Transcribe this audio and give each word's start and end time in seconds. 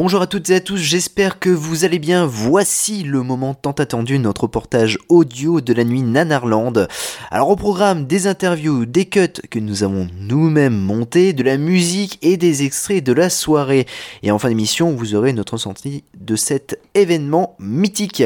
Bonjour 0.00 0.22
à 0.22 0.28
toutes 0.28 0.48
et 0.50 0.54
à 0.54 0.60
tous, 0.60 0.76
j'espère 0.76 1.40
que 1.40 1.50
vous 1.50 1.84
allez 1.84 1.98
bien. 1.98 2.24
Voici 2.24 3.02
le 3.02 3.24
moment 3.24 3.52
tant 3.52 3.72
attendu, 3.72 4.20
notre 4.20 4.42
reportage 4.42 4.96
audio 5.08 5.60
de 5.60 5.72
la 5.72 5.82
nuit 5.82 6.02
Nanarland. 6.02 6.86
Alors 7.32 7.48
au 7.50 7.56
programme, 7.56 8.06
des 8.06 8.28
interviews, 8.28 8.86
des 8.86 9.06
cuts 9.06 9.42
que 9.50 9.58
nous 9.58 9.82
avons 9.82 10.06
nous-mêmes 10.16 10.78
montés, 10.78 11.32
de 11.32 11.42
la 11.42 11.56
musique 11.56 12.20
et 12.22 12.36
des 12.36 12.62
extraits 12.62 13.02
de 13.02 13.12
la 13.12 13.28
soirée. 13.28 13.86
Et 14.22 14.30
en 14.30 14.38
fin 14.38 14.50
d'émission, 14.50 14.92
vous 14.94 15.16
aurez 15.16 15.32
notre 15.32 15.54
ressenti 15.54 16.04
de 16.16 16.36
cet 16.36 16.80
événement 16.94 17.56
mythique. 17.58 18.22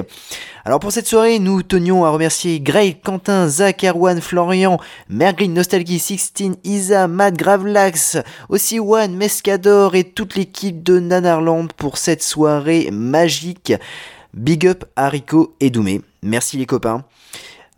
Alors 0.66 0.78
pour 0.78 0.92
cette 0.92 1.08
soirée, 1.08 1.38
nous 1.38 1.62
tenions 1.62 2.04
à 2.04 2.10
remercier 2.10 2.60
Grey, 2.60 2.96
Quentin, 3.02 3.48
Zach, 3.48 3.82
Erwan, 3.82 4.20
Florian, 4.20 4.78
Mergrin, 5.08 5.48
Nostalgie, 5.48 5.98
Sixteen, 5.98 6.54
Isa, 6.64 7.08
Matt, 7.08 7.34
Gravelax, 7.34 8.18
aussi 8.50 8.78
One, 8.78 9.16
Mescador 9.16 9.96
et 9.96 10.04
toute 10.04 10.36
l'équipe 10.36 10.82
de 10.84 11.00
Nanarland 11.00 11.61
pour 11.68 11.98
cette 11.98 12.22
soirée 12.22 12.90
magique. 12.90 13.72
Big 14.34 14.66
up 14.66 14.84
Haricot 14.96 15.54
et 15.60 15.70
Doumé. 15.70 16.00
Merci 16.22 16.56
les 16.56 16.66
copains. 16.66 17.04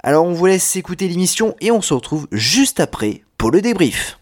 Alors 0.02 0.24
on 0.24 0.32
vous 0.32 0.46
laisse 0.46 0.76
écouter 0.76 1.08
l'émission 1.08 1.56
et 1.60 1.70
on 1.70 1.80
se 1.80 1.94
retrouve 1.94 2.28
juste 2.30 2.80
après 2.80 3.22
pour 3.38 3.50
le 3.50 3.60
débrief. 3.60 4.18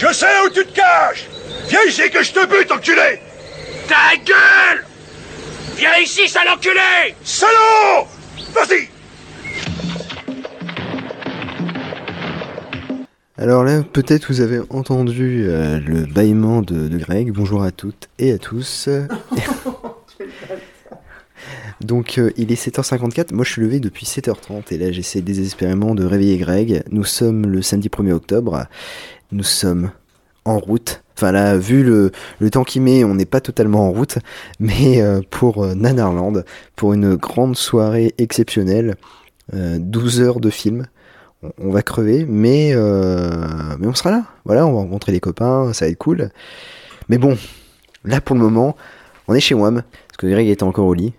Je 0.00 0.10
sais 0.14 0.26
où 0.46 0.48
tu 0.48 0.64
te 0.64 0.72
caches. 0.72 1.28
Viens 1.68 1.84
ici 1.86 2.08
que 2.10 2.22
je 2.22 2.32
te 2.32 2.46
bute, 2.46 2.72
enculé. 2.72 3.20
Ta 3.86 4.16
gueule! 4.24 4.86
Viens 5.76 5.94
ici, 6.02 6.26
sale 6.26 6.48
enculé! 6.48 7.14
Salaud! 7.22 8.06
Vas-y. 8.54 8.88
Alors 13.36 13.62
là, 13.62 13.82
peut-être 13.82 14.32
vous 14.32 14.40
avez 14.40 14.60
entendu 14.70 15.44
euh, 15.46 15.78
le 15.80 16.06
bâillement 16.06 16.62
de, 16.62 16.88
de 16.88 16.96
Greg. 16.96 17.30
Bonjour 17.32 17.62
à 17.62 17.70
toutes 17.70 18.08
et 18.18 18.32
à 18.32 18.38
tous. 18.38 18.88
Donc 21.82 22.16
euh, 22.18 22.30
il 22.36 22.52
est 22.52 22.66
7h54, 22.66 23.34
moi 23.34 23.44
je 23.44 23.52
suis 23.52 23.62
levé 23.62 23.80
depuis 23.80 24.04
7h30 24.04 24.64
et 24.70 24.78
là 24.78 24.92
j'essaie 24.92 25.22
désespérément 25.22 25.94
de 25.94 26.04
réveiller 26.04 26.36
Greg. 26.36 26.82
Nous 26.90 27.04
sommes 27.04 27.46
le 27.46 27.62
samedi 27.62 27.88
1er 27.88 28.12
octobre, 28.12 28.66
nous 29.32 29.44
sommes 29.44 29.90
en 30.44 30.58
route. 30.58 31.02
Enfin 31.16 31.32
là, 31.32 31.56
vu 31.56 31.84
le, 31.84 32.12
le 32.38 32.50
temps 32.50 32.64
qu'il 32.64 32.82
met, 32.82 33.04
on 33.04 33.14
n'est 33.14 33.26
pas 33.26 33.40
totalement 33.40 33.88
en 33.88 33.92
route, 33.92 34.18
mais 34.58 35.02
euh, 35.02 35.20
pour 35.30 35.64
euh, 35.64 35.74
Nanarland, 35.74 36.44
pour 36.76 36.94
une 36.94 37.16
grande 37.16 37.56
soirée 37.56 38.14
exceptionnelle, 38.18 38.96
euh, 39.54 39.78
12 39.78 40.20
heures 40.20 40.40
de 40.40 40.50
film. 40.50 40.86
On, 41.42 41.50
on 41.58 41.70
va 41.70 41.82
crever, 41.82 42.24
mais, 42.26 42.72
euh, 42.74 43.30
mais 43.78 43.86
on 43.86 43.94
sera 43.94 44.10
là. 44.10 44.24
Voilà, 44.44 44.66
on 44.66 44.72
va 44.72 44.78
rencontrer 44.80 45.12
les 45.12 45.20
copains, 45.20 45.72
ça 45.72 45.84
va 45.84 45.90
être 45.90 45.98
cool. 45.98 46.30
Mais 47.08 47.18
bon, 47.18 47.36
là 48.04 48.20
pour 48.20 48.36
le 48.36 48.42
moment, 48.42 48.76
on 49.28 49.34
est 49.34 49.40
chez 49.40 49.54
WAM, 49.54 49.82
parce 50.08 50.16
que 50.16 50.26
Greg 50.26 50.48
était 50.48 50.62
encore 50.62 50.86
au 50.86 50.94
lit. 50.94 51.12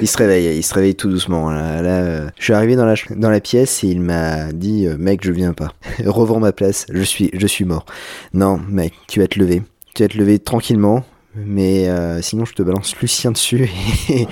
Il 0.00 0.06
se 0.06 0.16
réveille, 0.16 0.56
il 0.56 0.62
se 0.62 0.74
réveille 0.74 0.94
tout 0.94 1.08
doucement. 1.08 1.50
Là, 1.50 1.82
là, 1.82 2.02
euh, 2.02 2.30
je 2.38 2.44
suis 2.44 2.52
arrivé 2.52 2.76
dans 2.76 2.84
la, 2.84 2.94
dans 3.16 3.30
la 3.30 3.40
pièce 3.40 3.82
et 3.82 3.88
il 3.88 4.00
m'a 4.00 4.52
dit 4.52 4.86
euh, 4.86 4.96
Mec, 4.96 5.24
je 5.24 5.32
viens 5.32 5.52
pas. 5.52 5.72
Revends 6.06 6.38
ma 6.38 6.52
place, 6.52 6.86
je 6.92 7.02
suis, 7.02 7.30
je 7.32 7.46
suis 7.46 7.64
mort. 7.64 7.84
Non, 8.32 8.60
mec, 8.68 8.94
tu 9.08 9.20
vas 9.20 9.26
te 9.26 9.38
lever. 9.38 9.62
Tu 9.94 10.04
vas 10.04 10.08
te 10.08 10.16
lever 10.16 10.38
tranquillement, 10.38 11.04
mais 11.34 11.88
euh, 11.88 12.22
sinon 12.22 12.44
je 12.44 12.54
te 12.54 12.62
balance 12.62 12.94
Lucien 13.00 13.32
dessus 13.32 13.68
et, 14.08 14.28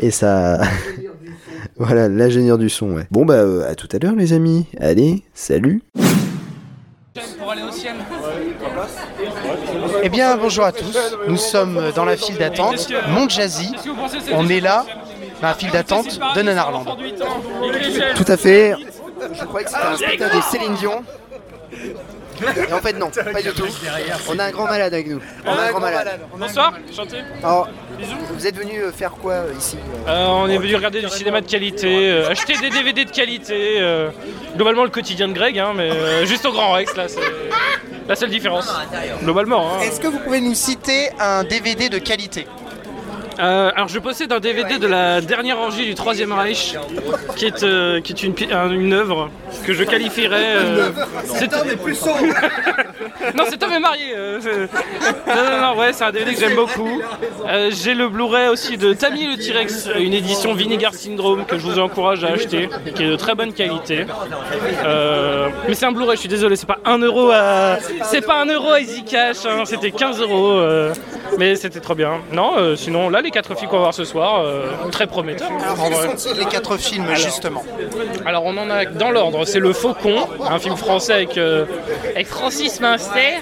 et 0.06 0.10
ça. 0.12 0.60
voilà, 1.76 2.08
l'ingénieur 2.08 2.58
du 2.58 2.68
son, 2.68 2.92
ouais. 2.92 3.06
Bon, 3.10 3.24
bah, 3.24 3.66
à 3.66 3.74
tout 3.74 3.88
à 3.92 3.98
l'heure, 3.98 4.14
les 4.14 4.32
amis. 4.32 4.66
Allez, 4.78 5.24
salut. 5.34 5.82
pour 7.38 7.50
aller 7.50 7.62
au 7.62 7.72
ciel. 7.72 7.94
Eh 10.06 10.10
bien, 10.10 10.36
bonjour 10.36 10.64
à 10.66 10.72
tous. 10.72 10.98
Nous 11.26 11.38
sommes 11.38 11.90
dans 11.96 12.04
la 12.04 12.18
file 12.18 12.36
d'attente, 12.36 12.92
Mont 13.08 13.26
Jazzy. 13.26 13.72
On 14.32 14.46
est 14.50 14.60
là, 14.60 14.84
dans 15.40 15.48
la 15.48 15.54
file 15.54 15.70
d'attente 15.70 16.20
de 16.36 16.42
Nanarland. 16.42 16.84
Tout 18.14 18.24
à 18.28 18.36
fait. 18.36 18.74
Je 19.32 19.44
croyais 19.44 19.64
que 19.64 19.70
c'était 19.72 19.86
un 19.86 19.96
spectacle 19.96 20.36
de 20.36 20.42
Céline 20.42 20.74
Dion. 20.74 21.02
Et 22.68 22.72
en 22.72 22.78
fait, 22.80 22.98
non, 22.98 23.10
pas 23.10 23.42
du 23.42 23.50
tout. 23.50 23.66
On 24.28 24.38
a 24.38 24.44
un 24.44 24.50
grand 24.50 24.64
malade 24.64 24.92
avec 24.94 25.08
nous. 25.08 25.20
On 25.46 25.50
a 25.52 25.62
un 25.62 25.70
grand 25.70 25.80
malade. 25.80 26.20
Bonsoir, 26.36 26.74
chanté. 26.94 27.18
Alors, 27.42 27.68
vous 28.32 28.46
êtes 28.46 28.56
venu 28.56 28.80
faire 28.96 29.12
quoi 29.12 29.32
euh, 29.34 29.52
ici 29.58 29.76
Euh, 30.08 30.26
on 30.28 30.48
est 30.48 30.58
venu 30.58 30.74
regarder 30.76 31.00
du 31.00 31.08
cinéma 31.08 31.40
de 31.40 31.46
qualité, 31.46 32.10
euh, 32.10 32.28
acheter 32.30 32.54
des 32.58 32.70
DVD 32.70 33.04
de 33.04 33.10
qualité. 33.10 33.76
euh, 33.78 34.10
globalement 34.56 34.84
le 34.84 34.90
quotidien 34.90 35.28
de 35.28 35.32
Greg, 35.32 35.58
hein, 35.58 35.72
mais 35.74 35.90
euh, 35.90 36.24
juste 36.26 36.44
au 36.46 36.52
Grand 36.52 36.72
Rex 36.72 36.94
là, 36.96 37.08
c'est 37.08 37.20
la 38.08 38.16
seule 38.16 38.30
différence. 38.30 38.68
Globalement. 39.22 39.68
hein. 39.74 39.80
Est-ce 39.82 40.00
que 40.00 40.06
vous 40.08 40.18
pouvez 40.18 40.40
nous 40.40 40.54
citer 40.54 41.10
un 41.18 41.44
DVD 41.44 41.88
de 41.88 41.98
qualité? 41.98 42.46
Euh, 43.40 43.70
alors 43.74 43.88
je 43.88 43.98
possède 43.98 44.32
un 44.32 44.40
DVD 44.40 44.78
de 44.78 44.86
la 44.86 45.20
dernière 45.20 45.58
orgie 45.58 45.86
du 45.86 45.94
Troisième 45.94 46.32
Reich, 46.32 46.76
qui 47.36 47.46
est, 47.46 47.62
euh, 47.64 48.00
qui 48.00 48.12
est 48.12 48.22
une, 48.22 48.32
pi- 48.34 48.48
un- 48.52 48.70
une 48.70 48.92
œuvre 48.92 49.30
que 49.66 49.72
je 49.72 49.82
qualifierais. 49.84 50.54
euh, 50.56 50.90
c'est 51.24 51.50
plus 51.82 52.00
Non, 53.36 53.44
cet 53.48 53.62
homme 53.62 53.72
est 53.72 53.80
marié. 53.80 54.14
euh, 54.16 54.38
c'est- 54.40 54.68
non, 55.34 55.50
non, 55.50 55.60
non, 55.74 55.78
ouais, 55.80 55.92
c'est 55.92 56.04
un 56.04 56.12
DVD 56.12 56.34
que 56.34 56.40
j'aime 56.40 56.54
beaucoup. 56.54 57.02
Euh, 57.48 57.70
J'ai 57.72 57.94
le 57.94 58.08
Blu-ray 58.08 58.48
aussi 58.48 58.76
de 58.76 58.92
Tammy 58.92 59.26
le 59.26 59.36
T-Rex, 59.36 59.88
une 59.98 60.12
édition 60.14 60.54
Vinegar 60.54 60.94
Syndrome 60.94 61.44
que 61.44 61.58
je 61.58 61.62
vous 61.64 61.78
encourage 61.78 62.22
à 62.24 62.28
acheter, 62.28 62.68
qui 62.94 63.02
est 63.04 63.08
de 63.08 63.16
très 63.16 63.34
bonne 63.34 63.52
qualité. 63.52 64.06
Euh, 64.84 65.48
mais 65.68 65.74
c'est 65.74 65.86
un 65.86 65.92
Blu-ray, 65.92 66.16
je 66.16 66.20
suis 66.20 66.28
désolé, 66.28 66.56
c'est 66.56 66.66
pas 66.66 66.78
un 66.84 66.98
euro 66.98 67.30
à, 67.32 67.78
c'est 68.04 68.24
pas 68.24 68.40
un 68.40 68.46
euro 68.46 68.70
à 68.70 68.80
Easy 68.80 69.04
Cash, 69.04 69.44
hein, 69.46 69.62
c'était 69.64 69.90
15 69.90 70.20
euros, 70.20 70.52
euh, 70.52 70.92
mais 71.38 71.56
c'était 71.56 71.80
trop 71.80 71.94
bien. 71.94 72.20
Non, 72.32 72.52
euh, 72.58 72.76
sinon 72.76 73.08
là 73.08 73.22
les 73.24 73.30
quatre 73.30 73.56
filles 73.56 73.66
qu'on 73.66 73.76
va 73.76 73.82
voir 73.82 73.94
ce 73.94 74.04
soir, 74.04 74.42
euh, 74.42 74.70
très 74.92 75.06
prometteur. 75.06 75.50
en 75.50 75.90
vrai. 75.90 76.08
Quels 76.08 76.18
sont 76.18 76.34
les 76.34 76.44
quatre 76.44 76.76
films, 76.76 77.06
justement 77.14 77.64
Alors 78.24 78.44
on 78.44 78.56
en 78.56 78.70
a 78.70 78.84
dans 78.84 79.10
l'ordre, 79.10 79.44
c'est 79.44 79.58
Le 79.58 79.72
Faucon, 79.72 80.28
un 80.48 80.58
film 80.58 80.76
français 80.76 81.14
avec, 81.14 81.36
euh, 81.38 81.64
avec 82.14 82.26
Francis 82.26 82.80
Minster. 82.80 83.40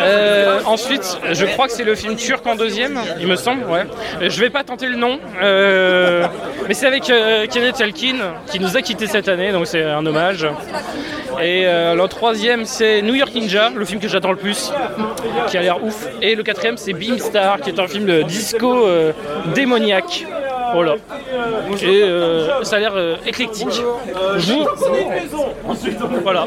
Euh, 0.00 0.60
ensuite, 0.66 1.18
je 1.32 1.46
crois 1.46 1.66
que 1.66 1.72
c'est 1.72 1.84
le 1.84 1.94
film 1.94 2.16
turc 2.16 2.46
en 2.46 2.54
deuxième, 2.54 3.00
il 3.18 3.26
me 3.26 3.36
semble, 3.36 3.64
ouais. 3.64 3.86
Je 4.20 4.40
vais 4.40 4.50
pas 4.50 4.62
tenter 4.62 4.86
le 4.86 4.96
nom, 4.96 5.18
mais 6.68 6.74
c'est 6.74 6.86
avec 6.86 7.04
Kenneth 7.04 7.80
Elkin 7.80 8.18
qui 8.50 8.60
nous 8.60 8.76
a 8.76 8.82
quittés 8.82 9.06
cette 9.06 9.28
année, 9.28 9.50
donc 9.52 9.66
c'est 9.66 9.82
un 9.82 10.04
hommage. 10.04 10.46
Et 11.42 11.66
euh, 11.66 11.94
le 11.94 12.08
troisième 12.08 12.64
c'est 12.64 13.02
New 13.02 13.14
York 13.14 13.34
Ninja, 13.34 13.70
le 13.74 13.84
film 13.84 14.00
que 14.00 14.08
j'attends 14.08 14.32
le 14.32 14.36
plus, 14.36 14.72
qui 15.48 15.56
a 15.56 15.62
l'air 15.62 15.82
ouf. 15.82 16.06
Et 16.20 16.34
le 16.34 16.42
quatrième 16.42 16.76
c'est 16.76 16.92
Beamstar, 16.92 17.60
qui 17.60 17.70
est 17.70 17.78
un 17.78 17.86
film 17.86 18.06
de 18.06 18.22
disco 18.22 18.86
euh, 18.86 19.12
démoniaque. 19.54 20.26
Voilà. 20.72 20.96
Et 21.82 22.02
euh, 22.02 22.62
ça 22.62 22.76
a 22.76 22.78
l'air 22.78 22.94
éclectique. 23.26 23.82
Voilà. 26.22 26.46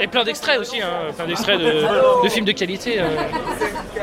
Et 0.00 0.06
plein 0.06 0.24
d'extraits 0.24 0.58
aussi, 0.58 0.80
hein, 0.80 1.12
plein 1.16 1.26
d'extraits 1.26 1.58
de, 1.58 2.24
de 2.24 2.28
films 2.28 2.46
de 2.46 2.52
qualité. 2.52 3.00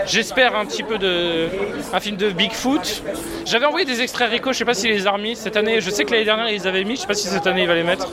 J'espère 0.06 0.56
un 0.56 0.66
petit 0.66 0.84
peu 0.84 0.98
de. 0.98 1.48
un 1.94 2.00
film 2.00 2.16
de 2.18 2.30
Bigfoot. 2.32 3.04
J'avais 3.46 3.66
envoyé 3.66 3.86
des 3.86 4.02
extraits 4.02 4.30
Rico, 4.30 4.52
je 4.54 4.58
sais 4.60 4.66
pas 4.66 4.74
s'il 4.74 4.92
les 4.92 5.08
a 5.08 5.12
remis 5.12 5.36
cette 5.36 5.58
année. 5.58 5.82
Je 5.82 5.90
sais 5.90 6.06
que 6.06 6.12
l'année 6.12 6.26
dernière 6.26 6.50
ils 6.50 6.54
les 6.60 6.68
avaient 6.68 6.84
mis, 6.84 6.96
je 6.96 7.02
sais 7.02 7.08
pas 7.08 7.14
si 7.14 7.28
cette 7.28 7.48
année 7.48 7.62
il 7.64 7.68
va 7.68 7.76
les 7.76 7.84
mettre. 7.84 8.08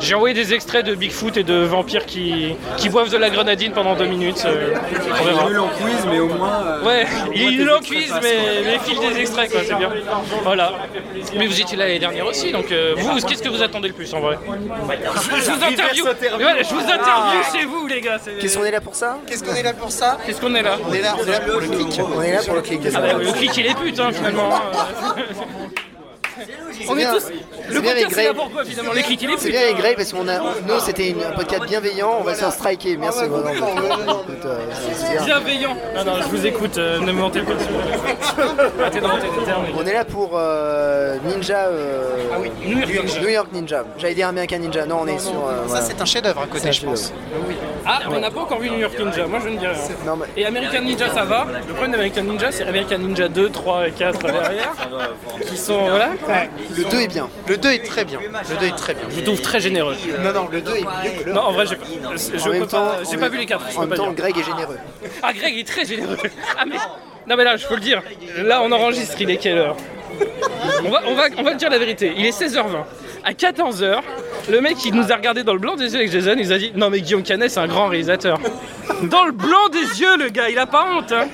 J'ai 0.00 0.14
envoyé 0.14 0.34
des 0.34 0.52
extraits 0.54 0.84
de 0.84 0.94
Bigfoot 0.94 1.36
et 1.36 1.42
de 1.42 1.54
vampires 1.64 2.06
qui, 2.06 2.54
qui 2.76 2.88
boivent 2.88 3.10
de 3.10 3.16
la 3.16 3.30
grenadine 3.30 3.72
pendant 3.72 3.94
deux 3.94 4.06
minutes. 4.06 4.44
euh, 4.46 4.74
on 5.20 5.24
verra. 5.24 5.48
nul 5.48 5.60
en 5.60 5.68
quiz, 5.68 6.06
mais 6.10 6.18
au 6.20 6.28
moins. 6.28 6.62
euh, 6.66 6.84
Ouais, 6.84 7.06
il 7.34 7.42
est 7.42 7.50
nul 7.58 7.70
en 7.70 7.78
quiz, 7.80 8.12
mais, 8.22 8.36
mais 8.64 8.74
il 8.74 8.80
file 8.80 9.00
des 9.14 9.20
extraits, 9.20 9.50
quoi, 9.50 9.60
c'est 9.66 9.74
bien. 9.76 9.90
Voilà. 10.42 10.72
Mais 11.36 11.46
vous 11.46 11.60
étiez 11.60 11.76
là 11.76 11.86
l'année 11.86 11.98
dernière 11.98 12.26
aussi, 12.26 12.52
donc 12.52 12.70
euh, 12.72 12.94
vous, 12.96 13.14
qu'est-ce 13.26 13.42
que 13.42 13.48
vous 13.48 13.62
attendez 13.62 13.88
le 13.88 13.94
plus 13.94 14.12
en 14.14 14.20
vrai? 14.20 14.38
Je, 14.46 15.36
je 15.42 15.50
vous 15.50 15.64
interview. 15.64 16.04
Mais 16.20 16.28
voilà, 16.42 16.62
je 16.62 16.74
vous 16.74 16.80
interview 16.80 17.40
chez 17.52 17.64
vous, 17.66 17.86
les 17.86 18.00
gars. 18.00 18.18
Qu'est-ce 18.40 18.58
qu'on 18.58 18.64
est 18.64 18.70
là 18.70 18.80
pour 18.80 18.94
ça? 18.94 19.18
Qu'est-ce 19.26 19.42
qu'on 19.44 19.54
est 19.54 19.62
là 19.62 19.72
pour 19.72 19.90
ça? 19.90 20.18
Qu'est-ce 20.26 20.40
qu'on 20.40 20.54
est 20.54 20.62
là? 20.62 20.76
On 20.88 20.92
est, 20.92 21.00
là, 21.00 21.13
on 21.20 21.26
est 21.26 21.30
là 21.30 21.40
pour 21.40 21.60
le 21.60 21.68
clic. 21.68 22.00
On 22.16 22.22
est 22.22 22.32
là 22.32 22.42
pour 22.42 22.54
le 22.54 22.62
clic. 22.62 22.80
Ah 22.94 23.00
bah, 23.00 23.12
Le 23.14 23.32
clic 23.32 23.58
et 23.58 23.62
les 23.62 23.74
putes, 23.74 24.00
hein, 24.00 24.10
finalement. 24.12 24.50
hein. 26.38 26.42
On 26.88 26.96
est 26.98 27.04
tous. 27.04 27.20
C'est 27.68 27.74
Le 27.74 27.80
bien 27.80 27.92
c'est 27.96 28.08
finalement 28.10 28.48
il 28.94 29.30
est 29.30 29.38
C'est 29.38 29.50
bien 29.50 29.60
avec 29.62 29.76
Greg 29.76 29.96
parce 29.96 30.12
qu'on 30.12 30.28
a, 30.28 30.38
nous 30.38 30.80
c'était 30.80 31.14
un 31.26 31.32
podcast 31.32 31.62
bienveillant, 31.66 32.16
on 32.20 32.24
va 32.24 32.34
se 32.34 32.40
faire 32.40 32.52
striker. 32.52 32.96
Merci. 32.96 33.24
Bienveillant. 35.24 35.76
Non, 35.96 36.04
non, 36.04 36.12
je 36.22 36.28
vous 36.28 36.46
écoute, 36.46 36.78
euh, 36.78 36.98
ne 37.00 37.06
me 37.12 37.20
mentez 37.20 37.40
pas. 37.40 37.52
On 39.76 39.86
est 39.86 39.92
là 39.92 40.04
pour 40.04 40.32
euh, 40.34 41.16
Ninja. 41.24 41.66
euh, 41.66 42.16
New 42.66 42.78
York 42.78 42.90
Ninja. 42.90 43.20
New 43.20 43.28
York 43.28 43.48
Ninja. 43.52 43.84
J'allais 43.98 44.14
dire 44.14 44.28
American 44.28 44.58
Ninja. 44.58 44.86
Non, 44.86 44.98
on 45.02 45.06
est 45.06 45.18
sur. 45.18 45.32
Ça, 45.68 45.80
c'est 45.82 46.00
un 46.00 46.04
chef-d'œuvre 46.04 46.42
à 46.42 46.46
côté, 46.46 46.72
je 46.72 46.84
pense. 46.84 47.12
Ah, 47.86 48.00
on 48.10 48.18
n'a 48.18 48.30
pas 48.30 48.40
encore 48.40 48.60
vu 48.60 48.70
New 48.70 48.78
York 48.78 48.98
Ninja, 48.98 49.26
moi 49.26 49.40
je 49.42 49.48
ne 49.50 49.58
dis 49.58 49.66
rien. 49.66 49.74
Et 50.36 50.46
American 50.46 50.82
Ninja 50.82 51.10
ça 51.12 51.24
va. 51.24 51.46
Le 51.66 51.72
problème 51.74 51.92
d'American 51.92 52.22
Ninja 52.22 52.50
c'est 52.50 52.64
American 52.64 52.98
Ninja 52.98 53.28
2, 53.28 53.50
3 53.50 53.88
et 53.88 53.90
4 53.92 54.18
derrière. 54.26 54.72
Qui 55.46 55.56
sont. 55.56 55.80
Voilà. 55.88 56.10
Le 56.76 56.90
2 56.90 57.00
est 57.00 57.08
bien. 57.08 57.28
Le 57.48 57.56
2 57.56 57.72
est 57.72 57.84
très 57.84 58.04
bien. 58.04 58.20
Le 58.20 58.56
2 58.60 58.66
est 58.66 58.76
très 58.76 58.94
bien. 58.94 59.04
Je 59.14 59.20
trouve 59.20 59.40
très 59.40 59.60
généreux. 59.60 59.96
Non, 60.22 60.32
non, 60.32 60.48
le 60.50 60.60
2 60.60 60.70
est 60.72 60.80
mieux 60.80 61.20
que 61.20 61.24
le 61.26 61.32
Non, 61.32 61.42
en 61.42 61.52
vrai, 61.52 61.66
j'ai 61.66 61.76
je 62.38 62.42
En 62.42 62.52
même 62.52 62.60
peux 62.62 62.66
pas. 62.68 62.98
J'ai 63.10 63.16
pas 63.16 63.28
vu 63.28 63.38
les 63.38 63.46
4. 63.46 63.64
Je 63.70 63.76
En 63.76 63.80
même 63.80 63.90
pas 63.90 63.96
temps. 63.96 64.12
Greg 64.12 64.36
est 64.36 64.44
généreux. 64.44 64.78
Ah, 65.22 65.32
Greg 65.32 65.58
est 65.58 65.66
très 65.66 65.84
généreux. 65.84 66.16
Ah, 66.58 66.64
mais. 66.66 66.76
Non, 67.26 67.36
mais 67.36 67.44
là, 67.44 67.56
je 67.56 67.66
peux 67.66 67.74
le 67.74 67.80
dire. 67.80 68.02
Là, 68.38 68.60
on 68.62 68.70
enregistre, 68.72 69.16
il 69.20 69.30
est 69.30 69.38
quelle 69.38 69.58
heure 69.58 69.76
on 70.84 70.90
va, 70.90 71.02
on, 71.06 71.14
va, 71.14 71.24
on 71.38 71.42
va 71.42 71.50
le 71.52 71.56
dire 71.56 71.70
la 71.70 71.78
vérité. 71.78 72.12
Il 72.16 72.24
est 72.24 72.38
16h20. 72.38 72.84
À 73.24 73.32
14h, 73.32 74.00
le 74.50 74.60
mec 74.60 74.84
il 74.84 74.94
nous 74.94 75.10
a 75.10 75.16
regardé 75.16 75.42
dans 75.44 75.54
le 75.54 75.58
blanc 75.58 75.76
des 75.76 75.92
yeux 75.92 76.00
avec 76.00 76.10
Jason, 76.10 76.34
il 76.36 76.44
nous 76.44 76.52
a 76.52 76.58
dit 76.58 76.72
Non, 76.76 76.90
mais 76.90 77.00
Guillaume 77.00 77.22
Canet, 77.22 77.50
c'est 77.50 77.60
un 77.60 77.66
grand 77.66 77.88
réalisateur. 77.88 78.38
Dans 79.04 79.24
le 79.24 79.32
blanc 79.32 79.68
des 79.72 80.00
yeux, 80.00 80.16
le 80.18 80.28
gars, 80.28 80.50
il 80.50 80.58
a 80.58 80.66
pas 80.66 80.86
honte. 80.94 81.10
Hein. 81.12 81.26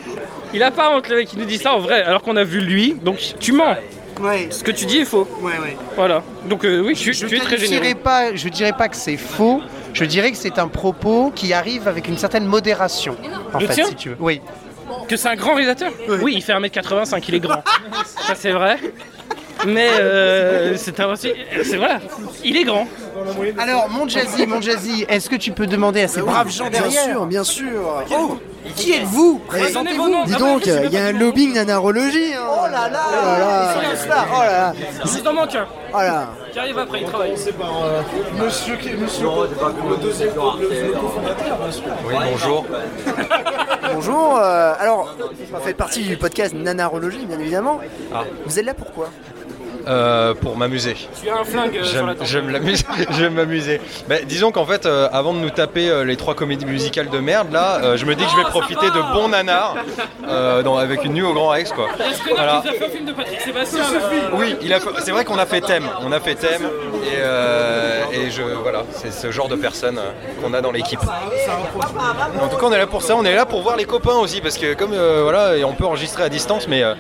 Il 0.55 0.63
a 0.63 0.71
pas 0.71 0.91
honte, 0.91 1.09
le 1.09 1.17
mec, 1.17 1.33
il 1.33 1.39
nous 1.41 1.45
dit 1.45 1.59
ça 1.59 1.75
en 1.75 1.81
vrai, 1.81 2.03
alors 2.03 2.23
qu'on 2.23 2.37
a 2.37 2.45
vu 2.45 2.61
lui. 2.61 2.95
Donc, 3.03 3.19
tu 3.41 3.53
mens. 3.53 3.77
Ouais, 4.21 4.49
Ce 4.51 4.63
que 4.63 4.71
tu 4.71 4.87
dis 4.87 4.99
est 4.99 5.05
faux. 5.05 5.27
ouais, 5.41 5.53
ouais. 5.63 5.77
Voilà. 5.97 6.23
Donc, 6.47 6.65
euh, 6.65 6.81
oui, 6.85 6.95
tu, 6.95 7.13
Je 7.13 7.27
tu 7.27 7.37
es 7.37 7.41
très 7.41 7.57
généreux. 7.59 7.95
pas, 7.95 8.35
je 8.35 8.49
dirais 8.49 8.73
pas 8.77 8.89
que 8.89 8.97
c'est 8.97 9.17
faux. 9.17 9.61
Je 9.93 10.05
dirais 10.05 10.31
que 10.31 10.37
c'est 10.37 10.59
un 10.59 10.69
propos 10.69 11.33
qui 11.35 11.53
arrive 11.53 11.89
avec 11.89 12.07
une 12.09 12.19
certaine 12.19 12.45
modération. 12.45 13.17
En 13.53 13.59
Le 13.59 13.67
fait, 13.67 13.75
tien 13.75 13.87
si 13.87 13.95
tu 13.95 14.09
veux. 14.11 14.17
Oui. 14.21 14.41
Que 15.09 15.17
c'est 15.17 15.29
un 15.29 15.37
grand 15.37 15.55
réalisateur 15.55 15.93
Oui, 16.23 16.35
il 16.37 16.43
fait 16.43 16.53
1m85, 16.53 17.23
il 17.29 17.35
est 17.37 17.41
grand. 17.41 17.63
Ça 18.27 18.35
c'est 18.35 18.53
vrai. 18.53 18.79
Mais 19.67 19.89
euh, 20.01 20.75
c'est 20.77 20.99
un 21.01 21.15
c'est 21.17 21.35
voilà, 21.77 22.01
il 22.43 22.57
est 22.57 22.65
grand. 22.65 22.89
Alors, 23.59 23.91
mon 23.91 24.09
Jazzy, 24.09 24.47
mon 24.47 24.61
Jazzy, 24.63 25.05
est-ce 25.09 25.29
que 25.29 25.37
tu 25.37 25.51
peux 25.53 25.67
demander 25.67 26.01
à 26.03 26.09
ces 26.09 26.23
braves 26.23 26.51
gens 26.51 26.71
Bien 26.71 26.81
derrière 26.81 27.05
sûr, 27.05 27.27
bien 27.27 27.45
sûr. 27.45 28.05
Oh, 28.11 28.39
qui 28.77 28.93
êtes-vous? 28.93 29.41
Noms. 30.09 30.25
Dis 30.25 30.35
donc, 30.37 30.67
il 30.67 30.93
y 30.93 30.97
a 30.99 31.07
un 31.07 31.13
qui 31.13 31.19
lobbying 31.19 31.55
nanarologie. 31.55 32.35
Hein. 32.35 32.41
Oh 32.49 32.67
là 32.71 32.89
là, 32.89 33.01
oh 33.09 33.15
là 33.27 33.39
là, 33.39 33.75
oh 34.33 34.41
là 34.41 34.47
là, 34.53 34.73
vous- 34.73 35.09
Il 35.17 35.23
vous 35.23 35.27
en 35.29 35.33
manque 35.33 35.55
un 35.55 35.67
oh 35.95 35.99
là. 35.99 36.29
qui 36.53 36.59
arrive 36.59 36.79
après, 36.79 37.01
il 37.01 37.07
travaille. 37.07 37.35
Oui, 42.07 42.15
bonjour. 42.31 42.67
Bonjour. 43.95 44.39
euh, 44.39 44.75
alors, 44.79 45.15
vous 45.53 45.61
faites 45.61 45.77
partie 45.77 46.03
du 46.03 46.17
podcast 46.17 46.55
Nanarologie, 46.55 47.27
bien 47.27 47.39
évidemment. 47.41 47.81
Ah. 48.15 48.23
Vous 48.47 48.59
êtes 48.59 48.65
là 48.65 48.75
pourquoi? 48.75 49.09
Euh, 49.89 50.35
pour 50.35 50.57
m'amuser. 50.57 50.95
Tu 51.23 51.29
as 51.31 51.39
un 51.39 51.45
flingue 51.45 51.77
euh, 51.79 51.85
sur 51.85 52.07
la 52.07 52.15
l'amuser- 52.15 52.85
j'aime 53.19 53.35
m'amuser. 53.35 53.81
Mais 54.09 54.23
disons 54.25 54.53
qu'en 54.53 54.67
fait, 54.67 54.85
euh, 54.87 55.09
avant 55.13 55.33
de 55.33 55.39
nous 55.39 55.51
taper 55.51 56.05
les 56.05 56.17
trois 56.17 56.35
comédies 56.35 56.67
musicales 56.67 57.09
de 57.09 57.19
merde, 57.19 57.53
là, 57.53 57.97
je 57.97 58.05
me 58.05 58.15
dis 58.15 58.25
que 58.25 58.31
je 58.31 58.37
vais 58.37 58.45
profiter 58.45 58.87
de 58.87 59.15
bons 59.15 59.29
nanars 59.29 59.77
dans- 60.65 60.77
avec 60.77 61.05
une 61.05 61.15
nuit 61.15 61.23
au 61.23 61.33
Grand 61.33 61.49
Rex, 61.49 61.73
quoi. 61.73 61.87
Est-ce 61.99 62.23
que 62.23 62.31
Voilà. 62.35 62.61
tu 62.63 62.69
as 62.69 62.73
fait 62.73 62.85
un 62.87 62.89
film 62.89 63.07
de 63.07 63.13
Patrick 63.13 63.41
Sébastien 63.41 63.81
Oui, 64.35 64.57
il 64.63 64.73
a 64.73 64.79
c'est 65.03 65.11
vrai 65.13 65.25
qu'on 65.25 65.39
a 65.39 65.47
fait 65.47 65.61
thème. 65.61 65.85
On 66.03 66.13
a 66.13 66.21
fait 66.21 66.35
thème 66.35 66.63
et, 67.05 68.17
et 68.19 68.31
je 68.31 68.43
voilà, 68.43 68.83
c'est 68.93 69.13
ce 69.13 69.31
genre 69.31 69.49
de 69.49 69.57
personne 69.57 69.99
qu'on 70.43 70.53
a 70.55 70.61
dans 70.61 70.73
l'équipe. 70.73 71.01
En 72.43 72.49
tout 72.49 72.57
cas, 72.57 72.67
on 72.67 72.73
est 72.73 72.79
là 72.79 72.87
pour 72.87 73.03
ça. 73.03 73.17
On 73.17 73.25
est 73.25 73.35
là 73.35 73.47
pour 73.47 73.63
voir 73.63 73.77
les 73.77 73.85
copains 73.85 74.17
aussi 74.17 74.41
parce 74.41 74.59
que 74.59 74.75
comme 74.75 74.95
voilà, 74.95 75.53
on 75.67 75.73
peut 75.73 75.85
enregistrer 75.87 76.23
à 76.25 76.29
distance, 76.29 76.69
mais 76.69 76.83
euh, 76.83 76.95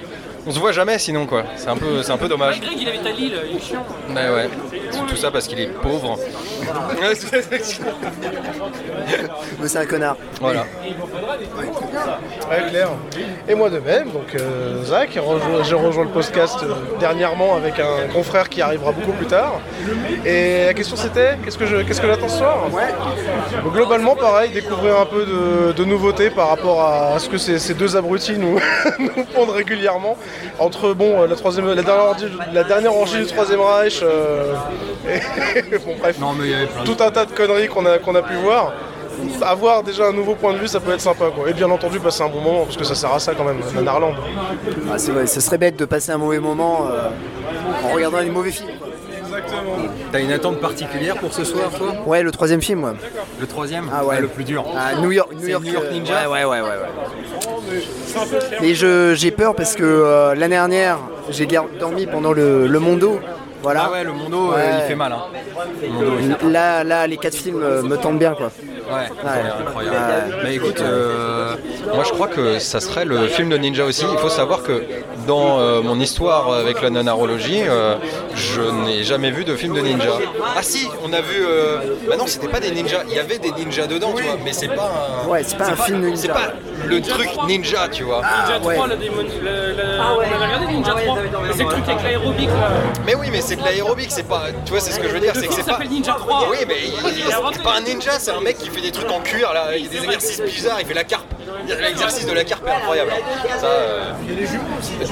on 0.46 0.50
se 0.50 0.58
voit 0.58 0.72
jamais 0.72 0.98
sinon 0.98 1.26
quoi. 1.26 1.44
C'est 1.56 1.69
un 1.69 1.76
peu, 1.76 2.02
c'est 2.02 2.12
un 2.12 2.16
peu 2.19 2.28
dommage. 2.28 2.60
Greg 2.60 2.78
il 2.81 2.88
habite 2.88 3.06
à 3.06 3.10
Lille, 3.10 3.34
il 3.50 3.56
est 3.56 3.60
chiant. 3.60 3.84
Mais 4.08 4.28
ouais, 4.31 4.48
c'est 4.90 5.06
tout 5.06 5.16
ça 5.16 5.31
parce 5.31 5.46
qu'il 5.46 5.60
est 5.60 5.69
pauvre. 5.69 6.19
Mais 9.60 9.69
c'est 9.69 9.78
un 9.78 9.87
connard. 9.87 10.16
voilà. 10.40 10.66
Ouais, 11.92 12.70
clair. 12.70 12.88
Et 13.48 13.54
moi 13.54 13.70
de 13.70 13.78
même, 13.78 14.10
donc 14.10 14.34
euh, 14.34 14.82
Zach, 14.84 15.10
j'ai 15.12 15.75
rejoint 15.75 16.04
le 16.04 16.10
podcast 16.10 16.58
euh, 16.62 16.75
dernièrement 16.98 17.56
avec 17.56 17.78
un 17.78 18.12
confrère 18.12 18.48
qui 18.48 18.60
arrivera 18.62 18.92
beaucoup 18.92 19.12
plus 19.12 19.26
tard. 19.26 19.60
Et 20.25 20.66
la 20.66 20.75
question 20.75 20.96
c'était, 20.96 21.37
qu'est-ce 21.44 21.58
que 21.58 21.66
j'attends 21.66 22.28
ce 22.28 22.38
soir? 22.38 22.66
Donc, 23.64 23.72
Globalement, 23.72 24.16
pareil, 24.16 24.50
découvrir 24.50 25.00
un 25.00 25.06
peu 25.06 25.25
de, 25.25 25.72
de 25.72 25.84
nouveautés 25.84 26.31
par 26.31 26.48
rapport 26.48 26.82
à 26.82 27.19
ce 27.19 27.28
que 27.28 27.38
ces, 27.38 27.58
ces 27.58 27.75
deux 27.75 27.96
abrutis 27.96 28.38
nous, 28.38 28.58
nous 28.98 29.25
pondent 29.34 29.50
régulièrement. 29.50 30.16
Entre 30.58 30.93
bon, 30.94 31.26
la, 31.26 31.36
troisième, 31.36 31.66
la, 31.69 31.82
dernière, 31.82 32.16
la 32.52 32.64
dernière 32.64 32.94
orgie 32.94 33.19
du 33.19 33.26
Troisième 33.26 33.60
Reich, 33.60 34.00
euh, 34.02 34.54
et, 35.08 35.78
bon 35.78 35.96
bref, 35.98 36.16
tout 36.84 36.96
un 37.00 37.10
tas 37.10 37.25
de 37.25 37.32
conneries 37.32 37.69
qu'on 37.69 37.86
a, 37.86 37.98
qu'on 37.98 38.14
a 38.14 38.22
pu 38.22 38.34
voir 38.34 38.72
avoir 39.43 39.82
déjà 39.82 40.06
un 40.08 40.12
nouveau 40.12 40.34
point 40.34 40.52
de 40.52 40.58
vue, 40.58 40.69
ça 40.69 40.81
peut 40.81 40.93
être 40.93 41.00
sympa 41.00 41.26
quoi. 41.34 41.49
Et 41.49 41.52
bien 41.52 41.70
entendu 41.70 41.99
passer 42.00 42.22
un 42.22 42.28
bon 42.28 42.40
moment 42.40 42.64
parce 42.64 42.76
que 42.76 42.84
ça 42.84 42.94
sert 42.94 43.12
à 43.12 43.19
ça 43.19 43.32
quand 43.34 43.44
même. 43.44 43.61
Ah, 44.93 44.99
c'est 44.99 45.12
vrai, 45.12 45.26
ce 45.26 45.40
serait 45.40 45.58
bête 45.58 45.76
de 45.76 45.84
passer 45.84 46.12
un 46.12 46.19
mauvais 46.19 46.38
moment 46.40 46.87
euh, 46.90 47.08
en 47.88 47.94
regardant 47.94 48.20
les 48.20 48.31
mauvais 48.31 48.50
films. 48.50 48.70
quoi. 48.78 48.88
T'as 50.12 50.20
une 50.20 50.32
attente 50.32 50.58
particulière 50.61 51.17
pour 51.17 51.32
ce 51.32 51.44
soir, 51.44 51.70
toi? 51.76 51.94
Ouais, 52.06 52.22
le 52.22 52.31
troisième 52.32 52.61
film, 52.61 52.84
ouais. 52.84 52.93
Le 53.40 53.46
troisième? 53.46 53.88
Ah 53.93 54.05
ouais. 54.05 54.20
le 54.20 54.28
plus 54.28 54.44
dur. 54.44 54.64
Ah, 54.76 54.94
New 55.00 55.12
York, 55.12 55.31
New 55.32 55.40
C'est 55.44 55.50
York, 55.52 55.64
New 55.64 55.72
York 55.72 55.87
euh, 55.88 55.93
Ninja? 55.93 56.28
Ouais, 56.31 56.44
ouais, 56.44 56.61
ouais, 56.61 56.61
ouais. 56.61 56.69
ouais. 56.69 57.81
Mais 58.61 58.75
je- 58.75 59.14
j'ai 59.14 59.31
peur 59.31 59.55
parce 59.55 59.75
que 59.76 59.84
euh, 59.84 60.34
l'année 60.34 60.56
dernière, 60.56 60.99
j'ai 61.31 61.46
gar- 61.46 61.67
dormi 61.78 62.06
pendant 62.06 62.32
le, 62.32 62.67
le 62.67 62.78
Mondo. 62.78 63.20
Voilà. 63.62 63.84
Ah 63.88 63.93
ouais, 63.93 64.05
le 64.05 64.12
Mondo, 64.12 64.52
euh, 64.52 64.56
Ouais. 64.56 64.62
il 64.82 64.88
fait 64.88 64.94
mal. 64.94 65.12
Hein. 65.12 65.25
Mondo, 65.93 66.49
Là, 66.50 66.82
là, 66.82 67.06
les 67.06 67.17
quatre 67.17 67.34
films 67.37 67.61
euh, 67.62 67.82
me 67.82 67.96
tentent 67.96 68.19
bien, 68.19 68.34
quoi. 68.34 68.50
Ouais, 68.90 69.08
c'est 69.22 69.62
incroyable. 69.62 69.96
Ouais. 69.96 70.37
Mais 70.44 70.54
écoute, 70.54 70.81
euh, 70.81 71.54
moi 71.94 72.04
je 72.04 72.10
crois 72.10 72.28
que 72.28 72.58
ça 72.58 72.81
serait 72.81 73.04
le 73.04 73.28
film 73.28 73.48
de 73.48 73.56
ninja 73.56 73.84
aussi. 73.84 74.04
Il 74.10 74.19
faut 74.19 74.28
savoir 74.28 74.62
que 74.62 74.84
dans 75.26 75.60
euh, 75.60 75.81
mon 75.82 75.98
histoire 76.00 76.52
avec 76.52 76.82
la 76.82 76.90
nanarologie, 76.90 77.62
euh, 77.62 77.96
je 78.34 78.62
n'ai 78.84 79.04
jamais 79.04 79.31
vu 79.31 79.44
de 79.44 79.54
film 79.54 79.75
de 79.75 79.81
ninja. 79.81 80.12
Ah 80.56 80.62
si, 80.62 80.88
on 81.04 81.12
a 81.12 81.20
vu. 81.20 81.44
Euh... 81.46 81.78
Bah 82.08 82.16
non, 82.16 82.26
c'était 82.26 82.48
pas 82.48 82.60
des 82.60 82.70
ninjas. 82.70 83.04
Il 83.08 83.14
y 83.14 83.19
avait 83.19 83.38
des 83.38 83.52
ninjas 83.52 83.87
dedans, 83.87 84.12
tu 84.16 84.22
vois. 84.22 84.37
Mais 84.44 84.52
c'est 84.52 84.69
pas 84.69 84.90
un. 85.25 85.28
Ouais, 85.28 85.43
c'est 85.44 85.56
pas 85.56 85.70
un 85.70 85.76
film 85.76 86.00
de 86.00 86.06
ninja. 86.06 86.22
C'est 86.22 86.28
pas 86.28 86.52
le 86.87 87.00
truc 87.00 87.29
ninja, 87.47 87.88
tu 87.88 88.05
vois. 88.05 88.23
Ninja 88.23 88.59
3, 88.61 88.73
ouais. 88.75 88.88
la 88.88 88.97
démon... 88.97 89.17
le- 89.23 89.73
le- 89.73 90.00
on 90.00 90.21
avait 90.21 90.44
regardé 90.44 90.67
Ninja 90.67 90.93
3, 90.94 91.19
c'est 91.55 91.62
le 91.62 91.69
truc 91.69 91.88
avec 91.88 92.03
l'aérobic 92.03 92.49
là. 92.49 92.71
Mais 93.06 93.15
oui, 93.15 93.29
mais 93.32 93.41
c'est 93.41 93.56
de 93.56 93.62
l'aérobic. 93.65 94.11
C'est 94.11 94.29
pas. 94.29 94.44
Tu 94.65 94.71
vois, 94.73 94.81
c'est 94.81 94.93
ce 94.93 95.00
que 95.00 95.09
je 95.09 95.12
veux 95.15 95.21
dire. 95.21 95.32
C'est 95.35 95.47
que 95.47 95.53
c'est 95.55 95.62
pas. 95.65 95.73
s'appelle 95.73 95.88
Ninja 95.88 96.15
3. 96.15 96.49
Oui, 96.51 96.58
mais 96.67 96.75
c'est 97.53 97.63
pas 97.63 97.77
un 97.77 97.81
ninja, 97.81 98.13
c'est 98.19 98.31
un 98.31 98.41
mec 98.41 98.58
qui 98.58 98.69
fait 98.70 98.81
des 98.81 98.93
trucs 98.93 99.10
en 99.10 99.20
cuir, 99.20 99.53
là, 99.53 99.77
il 99.77 99.84
y 99.84 99.87
a 99.87 99.91
des 99.91 100.05
exercices 100.05 100.41
bizarres, 100.43 100.81
il 100.81 100.87
fait 100.87 100.94
la 100.94 101.05
carpe. 101.05 101.27
L'exercice 101.80 102.26
de 102.26 102.32
la 102.32 102.44
carpe 102.44 102.66
est 102.66 102.70
incroyable. 102.70 103.12
Ça, 103.58 103.66
euh, 103.66 104.12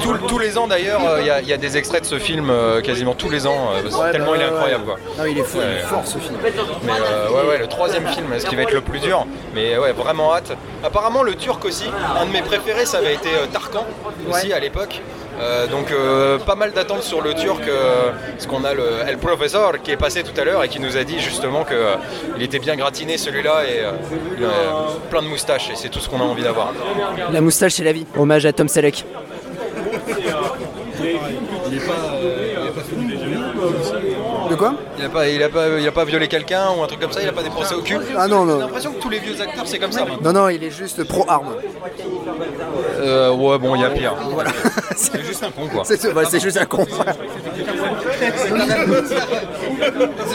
tous, 0.03 0.17
tous 0.27 0.39
les 0.39 0.57
ans 0.57 0.67
d'ailleurs, 0.67 1.01
euh, 1.07 1.17
il 1.21 1.27
y 1.27 1.29
a- 1.29 1.41
il 1.41 1.47
y, 1.47 1.53
a 1.53 1.57
des 1.57 1.77
extraits 1.77 2.01
de 2.01 2.07
ce 2.07 2.19
film 2.19 2.49
euh, 2.49 2.81
quasiment 2.81 3.13
tous 3.13 3.29
les 3.29 3.47
ans, 3.47 3.69
Ouais, 3.73 4.11
tellement 4.11 4.31
bah, 4.31 4.37
il 4.37 4.41
est 4.41 4.45
incroyable 4.45 4.83
quoi. 4.85 4.95
Non, 5.17 5.25
il 5.25 5.37
est 5.37 5.43
fou, 5.43 5.57
il 5.61 5.77
est 5.77 5.81
fort 5.81 6.01
ce 6.05 6.17
film. 6.17 6.35
Mais 6.83 6.91
ouais, 6.91 7.49
ouais, 7.49 7.57
le 7.57 7.67
troisième 7.67 8.07
film, 8.07 8.27
ce 8.39 8.45
qui 8.45 8.55
va 8.55 8.63
être 8.63 8.73
le 8.73 8.81
plus 8.81 8.99
dur, 8.99 9.25
mais 9.53 9.77
ouais, 9.77 9.91
vraiment 9.93 10.33
hâte. 10.33 10.51
Apparemment, 10.83 11.23
le 11.23 11.35
turc 11.35 11.63
aussi, 11.65 11.85
un 12.19 12.25
de 12.25 12.31
mes 12.31 12.41
préférés, 12.41 12.85
ça 12.85 12.97
avait 12.99 13.13
été 13.15 13.29
Tarkan 13.51 13.85
aussi 14.29 14.51
à 14.53 14.59
l'époque. 14.59 15.01
Euh, 15.39 15.67
donc 15.67 15.91
euh, 15.91 16.37
pas 16.37 16.55
mal 16.55 16.73
d'attentes 16.73 17.03
sur 17.03 17.21
le 17.21 17.33
turc, 17.33 17.61
euh, 17.67 18.11
parce 18.31 18.45
qu'on 18.45 18.63
a 18.65 18.73
le 18.73 18.83
El 19.07 19.17
Professor 19.17 19.81
qui 19.81 19.91
est 19.91 19.97
passé 19.97 20.23
tout 20.23 20.39
à 20.39 20.43
l'heure 20.43 20.63
et 20.63 20.69
qui 20.69 20.79
nous 20.79 20.97
a 20.97 21.03
dit 21.03 21.19
justement 21.19 21.63
qu'il 21.65 22.41
était 22.43 22.59
bien 22.59 22.75
gratiné 22.75 23.17
celui-là 23.17 23.63
et 23.65 23.79
euh, 23.79 23.91
il 24.37 24.43
a 24.45 24.49
plein 25.09 25.21
de 25.21 25.27
moustaches 25.27 25.69
et 25.69 25.75
c'est 25.75 25.89
tout 25.89 25.99
ce 25.99 26.09
qu'on 26.09 26.19
a 26.19 26.23
envie 26.23 26.43
d'avoir. 26.43 26.73
La 27.31 27.41
moustache, 27.41 27.73
c'est 27.73 27.83
la 27.83 27.93
vie. 27.93 28.05
Hommage 28.17 28.45
à 28.45 28.53
Tom 28.53 28.67
Selleck. 28.67 29.05
De 34.49 34.55
quoi 34.55 34.73
Il 34.97 35.05
a 35.05 35.09
pas, 35.09 35.27
il 35.29 35.43
a 35.43 35.49
pas, 35.49 35.67
il 35.79 35.87
a 35.87 35.91
pas 35.91 36.05
violé 36.05 36.27
quelqu'un 36.27 36.65
ou 36.77 36.83
un 36.83 36.87
truc 36.87 36.99
comme 36.99 37.11
ça, 37.11 37.21
il 37.21 37.27
a 37.29 37.31
pas 37.31 37.43
des 37.43 37.49
procès 37.49 37.75
au 37.75 37.81
cul. 37.81 37.97
Ah 38.17 38.27
non, 38.27 38.45
non. 38.45 38.55
J'ai 38.55 38.61
l'impression 38.61 38.91
que 38.93 38.99
tous 39.01 39.09
les 39.09 39.19
vieux 39.19 39.39
acteurs 39.41 39.65
c'est 39.67 39.79
comme 39.79 39.91
ça. 39.91 40.05
maintenant. 40.05 40.33
Non, 40.33 40.41
non, 40.41 40.49
il 40.49 40.63
est 40.63 40.71
juste 40.71 41.03
pro-arme. 41.05 41.53
Euh, 42.99 43.31
ouais, 43.31 43.57
bon, 43.57 43.75
il 43.75 43.81
y 43.81 43.85
a 43.85 43.89
pire. 43.89 44.15
Voilà. 44.31 44.51
C'est 44.95 45.23
juste 45.23 45.43
un 45.43 45.51
con 45.51 45.67
quoi. 45.73 45.83
C'est 45.85 46.39
juste 46.41 46.57
un 46.57 46.65
con. 46.65 46.85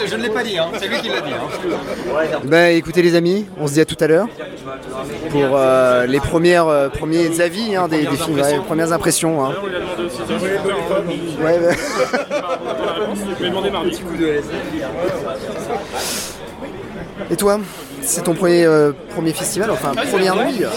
Je 0.06 0.16
ne 0.16 0.22
l'ai 0.22 0.30
pas 0.30 0.42
dit, 0.42 0.58
hein. 0.58 0.68
c'est 0.78 0.88
lui 0.88 0.98
qui 1.00 1.08
l'a 1.08 1.20
dit. 1.20 1.32
hein. 1.32 2.38
Ben 2.44 2.74
écoutez 2.76 3.02
les 3.02 3.14
amis, 3.14 3.46
on 3.60 3.66
se 3.66 3.74
dit 3.74 3.80
à 3.80 3.84
tout 3.84 3.96
à 4.00 4.06
l'heure. 4.06 4.26
pour 5.30 5.42
euh, 5.52 6.06
les 6.06 6.20
premières, 6.20 6.66
euh, 6.68 6.88
premiers 6.88 7.40
avis 7.40 7.76
hein, 7.76 7.88
des, 7.88 8.04
des 8.06 8.16
films, 8.16 8.38
ouais, 8.40 8.52
les 8.54 8.58
premières 8.60 8.92
impressions. 8.92 9.44
hein. 9.44 9.54
Ouais, 11.42 11.58
ouais. 13.14 13.50
Et 17.30 17.36
toi, 17.36 17.60
c'est 18.02 18.22
ton 18.22 18.34
premier, 18.34 18.64
euh, 18.64 18.92
premier 19.14 19.32
festival, 19.32 19.70
enfin 19.70 19.92
première 20.10 20.36
nuit 20.36 20.62
euh 20.62 20.68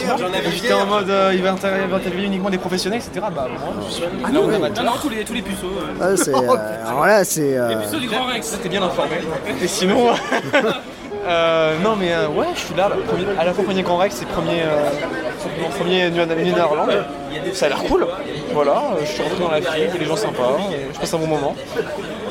J'étais 0.51 0.73
en 0.73 0.85
mode 0.85 1.09
euh, 1.09 1.31
il 1.33 1.41
va 1.41 1.51
interviewer 1.51 2.23
uniquement 2.23 2.49
des 2.49 2.57
professionnels, 2.57 3.01
etc. 3.05 3.25
Bah, 3.35 3.47
moi, 3.49 3.73
je 3.87 3.93
suis 3.93 4.03
Ah 4.23 4.31
non, 4.31 4.45
ouais. 4.45 4.59
non, 4.59 4.91
tous 5.01 5.09
les, 5.09 5.23
tous 5.23 5.33
les 5.33 5.41
puceaux. 5.41 5.71
Ah, 5.99 6.15
c'est, 6.15 6.33
euh, 6.33 6.37
alors 6.87 7.05
là, 7.05 7.23
c'est. 7.23 7.57
euh, 7.57 7.99
du 7.99 8.07
Grand 8.07 8.25
Rex. 8.25 8.47
C'était 8.47 8.69
bien 8.69 8.83
informé. 8.83 9.15
Et 9.61 9.67
sinon. 9.67 10.11
euh, 11.27 11.77
non, 11.83 11.95
mais 11.95 12.13
euh, 12.13 12.27
ouais, 12.29 12.47
je 12.55 12.59
suis 12.59 12.75
là. 12.75 12.89
premier- 13.07 13.25
à 13.37 13.43
la 13.45 13.53
fois 13.53 13.63
premier 13.63 13.83
Grand 13.83 13.97
Rex 13.97 14.21
et 14.21 14.25
premier, 14.25 14.61
euh, 14.63 14.89
mon 15.61 15.69
premier 15.69 16.09
New 16.09 16.25
Netherland. 16.25 16.89
Ça 17.53 17.65
a 17.67 17.69
l'air 17.69 17.83
cool. 17.83 18.07
Voilà, 18.53 18.71
euh, 18.71 19.01
je 19.01 19.05
suis 19.05 19.23
rentré 19.23 19.39
dans 19.39 19.51
la 19.51 19.61
file, 19.61 19.83
il 19.89 19.93
y 19.93 19.95
a 19.95 19.99
des 19.99 20.05
gens 20.05 20.15
sympas, 20.15 20.43
euh, 20.43 20.87
je 20.93 20.99
passe 20.99 21.13
un 21.13 21.17
bon 21.17 21.27
moment. 21.27 21.55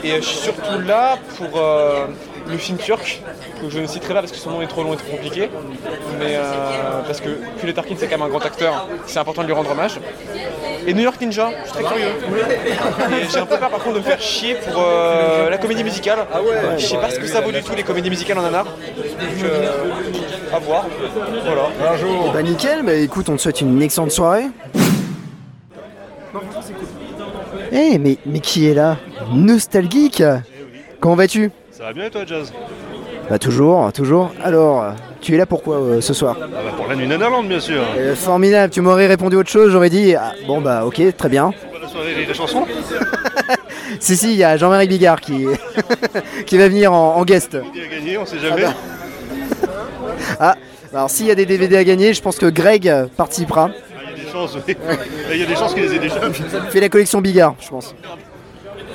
Et 0.02 0.12
euh, 0.12 0.16
je 0.16 0.20
suis 0.26 0.38
surtout 0.38 0.80
là 0.86 1.16
pour 1.38 1.60
euh, 1.60 2.06
le 2.48 2.58
film 2.58 2.78
turc, 2.78 3.22
que 3.60 3.70
je 3.70 3.78
ne 3.78 3.86
citerai 3.86 4.14
pas 4.14 4.20
parce 4.20 4.32
que 4.32 4.38
son 4.38 4.50
nom 4.50 4.62
est 4.62 4.66
trop 4.66 4.82
long 4.82 4.94
et 4.94 4.96
trop 4.96 5.10
compliqué. 5.10 5.50
Mais 6.18 6.36
euh, 6.36 7.02
parce 7.06 7.20
que 7.20 7.30
Kulet 7.60 7.72
Tarkin 7.72 7.94
c'est 7.98 8.06
quand 8.06 8.18
même 8.18 8.26
un 8.26 8.30
grand 8.30 8.44
acteur, 8.44 8.86
c'est 9.06 9.18
important 9.18 9.42
de 9.42 9.46
lui 9.46 9.54
rendre 9.54 9.70
hommage. 9.70 9.98
Et 10.86 10.94
New 10.94 11.02
York 11.02 11.20
Ninja, 11.20 11.50
je 11.50 11.70
suis 11.70 11.72
très 11.72 11.82
curieux. 11.82 12.12
J'ai 13.32 13.38
un 13.38 13.46
peu 13.46 13.56
peur 13.56 13.70
par 13.70 13.80
contre 13.80 13.94
de 13.94 13.98
me 14.00 14.04
faire 14.04 14.20
chier 14.20 14.54
pour 14.54 14.82
euh, 14.86 15.50
la 15.50 15.58
comédie 15.58 15.82
musicale. 15.82 16.18
je 16.78 16.86
sais 16.86 16.96
pas 16.96 17.10
ce 17.10 17.18
que 17.18 17.26
ça 17.26 17.40
vaut 17.40 17.50
du 17.50 17.62
tout 17.62 17.74
les 17.74 17.82
comédies 17.82 18.10
musicales 18.10 18.38
en 18.38 18.42
nanar. 18.42 18.64
Donc 18.64 19.44
euh, 19.44 19.68
à 20.54 20.58
voir. 20.60 20.86
Voilà. 21.44 21.68
Bah 22.32 22.42
nickel, 22.42 22.84
bah 22.84 22.94
écoute, 22.94 23.28
on 23.28 23.36
te 23.36 23.40
souhaite 23.40 23.60
une 23.60 23.82
excellente 23.82 24.12
soirée. 24.12 24.46
Eh, 27.72 27.98
mais, 27.98 28.18
mais 28.26 28.40
qui 28.40 28.68
est 28.68 28.74
là? 28.74 28.96
Nostalgique 29.32 30.22
Comment 31.00 31.16
vas-tu? 31.16 31.50
Ça 31.76 31.84
va 31.84 31.92
bien 31.92 32.06
et 32.06 32.10
toi, 32.10 32.22
Jazz 32.24 32.54
Bah 33.28 33.38
toujours, 33.38 33.92
toujours. 33.92 34.32
Alors, 34.42 34.94
tu 35.20 35.34
es 35.34 35.36
là 35.36 35.44
pourquoi 35.44 35.76
euh, 35.76 36.00
ce 36.00 36.14
soir? 36.14 36.34
Ah 36.40 36.46
bah, 36.50 36.72
Pour 36.74 36.86
la 36.86 36.96
nuit 36.96 37.06
Netherland, 37.06 37.46
bien 37.46 37.60
sûr. 37.60 37.82
Euh, 37.98 38.14
Formidable, 38.14 38.72
tu 38.72 38.80
m'aurais 38.80 39.06
répondu 39.06 39.36
autre 39.36 39.50
chose, 39.50 39.72
j'aurais 39.72 39.90
dit, 39.90 40.14
ah, 40.14 40.32
bon 40.46 40.62
bah 40.62 40.86
ok, 40.86 41.02
très 41.18 41.28
bien. 41.28 41.50
Pas 41.50 41.78
la 41.82 41.86
soirée 41.86 42.24
des, 42.24 42.32
chansons? 42.32 42.64
Si, 44.00 44.16
si, 44.16 44.32
il 44.32 44.36
y 44.36 44.44
a 44.44 44.56
Jean-Marie 44.56 44.88
Bigard 44.88 45.20
qui, 45.20 45.46
qui 46.46 46.56
va 46.56 46.68
venir 46.68 46.94
en, 46.94 47.16
en 47.16 47.24
guest. 47.26 47.58
Il 47.74 47.82
a 47.82 47.86
gagné, 47.86 48.16
on 48.16 48.24
sait 48.24 48.38
jamais. 48.38 48.64
Ah 48.64 48.72
Ah, 50.40 50.56
alors 50.94 51.10
s'il 51.10 51.26
y 51.26 51.30
a 51.30 51.34
des 51.34 51.46
DVD 51.46 51.76
à 51.76 51.84
gagner, 51.84 52.14
je 52.14 52.22
pense 52.22 52.38
que 52.38 52.46
Greg 52.46 52.90
participera. 53.18 53.70
Il 54.16 54.18
y 54.18 54.22
a 54.22 54.24
des 54.24 54.32
chances, 54.32 54.56
oui. 54.66 54.76
Il 55.30 55.40
y 55.40 55.42
a 55.42 55.46
des 55.46 55.54
chances 55.54 55.74
qu'il 55.74 55.82
les 55.82 55.94
ait 55.94 55.98
déjà. 55.98 56.20
Fait 56.70 56.80
la 56.80 56.88
collection 56.88 57.20
Bigard, 57.20 57.54
je 57.60 57.68
pense. 57.68 57.94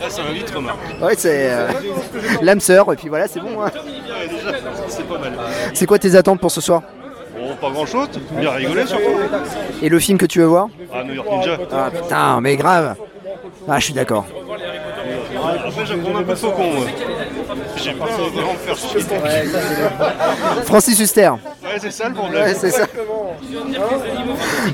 Ah, 0.03 0.09
ça 0.09 0.23
va 0.23 0.31
vite, 0.31 0.49
remarque. 0.49 0.79
Ouais, 1.01 1.13
c'est 1.17 1.49
euh, 1.51 1.67
l'âme 2.41 2.59
sœur, 2.59 2.91
et 2.91 2.95
puis 2.95 3.09
voilà, 3.09 3.27
c'est 3.27 3.39
bon. 3.39 3.61
hein. 3.61 3.71
Ouais, 3.75 4.27
déjà, 4.27 4.57
c'est 4.87 5.07
pas 5.07 5.17
mal. 5.19 5.33
C'est 5.73 5.85
quoi 5.85 5.99
tes 5.99 6.15
attentes 6.15 6.39
pour 6.39 6.51
ce 6.51 6.61
soir? 6.61 6.81
Bon, 7.37 7.55
pas 7.55 7.69
grand 7.71 7.85
chose, 7.85 8.07
bien 8.31 8.51
rigoler 8.51 8.85
surtout. 8.85 9.03
Et 9.81 9.89
le 9.89 9.99
film 9.99 10.17
que 10.17 10.25
tu 10.25 10.39
veux 10.39 10.45
voir? 10.45 10.67
Ah, 10.93 11.03
New 11.03 11.13
York 11.13 11.27
Ninja. 11.31 11.57
Ah 11.71 11.89
putain, 11.91 12.41
mais 12.41 12.55
grave 12.55 12.95
Ah, 13.67 13.79
je 13.79 13.85
suis 13.85 13.93
d'accord. 13.93 14.25
Après, 15.65 15.85
j'apprends 15.85 16.17
un 16.17 16.23
peu 16.23 16.31
de 16.33 16.35
faucon. 16.37 16.63
moi. 16.73 16.85
J'ai 17.77 17.93
pas 17.93 18.05
vraiment 18.05 18.53
me 18.53 18.57
faire 18.57 18.77
chier. 18.77 18.99
Francis 20.65 20.99
Huster. 20.99 21.29
Ouais, 21.29 21.77
c'est 21.79 21.91
ça 21.91 22.09
le 22.09 22.13
problème. 22.15 22.43
Ouais, 22.43 22.53
c'est 22.53 22.69
ça. 22.71 22.85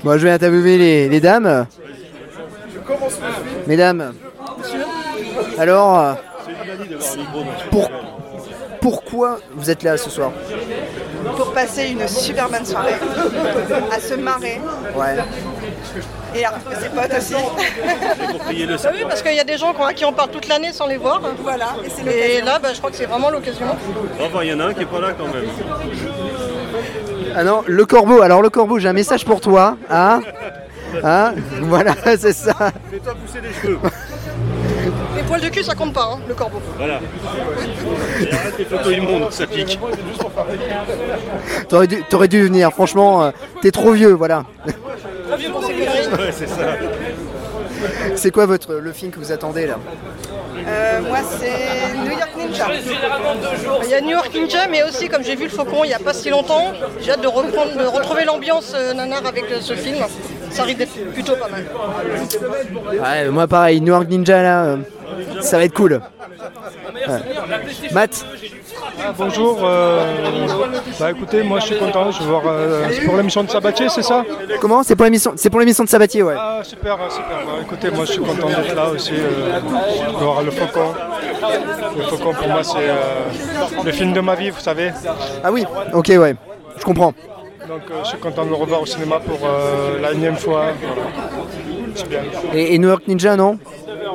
Bon, 0.03 0.17
je 0.17 0.24
vais 0.24 0.31
interviewer 0.31 0.77
les, 0.77 1.10
les 1.10 1.19
dames. 1.22 1.67
Mesdames, 3.67 4.13
alors, 5.58 6.00
euh, 6.00 6.14
pour- 7.72 7.90
pourquoi 8.82 9.40
vous 9.54 9.70
êtes 9.70 9.84
là 9.84 9.98
ce 9.98 10.10
soir 10.10 10.32
pour 11.36 11.52
passer 11.52 11.88
une 11.90 12.08
super 12.08 12.48
bonne 12.50 12.66
soirée, 12.66 12.94
à 13.92 14.00
se 14.00 14.14
marrer 14.14 14.62
Ouais. 14.96 15.18
et 16.36 16.46
à 16.46 16.52
retrouver 16.52 16.76
ses 16.82 16.90
potes 16.90 17.18
aussi. 17.18 17.34
Pour 18.32 18.40
payer 18.46 18.66
le 18.66 18.76
Ah 18.84 18.90
oui, 18.94 19.04
parce 19.08 19.22
qu'il 19.22 19.34
y 19.34 19.40
a 19.40 19.44
des 19.44 19.58
gens 19.58 19.74
à 19.74 19.94
qui 19.94 20.06
on 20.06 20.14
parle 20.14 20.30
toute 20.30 20.48
l'année 20.48 20.72
sans 20.72 20.88
les 20.88 20.98
voir. 20.98 21.22
Voilà, 21.44 21.76
et 22.10 22.42
là, 22.42 22.60
bah, 22.60 22.70
je 22.74 22.78
crois 22.78 22.92
que 22.92 22.96
c'est 22.98 23.06
vraiment 23.08 23.30
l'occasion. 23.30 23.66
Enfin, 24.22 24.40
il 24.44 24.50
y 24.50 24.54
en 24.54 24.60
a 24.62 24.66
un 24.68 24.74
qui 24.74 24.84
est 24.84 24.86
pas 24.86 25.02
là 25.02 25.10
quand 25.18 25.26
même. 25.26 25.46
Ah 27.36 27.44
non, 27.44 27.64
le 27.68 27.86
corbeau. 27.86 28.22
Alors 28.22 28.42
le 28.42 28.50
corbeau, 28.50 28.80
j'ai 28.80 28.88
un 28.88 28.94
message 28.94 29.26
pour 29.26 29.42
toi. 29.42 29.78
Hein 29.90 30.22
Hein? 31.04 31.34
Voilà, 31.64 31.94
c'est 32.18 32.32
ça. 32.34 32.54
Fais-toi 32.90 33.14
pousser 33.16 33.42
les 33.42 33.54
cheveux. 33.54 33.78
Les 35.15 35.24
poils 35.24 35.41
de 35.41 35.50
cul, 35.50 35.63
ça 35.63 35.75
compte 35.75 35.94
pas, 35.94 36.13
hein, 36.13 36.20
le 36.27 36.34
corbeau. 36.34 36.62
Voilà. 36.77 37.00
Et 38.22 38.34
arrête 38.34 38.58
les 38.58 38.65
photos 38.65 38.94
immondes, 38.94 39.32
ça 39.32 39.48
pique. 39.48 39.79
T'aurais 41.70 41.88
dû, 41.88 42.03
t'aurais 42.10 42.27
dû 42.27 42.44
venir. 42.44 42.72
Franchement, 42.72 43.24
euh, 43.24 43.32
t'es 43.62 43.72
trop 43.72 43.91
vieux. 43.91 44.13
Voilà. 44.13 44.46
Très 45.27 45.38
vieux 45.38 45.51
pour 45.51 45.63
ces 45.63 45.74
conneries. 45.74 46.08
Ouais, 46.08 46.32
c'est 46.32 46.48
ça. 46.48 46.75
C'est 48.15 48.32
quoi 48.32 48.46
votre 48.46 48.74
le 48.75 48.91
film 48.91 49.12
que 49.12 49.20
vous 49.20 49.32
attendez 49.32 49.67
là? 49.67 49.75
Euh, 50.67 51.01
moi, 51.01 51.20
c'est 51.39 51.96
New 51.98 52.12
York 52.12 52.32
Ninja. 52.36 52.67
Il 53.84 53.89
y 53.89 53.94
a 53.94 54.01
New 54.01 54.10
York 54.10 54.32
Ninja, 54.34 54.67
mais 54.67 54.84
aussi, 54.84 55.08
comme 55.08 55.24
j'ai 55.24 55.36
vu 55.36 55.44
le 55.44 55.50
Faucon 55.50 55.84
il 55.84 55.89
n'y 55.89 55.94
a 55.94 56.00
pas 56.00 56.13
si 56.13 56.29
longtemps, 56.29 56.74
j'ai 57.01 57.12
hâte 57.12 57.22
de, 57.22 57.27
reprendre, 57.27 57.77
de 57.77 57.86
retrouver 57.86 58.25
l'ambiance 58.25 58.74
euh, 58.75 58.94
nanar 58.94 59.25
avec 59.25 59.46
euh, 59.51 59.62
ce 59.62 59.75
film. 59.75 59.98
Ça 60.51 60.63
risque 60.63 60.77
d'être 60.80 61.13
plutôt 61.13 61.36
pas 61.36 61.50
mal. 61.50 61.66
Ouais, 62.92 63.30
moi 63.30 63.48
pareil. 63.48 63.82
New 63.82 63.88
York 63.94 64.08
Ninja 64.10 64.42
là, 64.42 64.63
euh, 64.66 64.77
ça 65.42 65.58
va 65.58 65.63
être 65.66 65.74
cool. 65.74 66.01
Ouais. 67.08 67.20
Matt, 67.92 68.25
Bonjour, 69.18 69.60
euh, 69.63 70.04
bah 71.00 71.12
écoutez, 71.12 71.44
moi 71.44 71.60
je 71.60 71.68
suis 71.68 71.77
content, 71.77 72.12
je 72.12 72.20
vais 72.20 72.25
voir, 72.25 72.44
euh, 72.48 72.86
c'est 72.92 73.06
pour 73.06 73.16
l'émission 73.16 73.44
de 73.44 73.50
Sabatier, 73.50 73.89
c'est 73.89 74.01
ça? 74.01 74.24
Comment? 74.60 74.84
C'est 74.84 74.96
pour 74.96 75.06
l'émission, 75.06 75.34
c'est 75.36 75.50
pour 75.50 75.60
l'émission 75.60 75.84
de 75.84 75.89
Sabatier, 75.89 76.24
ouais. 76.24 76.36
Ah 76.38 76.62
super, 76.63 76.98
super, 77.10 77.38
bah, 77.46 77.54
écoutez, 77.62 77.92
moi 77.92 78.06
je 78.06 78.13
suis 78.13 78.22
content 78.22 78.48
d'être 78.48 78.75
là 78.75 78.89
aussi, 78.89 79.13
euh, 79.13 79.60
de 79.60 80.24
voir 80.24 80.42
le 80.42 80.51
Faucon. 80.51 80.94
Le 81.96 82.04
Faucon 82.04 82.34
pour 82.34 82.48
moi 82.48 82.63
c'est 82.63 82.89
euh, 82.89 83.84
le 83.86 83.92
film 83.92 84.13
de 84.13 84.20
ma 84.20 84.36
vie, 84.36 84.50
vous 84.50 84.60
savez. 84.60 84.92
Ah 85.44 85.51
oui, 85.51 85.66
ok, 85.94 86.08
ouais, 86.18 86.36
je 86.77 86.84
comprends. 86.84 87.13
Donc 87.68 87.82
euh, 87.92 88.00
je 88.04 88.10
suis 88.10 88.18
content 88.18 88.46
de 88.46 88.50
le 88.50 88.56
revoir 88.56 88.82
au 88.82 88.86
cinéma 88.86 89.20
pour 89.20 89.40
euh, 89.44 90.00
la 90.00 90.12
énième 90.14 90.38
fois. 90.38 90.68
C'est 91.96 92.08
bien. 92.08 92.22
Et, 92.54 92.76
et 92.76 92.80
New 92.80 92.88
York 92.88 93.04
Ninja, 93.08 93.36
non? 93.36 93.60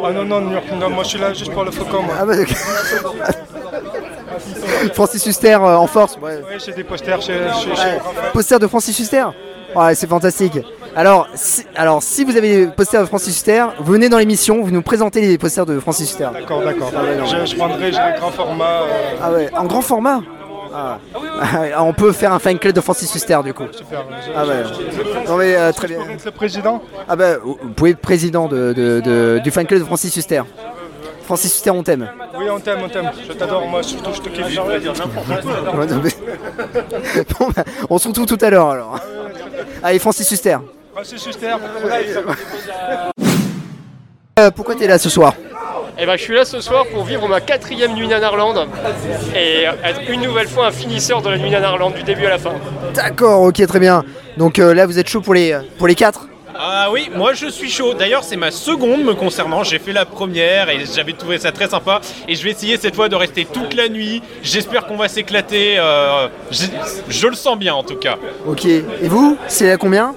Ah 0.04 0.10
non, 0.10 0.24
non, 0.24 0.40
New 0.40 0.52
York, 0.52 0.64
non, 0.80 0.90
moi 0.90 1.04
je 1.04 1.10
suis 1.10 1.18
là 1.18 1.32
juste 1.32 1.52
pour 1.52 1.64
le 1.64 1.70
Faucon. 1.70 2.02
Moi. 2.02 2.14
Ah 2.18 2.24
bah. 2.24 2.34
Francis 4.94 5.26
Huster 5.26 5.54
euh, 5.54 5.76
en 5.76 5.86
force. 5.86 6.16
Ouais. 6.20 6.40
Oui, 6.48 6.56
j'ai 6.64 6.72
des 6.72 6.84
posters 6.84 7.20
chez, 7.20 7.38
chez. 7.60 7.98
Poster 8.32 8.58
de 8.58 8.66
Francis 8.66 8.98
Huster? 8.98 9.26
Ouais, 9.74 9.94
c'est 9.94 10.08
fantastique. 10.08 10.58
Alors 10.94 11.28
si, 11.34 11.64
alors, 11.76 12.02
si 12.02 12.24
vous 12.24 12.36
avez 12.36 12.66
des 12.66 12.72
posters 12.72 13.02
de 13.02 13.06
Francis 13.06 13.36
Huster, 13.36 13.64
venez 13.80 14.08
dans 14.08 14.18
l'émission, 14.18 14.62
vous 14.62 14.70
nous 14.70 14.82
présentez 14.82 15.20
les 15.20 15.38
posters 15.38 15.66
de 15.66 15.78
Francis 15.78 16.10
Huster. 16.10 16.28
D'accord, 16.32 16.62
d'accord. 16.62 16.90
Je, 17.24 17.46
je 17.46 17.56
prendrai, 17.56 17.94
un 17.96 18.18
grand 18.18 18.30
format. 18.30 18.80
Ah 19.22 19.32
ouais, 19.32 19.48
en 19.56 19.64
grand 19.64 19.82
format? 19.82 20.20
Ah. 20.74 20.98
Ah, 21.40 21.82
On 21.84 21.92
peut 21.92 22.12
faire 22.12 22.32
un 22.32 22.38
fan 22.38 22.58
club 22.58 22.74
de 22.74 22.80
Francis 22.80 23.14
Huster 23.14 23.38
du 23.44 23.52
coup. 23.54 23.64
super. 23.72 24.04
Ah 24.36 24.46
ouais. 24.46 24.62
Non 25.28 25.36
mais 25.36 25.56
euh, 25.56 25.72
très 25.72 25.88
bien. 25.88 25.98
je 25.98 26.02
pourrais 26.02 26.14
être 26.14 26.24
le 26.26 26.30
président 26.32 26.82
Ah 27.08 27.16
bah 27.16 27.38
vous 27.42 27.54
pouvez 27.76 27.90
être 27.90 27.98
président 28.00 28.48
de, 28.48 28.72
de- 28.72 29.00
de- 29.00 29.40
du 29.42 29.50
fan 29.50 29.66
club 29.66 29.80
de 29.80 29.84
Francis 29.84 30.14
Huster. 30.16 30.42
Francis 31.24 31.54
Huster, 31.54 31.70
on 31.70 31.82
t'aime. 31.82 32.08
Oui, 32.36 32.46
on 32.50 32.58
t'aime, 32.58 32.78
on 32.84 32.88
t'aime. 32.88 33.10
Je 33.26 33.32
t'adore, 33.32 33.66
moi 33.68 33.82
surtout, 33.82 34.10
je 34.12 34.20
te 34.20 34.28
kiffe. 34.28 34.46
Mais- 36.02 37.22
bon, 37.38 37.48
bah, 37.56 37.64
on 37.88 37.98
se 37.98 38.08
retrouve 38.08 38.26
tout 38.26 38.38
à 38.40 38.50
l'heure 38.50 38.70
alors. 38.70 38.98
Allez, 39.82 39.98
Francis 40.00 40.30
Huster. 40.30 40.58
Francis 40.94 41.24
Huster, 41.26 41.54
Euh, 44.38 44.50
pourquoi 44.50 44.74
t'es 44.74 44.86
là 44.86 44.98
ce 44.98 45.08
soir? 45.10 45.34
Eh 45.98 46.06
ben, 46.06 46.16
je 46.16 46.22
suis 46.22 46.34
là 46.34 46.44
ce 46.44 46.60
soir 46.60 46.86
pour 46.92 47.04
vivre 47.04 47.28
ma 47.28 47.40
quatrième 47.40 47.94
nuit 47.94 48.08
Nanarland 48.08 48.66
et 49.36 49.64
être 49.84 50.00
une 50.08 50.22
nouvelle 50.22 50.48
fois 50.48 50.66
un 50.68 50.70
finisseur 50.70 51.20
de 51.22 51.28
la 51.30 51.36
nuit 51.38 51.50
Nanarland 51.50 51.90
du 51.90 52.02
début 52.02 52.26
à 52.26 52.30
la 52.30 52.38
fin. 52.38 52.52
D'accord, 52.94 53.42
ok, 53.42 53.66
très 53.66 53.78
bien. 53.78 54.02
Donc 54.36 54.58
euh, 54.58 54.72
là, 54.74 54.86
vous 54.86 54.98
êtes 54.98 55.08
chaud 55.08 55.20
pour 55.20 55.34
les, 55.34 55.56
pour 55.78 55.86
les 55.86 55.94
quatre? 55.94 56.28
Ah 56.54 56.88
oui, 56.90 57.10
moi 57.14 57.32
je 57.34 57.46
suis 57.48 57.70
chaud. 57.70 57.94
D'ailleurs, 57.94 58.24
c'est 58.24 58.36
ma 58.36 58.50
seconde 58.50 59.02
me 59.04 59.14
concernant. 59.14 59.64
J'ai 59.64 59.78
fait 59.78 59.92
la 59.92 60.04
première 60.04 60.68
et 60.70 60.80
j'avais 60.94 61.12
trouvé 61.12 61.38
ça 61.38 61.50
très 61.52 61.68
sympa. 61.68 62.00
Et 62.28 62.34
je 62.34 62.42
vais 62.44 62.50
essayer 62.50 62.76
cette 62.76 62.94
fois 62.94 63.08
de 63.08 63.16
rester 63.16 63.44
toute 63.46 63.74
la 63.74 63.88
nuit. 63.88 64.22
J'espère 64.42 64.86
qu'on 64.86 64.96
va 64.96 65.08
s'éclater. 65.08 65.78
euh, 65.78 66.28
je, 66.50 66.64
je 67.08 67.26
le 67.26 67.34
sens 67.34 67.58
bien 67.58 67.74
en 67.74 67.82
tout 67.82 67.96
cas. 67.96 68.16
Ok. 68.46 68.64
Et 68.66 68.84
vous 69.02 69.36
C'est 69.48 69.70
à 69.70 69.76
combien? 69.76 70.14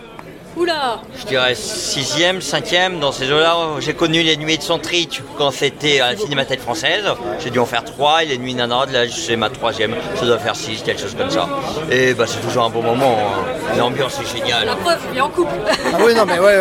Oula 0.58 1.00
Je 1.20 1.26
dirais 1.26 1.54
sixième, 1.54 2.42
cinquième, 2.42 3.00
dans 3.02 3.12
ces 3.12 3.30
eaux-là. 3.32 3.56
J'ai 3.80 3.94
connu 3.94 4.22
les 4.24 4.38
Nuits 4.38 4.58
de 4.58 4.64
Centric 4.64 5.22
quand 5.38 5.52
c'était 5.52 6.00
à 6.00 6.12
la 6.14 6.18
Cinémathèque 6.18 6.62
française. 6.62 7.04
J'ai 7.44 7.50
dû 7.50 7.60
en 7.60 7.66
faire 7.66 7.84
trois 7.84 8.24
et 8.24 8.28
les 8.28 8.38
Nuits 8.38 8.54
Nanardes, 8.56 8.92
là 8.92 9.02
c'est 9.10 9.36
ma 9.36 9.50
troisième. 9.50 9.94
Ça 10.16 10.26
doit 10.26 10.38
faire 10.40 10.56
six, 10.56 10.82
quelque 10.82 11.02
chose 11.02 11.16
comme 11.18 11.30
ça. 11.30 11.50
Et 11.92 12.14
bah, 12.14 12.24
c'est 12.26 12.40
toujours 12.40 12.64
un 12.66 12.70
bon 12.70 12.82
moment. 12.82 13.18
hein. 13.20 13.76
L'ambiance 13.78 14.18
est 14.22 14.38
géniale. 14.38 14.66
La 14.66 14.76
preuve, 14.76 15.00
il 15.12 15.18
est 15.18 15.22
en 15.22 15.30
couple. 15.30 15.54
Ah 15.94 15.98
oui, 16.06 16.16
non, 16.16 16.26
mais 16.26 16.40
ouais, 16.40 16.46
ouais, 16.46 16.56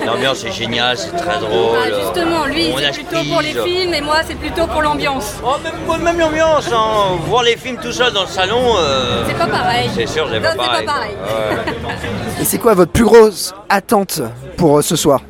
ouais. 0.00 0.06
L'ambiance 0.06 0.44
est 0.44 0.50
géniale, 0.52 0.98
c'est 0.98 1.14
très 1.16 1.38
drôle. 1.38 1.78
Ah, 1.80 1.88
justement, 2.02 2.46
lui, 2.46 2.74
c'est 2.78 2.92
plutôt 3.04 3.24
pour 3.30 3.40
les 3.42 3.54
films 3.54 3.94
et 3.94 4.00
moi, 4.00 4.16
c'est 4.26 4.34
plutôt 4.34 4.66
pour 4.66 4.82
l'ambiance. 4.82 5.34
Oh, 5.44 5.54
même, 5.92 6.02
même 6.02 6.18
l'ambiance, 6.18 6.66
hein. 6.72 7.16
voir 7.28 7.44
les 7.44 7.56
films 7.56 7.78
tout 7.80 7.92
seul 7.92 8.12
dans 8.12 8.22
le 8.22 8.26
salon. 8.28 8.74
euh, 8.78 9.22
C'est 9.28 9.38
pas 9.38 9.46
pareil. 9.46 9.88
C'est 9.94 10.06
sûr, 10.08 10.26
j'ai 10.28 10.40
Non, 10.40 10.42
pas 10.42 10.50
c'est 10.50 10.56
pas 10.56 10.64
pareil. 10.66 10.86
pareil. 10.86 11.16
Ouais. 11.20 12.42
Et 12.42 12.44
c'est 12.44 12.58
quoi 12.58 12.74
votre 12.74 12.90
plus 12.92 13.04
grosse 13.04 13.35
attente 13.68 14.20
pour 14.56 14.78
euh, 14.78 14.82
ce 14.82 14.96
soir 14.96 15.20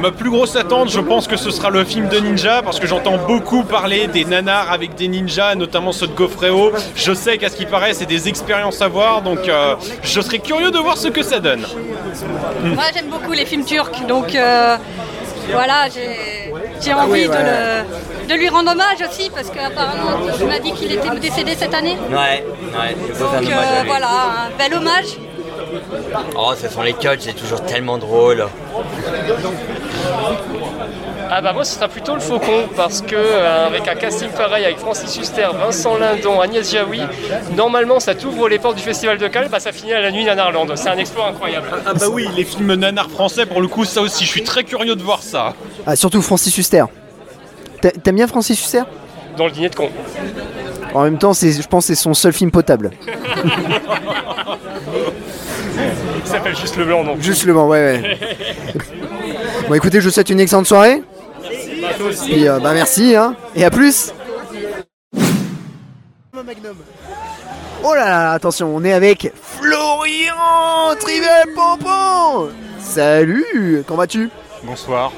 Ma 0.00 0.10
plus 0.10 0.30
grosse 0.30 0.56
attente, 0.56 0.90
je 0.90 0.98
pense 1.00 1.28
que 1.28 1.36
ce 1.36 1.50
sera 1.52 1.70
le 1.70 1.84
film 1.84 2.08
de 2.08 2.18
ninja, 2.18 2.60
parce 2.62 2.80
que 2.80 2.86
j'entends 2.88 3.18
beaucoup 3.18 3.62
parler 3.62 4.08
des 4.08 4.24
nanars 4.24 4.72
avec 4.72 4.96
des 4.96 5.06
ninjas, 5.06 5.54
notamment 5.54 5.92
ceux 5.92 6.08
de 6.08 6.12
Gaufréo. 6.14 6.72
Je 6.96 7.12
sais 7.12 7.38
qu'à 7.38 7.48
ce 7.48 7.56
qui 7.56 7.66
paraît, 7.66 7.94
c'est 7.94 8.06
des 8.06 8.26
expériences 8.28 8.82
à 8.82 8.88
voir, 8.88 9.22
donc 9.22 9.48
euh, 9.48 9.76
je 10.02 10.20
serais 10.20 10.40
curieux 10.40 10.72
de 10.72 10.78
voir 10.78 10.96
ce 10.96 11.06
que 11.08 11.22
ça 11.22 11.38
donne. 11.38 11.64
Moi, 12.64 12.84
j'aime 12.94 13.08
beaucoup 13.10 13.32
les 13.32 13.46
films 13.46 13.64
turcs, 13.64 14.04
donc 14.08 14.34
euh, 14.34 14.76
voilà, 15.52 15.88
j'ai 15.88 16.90
Ah 16.92 16.98
envie 17.04 17.12
oui, 17.12 17.20
ouais. 17.20 17.28
de, 17.28 17.32
le- 17.32 18.28
de 18.28 18.34
lui 18.34 18.48
rendre 18.48 18.72
hommage 18.72 18.98
aussi, 19.08 19.30
parce 19.32 19.50
qu'apparemment, 19.50 20.18
il 20.40 20.46
m'a 20.46 20.58
dit 20.58 20.72
qu'il 20.72 20.90
était 20.90 21.10
décédé 21.20 21.54
cette 21.56 21.74
année. 21.74 21.96
Ouais, 22.10 22.44
ouais, 22.74 22.96
Donc 23.20 23.30
hommage 23.42 23.52
à 23.52 23.56
euh, 23.78 23.82
lui. 23.82 23.88
voilà, 23.88 24.08
un 24.08 24.58
bel 24.58 24.74
hommage. 24.74 25.16
Oh, 26.36 26.52
ce 26.60 26.68
sont 26.68 26.82
les 26.82 26.92
cuts, 26.94 27.08
c'est 27.18 27.34
toujours 27.34 27.62
tellement 27.62 27.98
drôle. 27.98 28.46
Ah 31.34 31.40
bah 31.40 31.52
moi 31.54 31.64
ce 31.64 31.74
sera 31.76 31.88
plutôt 31.88 32.12
le 32.14 32.20
Faucon 32.20 32.68
parce 32.76 33.00
que 33.00 33.14
euh, 33.16 33.66
avec 33.66 33.88
un 33.88 33.94
casting 33.94 34.28
pareil 34.28 34.66
avec 34.66 34.76
Francis 34.78 35.16
Huster, 35.16 35.48
Vincent 35.58 35.96
Lindon, 35.96 36.40
Agnès 36.42 36.70
Jaoui, 36.70 37.00
normalement 37.56 38.00
ça 38.00 38.14
t'ouvre 38.14 38.50
les 38.50 38.58
portes 38.58 38.76
du 38.76 38.82
Festival 38.82 39.16
de 39.16 39.26
Cannes, 39.28 39.48
bah 39.50 39.58
ça 39.58 39.72
finit 39.72 39.94
à 39.94 40.00
la 40.02 40.10
nuit 40.10 40.24
Nanarland. 40.26 40.66
C'est 40.76 40.90
un 40.90 40.98
exploit 40.98 41.28
incroyable. 41.28 41.68
Ah 41.86 41.94
bah 41.94 42.06
oui, 42.10 42.28
les 42.36 42.44
films 42.44 42.74
nanars 42.74 43.08
français, 43.10 43.46
pour 43.46 43.62
le 43.62 43.68
coup, 43.68 43.86
ça 43.86 44.02
aussi, 44.02 44.24
je 44.26 44.30
suis 44.30 44.42
très 44.44 44.62
curieux 44.64 44.94
de 44.94 45.02
voir 45.02 45.22
ça. 45.22 45.54
Ah, 45.86 45.96
surtout 45.96 46.20
Francis 46.20 46.56
Huster. 46.58 46.84
T'a- 47.80 47.92
T'aimes 47.92 48.16
bien 48.16 48.26
Francis 48.26 48.60
Huster? 48.60 48.82
Dans 49.38 49.46
le 49.46 49.52
dîner 49.52 49.70
de 49.70 49.74
con. 49.74 49.88
En 50.92 51.04
même 51.04 51.16
temps, 51.16 51.32
c'est- 51.32 51.62
je 51.62 51.66
pense 51.66 51.86
que 51.86 51.94
c'est 51.94 52.00
son 52.02 52.12
seul 52.12 52.34
film 52.34 52.50
potable. 52.50 52.90
Il 56.24 56.26
s'appelle 56.30 56.56
juste 56.56 56.76
le 56.76 56.84
blanc 56.84 57.04
donc. 57.04 57.20
Juste 57.20 57.44
le 57.44 57.52
vent, 57.52 57.68
ouais, 57.68 57.78
ouais. 58.02 58.18
Bon, 59.68 59.74
écoutez, 59.74 60.00
je 60.00 60.06
vous 60.06 60.12
souhaite 60.12 60.30
une 60.30 60.40
excellente 60.40 60.66
soirée. 60.66 61.02
Puis, 62.26 62.48
euh, 62.48 62.58
bah, 62.58 62.72
merci, 62.74 63.14
hein. 63.16 63.34
Et 63.54 63.64
à 63.64 63.70
plus. 63.70 64.12
Oh 67.84 67.94
là 67.94 68.08
là, 68.08 68.30
attention, 68.32 68.74
on 68.74 68.84
est 68.84 68.92
avec 68.92 69.32
Florian 69.40 70.94
Trivel 71.00 71.54
Pompon. 71.54 72.48
Salut, 72.78 73.82
comment 73.86 73.98
vas-tu? 74.00 74.28
Bonsoir. 74.64 75.12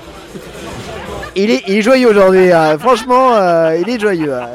il 1.37 1.51
est, 1.51 1.63
il 1.69 1.79
est 1.79 1.83
joyeux 1.83 2.09
aujourd'hui, 2.11 2.51
hein. 2.53 2.79
franchement, 2.79 3.35
euh, 3.35 3.77
il 3.77 3.89
est 3.89 4.01
joyeux. 4.01 4.33
hein. 4.33 4.49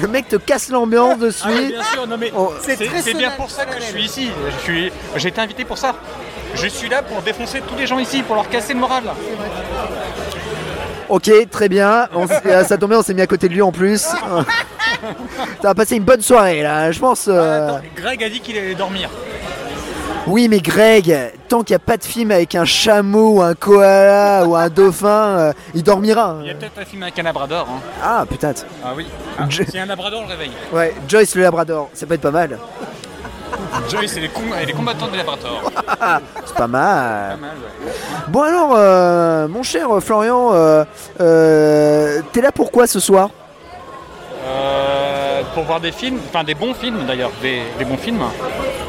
Le 0.00 0.08
mec 0.08 0.28
te 0.28 0.36
casse 0.36 0.68
l'ambiance 0.70 1.18
de 1.18 1.30
Ah 1.44 1.48
bien 1.48 1.82
sûr, 1.82 2.06
non 2.06 2.16
mais 2.18 2.32
Oh. 2.36 2.52
c'est 2.62 3.14
bien 3.16 3.30
pour 3.32 3.50
ça 3.50 3.64
que 3.66 3.76
je 3.80 3.84
suis 3.86 4.04
ici. 4.04 4.30
J'ai 5.16 5.28
été 5.28 5.40
invité 5.40 5.64
pour 5.64 5.78
ça. 5.78 5.94
Je 6.54 6.66
suis 6.66 6.88
là 6.88 7.02
pour 7.02 7.22
défoncer 7.22 7.60
tous 7.60 7.76
les 7.76 7.86
gens 7.86 7.98
ici, 7.98 8.22
pour 8.22 8.34
leur 8.36 8.48
casser 8.48 8.72
le 8.74 8.80
moral. 8.80 9.04
Ok, 11.08 11.30
très 11.50 11.68
bien. 11.68 12.08
On 12.14 12.26
euh, 12.46 12.64
ça 12.64 12.78
tombe 12.78 12.90
bien, 12.90 12.98
on 13.00 13.02
s'est 13.02 13.14
mis 13.14 13.20
à 13.22 13.26
côté 13.26 13.48
de 13.48 13.54
lui 13.54 13.62
en 13.62 13.72
plus. 13.72 14.00
Ça 15.62 15.68
va 15.68 15.74
passer 15.74 15.96
une 15.96 16.04
bonne 16.04 16.20
soirée 16.20 16.62
là, 16.62 16.92
je 16.92 16.98
pense. 17.00 17.24
euh. 17.28 17.70
Greg 17.96 18.22
a 18.22 18.28
dit 18.28 18.40
qu'il 18.40 18.56
allait 18.58 18.74
dormir. 18.74 19.08
Oui, 20.26 20.48
mais 20.48 20.60
Greg, 20.60 21.32
tant 21.48 21.62
qu'il 21.62 21.72
n'y 21.74 21.76
a 21.76 21.84
pas 21.84 21.96
de 21.96 22.04
film 22.04 22.30
avec 22.30 22.54
un 22.54 22.64
chameau, 22.64 23.36
ou 23.38 23.42
un 23.42 23.54
koala 23.54 24.44
ou 24.46 24.54
un 24.54 24.68
dauphin, 24.68 25.08
euh, 25.38 25.52
il 25.74 25.82
dormira. 25.82 26.36
Il 26.42 26.46
y 26.46 26.50
a 26.50 26.54
peut-être 26.54 26.78
un 26.78 26.84
film 26.84 27.02
avec 27.02 27.18
un 27.18 27.22
labrador. 27.22 27.66
hein. 27.68 27.80
Ah, 28.02 28.24
peut-être. 28.28 28.66
Ah 28.84 28.92
oui. 28.94 29.06
Ah, 29.38 29.46
y 29.72 29.78
a 29.78 29.82
un 29.82 29.86
labrador, 29.86 30.22
je 30.26 30.30
réveille. 30.30 30.52
Ouais, 30.72 30.94
Joyce 31.08 31.34
le 31.34 31.42
Labrador, 31.42 31.88
ça 31.94 32.06
peut 32.06 32.14
être 32.14 32.20
pas 32.20 32.30
mal. 32.30 32.58
Joyce 33.88 34.16
et 34.16 34.20
les, 34.20 34.28
com- 34.28 34.54
et 34.62 34.66
les 34.66 34.72
combattants 34.72 35.08
du 35.08 35.16
labrador. 35.16 35.72
C'est 36.44 36.54
pas 36.54 36.66
mal. 36.66 37.30
Pas 37.30 37.36
mal, 37.36 37.50
ouais. 37.86 37.92
Bon 38.28 38.42
alors, 38.42 38.74
euh, 38.76 39.48
mon 39.48 39.62
cher 39.62 39.88
Florian, 40.00 40.50
euh, 40.52 40.84
euh, 41.20 42.20
t'es 42.32 42.42
là 42.42 42.52
pourquoi 42.52 42.86
ce 42.86 43.00
soir? 43.00 43.30
Euh, 44.46 45.42
pour 45.54 45.64
voir 45.64 45.80
des 45.80 45.92
films, 45.92 46.18
enfin 46.28 46.44
des 46.44 46.54
bons 46.54 46.74
films 46.74 47.04
d'ailleurs, 47.06 47.30
des, 47.42 47.62
des 47.78 47.84
bons 47.84 47.96
films. 47.96 48.20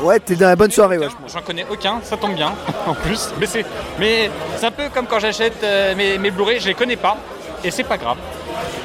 Ouais, 0.01 0.19
t'es 0.19 0.35
dans 0.35 0.47
la 0.47 0.55
bonne 0.55 0.71
soirée, 0.71 0.97
ouais. 0.97 1.07
J'en 1.31 1.41
connais 1.41 1.65
aucun, 1.69 1.99
ça 2.03 2.17
tombe 2.17 2.33
bien 2.33 2.51
en 2.87 2.93
plus. 2.93 3.29
Mais 3.39 3.45
c'est, 3.45 3.65
mais 3.99 4.29
c'est 4.57 4.65
un 4.65 4.71
peu 4.71 4.83
comme 4.93 5.05
quand 5.05 5.19
j'achète 5.19 5.63
euh, 5.63 5.95
mes, 5.95 6.17
mes 6.17 6.31
Blu-ray, 6.31 6.59
je 6.59 6.67
les 6.67 6.73
connais 6.73 6.95
pas 6.95 7.17
et 7.63 7.71
c'est 7.71 7.83
pas 7.83 7.97
grave. 7.97 8.17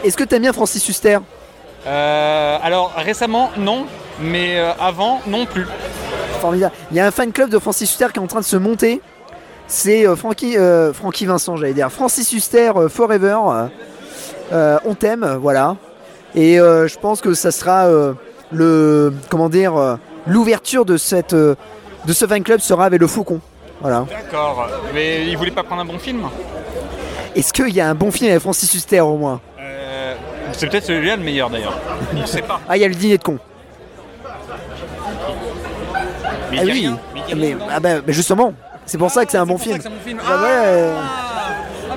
Est-ce 0.04 0.16
que 0.16 0.24
t'aimes 0.24 0.42
bien 0.42 0.52
Francis 0.52 0.86
Huster? 0.88 1.18
Euh, 1.86 2.58
alors 2.62 2.92
récemment, 2.96 3.50
non, 3.56 3.86
mais 4.20 4.58
euh, 4.58 4.72
avant, 4.80 5.20
non 5.26 5.46
plus. 5.46 5.66
Formidable. 6.40 6.74
Il 6.90 6.96
y 6.96 7.00
a 7.00 7.06
un 7.06 7.10
fan 7.10 7.32
club 7.32 7.48
de 7.48 7.58
Francis 7.58 7.90
Huster 7.90 8.08
qui 8.12 8.18
est 8.18 8.22
en 8.22 8.26
train 8.26 8.40
de 8.40 8.44
se 8.44 8.56
monter. 8.56 9.00
C'est 9.68 10.06
euh, 10.06 10.16
Francky, 10.16 10.56
euh, 10.58 10.92
Francky 10.92 11.26
Vincent, 11.26 11.56
j'allais 11.56 11.72
dire. 11.72 11.90
Francis 11.90 12.32
Huster 12.32 12.72
euh, 12.76 12.88
Forever. 12.88 13.38
Euh, 14.52 14.78
on 14.84 14.94
t'aime, 14.94 15.38
voilà. 15.40 15.76
Et 16.34 16.60
euh, 16.60 16.86
je 16.86 16.98
pense 16.98 17.20
que 17.20 17.34
ça 17.34 17.50
sera 17.50 17.86
euh, 17.86 18.12
le, 18.52 19.12
comment 19.30 19.48
dire, 19.48 19.76
euh, 19.76 19.96
l'ouverture 20.26 20.84
de 20.84 20.96
cette, 20.96 21.32
euh, 21.32 21.54
de 22.06 22.12
ce 22.12 22.26
fan 22.26 22.42
club 22.42 22.60
sera 22.60 22.86
avec 22.86 23.00
le 23.00 23.06
Faucon. 23.06 23.40
Voilà. 23.80 24.06
D'accord, 24.10 24.68
mais 24.94 25.26
il 25.26 25.36
voulait 25.36 25.50
pas 25.50 25.62
prendre 25.62 25.82
un 25.82 25.84
bon 25.84 25.98
film 25.98 26.22
Est-ce 27.34 27.52
qu'il 27.52 27.68
y 27.74 27.80
a 27.80 27.88
un 27.88 27.94
bon 27.94 28.10
film 28.10 28.30
avec 28.30 28.40
Francis 28.42 28.72
Huster 28.72 29.00
au 29.00 29.16
moins? 29.16 29.40
Euh, 29.60 30.14
C'est 30.52 30.68
peut-être 30.68 30.86
celui-là 30.86 31.16
le 31.16 31.22
meilleur 31.22 31.50
d'ailleurs. 31.50 31.78
On 32.16 32.24
sait 32.26 32.42
pas. 32.42 32.60
Ah, 32.68 32.76
il 32.76 32.80
y 32.80 32.84
a 32.84 32.88
le 32.88 32.94
dîner 32.94 33.18
de 33.18 33.22
con. 33.22 33.38
Mais 36.50 36.58
ah 36.60 36.62
oui, 36.64 36.72
rien, 36.72 36.98
mais 37.36 37.56
ah 37.70 37.80
bah, 37.80 37.88
mais 38.06 38.12
justement, 38.12 38.54
c'est 38.86 38.98
pour 38.98 39.10
ça 39.10 39.24
que 39.24 39.32
c'est 39.32 39.38
un 39.38 39.46
bon 39.46 39.58
film. 39.58 39.78
c'est 39.82 39.88
bon 39.88 39.94
film. 40.04 40.20
Ah 40.26 40.42
ouais, 40.42 40.48
euh, 40.48 41.00